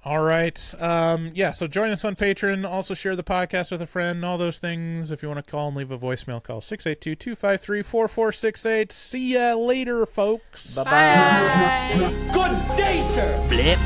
All 0.05 0.23
right. 0.23 0.73
Um, 0.79 1.31
yeah, 1.33 1.49
so 1.49 1.65
join 1.65 1.89
us 1.89 2.05
on 2.05 2.15
Patreon. 2.15 2.63
Also 2.69 2.93
share 2.93 3.15
the 3.15 3.23
podcast 3.23 3.71
with 3.71 3.81
a 3.81 3.87
friend, 3.87 4.23
all 4.23 4.37
those 4.37 4.59
things. 4.59 5.11
If 5.11 5.23
you 5.23 5.29
want 5.29 5.43
to 5.43 5.51
call 5.51 5.69
and 5.69 5.75
leave 5.77 5.89
a 5.89 5.97
voicemail, 5.97 6.43
call 6.43 6.61
682 6.61 7.15
253 7.15 7.81
4468. 7.81 8.91
See 8.91 9.33
ya 9.33 9.55
later, 9.55 10.05
folks. 10.05 10.75
Bye 10.75 10.83
bye. 10.83 10.91
Bye. 10.91 12.33
Good 12.33 12.77
day, 12.77 13.01
sir. 13.15 13.45
Blip. 13.49 13.79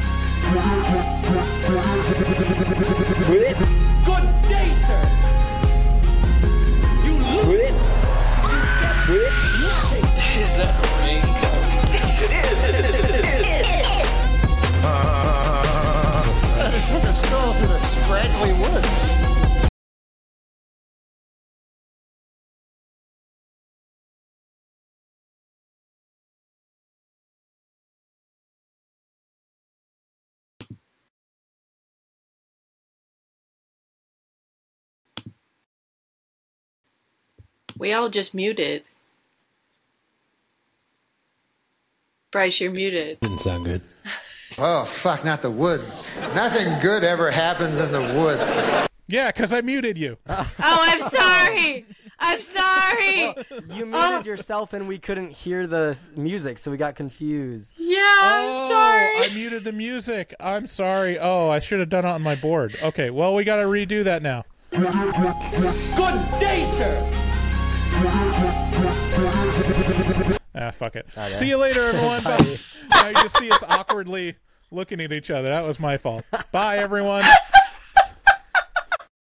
Good 4.04 4.28
day, 4.50 4.72
sir. 4.74 5.02
You 7.06 7.14
look. 7.16 7.48
Is 10.36 10.52
that 10.58 10.74
the 10.82 10.88
raincoat? 11.00 11.64
Yes, 11.94 12.14
it 12.96 12.99
took 16.90 17.04
a 17.04 17.14
stroll 17.14 17.54
through 17.54 17.68
the 17.68 17.80
scraggly 17.80 18.54
woods. 18.54 19.20
We 37.78 37.94
all 37.94 38.10
just 38.10 38.34
muted. 38.34 38.84
Bryce, 42.32 42.60
you're 42.60 42.72
muted. 42.72 43.20
Didn't 43.20 43.38
sound 43.38 43.66
good. 43.66 43.82
Oh, 44.58 44.84
fuck, 44.84 45.24
not 45.24 45.42
the 45.42 45.52
woods. 45.52 46.10
Nothing 46.34 46.80
good 46.80 47.04
ever 47.04 47.32
happens 47.32 47.80
in 47.80 47.92
the 47.92 48.02
woods. 48.02 48.88
Yeah, 49.08 49.32
because 49.32 49.54
I 49.54 49.62
muted 49.62 49.98
you. 49.98 50.18
Oh, 50.28 50.46
I'm 50.60 51.10
sorry. 51.10 51.86
I'm 52.20 52.42
sorry. 52.42 53.22
You 53.74 53.84
oh. 53.84 53.86
muted 53.86 53.94
Oh. 53.94 54.22
yourself 54.26 54.74
and 54.74 54.88
we 54.88 55.00
couldn't 55.00 55.32
hear 55.32 55.66
the 55.68 55.98
music, 56.16 56.58
so 56.58 56.70
we 56.72 56.78
got 56.78 56.96
confused. 56.96 57.76
Yeah, 57.78 58.00
I'm 58.02 58.50
oh, 58.50 58.70
sorry. 58.70 59.18
I 59.26 59.30
muted 59.34 59.64
the 59.64 59.72
music. 59.72 60.36
I'm 60.40 60.68
sorry. 60.68 61.18
Oh, 61.18 61.50
I 61.50 61.60
should 61.60 61.80
have 61.80 61.90
done 61.90 62.06
it 62.06 62.10
on 62.10 62.22
my 62.22 62.36
board. 62.36 62.78
Okay, 62.82 63.10
well, 63.10 63.34
we 63.34 63.44
got 63.44 63.58
to 63.58 63.64
redo 63.64 64.04
that 64.04 64.22
now. 64.22 64.44
Good 64.72 66.40
day, 66.40 66.64
sir. 66.66 67.06
Ah, 70.60 70.72
fuck 70.72 70.96
it. 70.98 71.08
Okay. 71.18 71.34
See 71.34 71.48
you 71.48 71.58
later, 71.58 71.82
everyone. 71.90 72.24
Bye. 72.24 72.60
now 72.90 73.08
you 73.08 73.14
just 73.14 73.38
see 73.38 73.50
us 73.50 73.64
awkwardly 73.68 74.36
looking 74.72 75.00
at 75.00 75.14
each 75.14 75.32
other. 75.32 75.48
That 75.50 75.66
was 75.66 75.80
my 75.80 75.98
fault. 75.98 76.26
Bye, 76.52 76.78
everyone. 76.78 77.24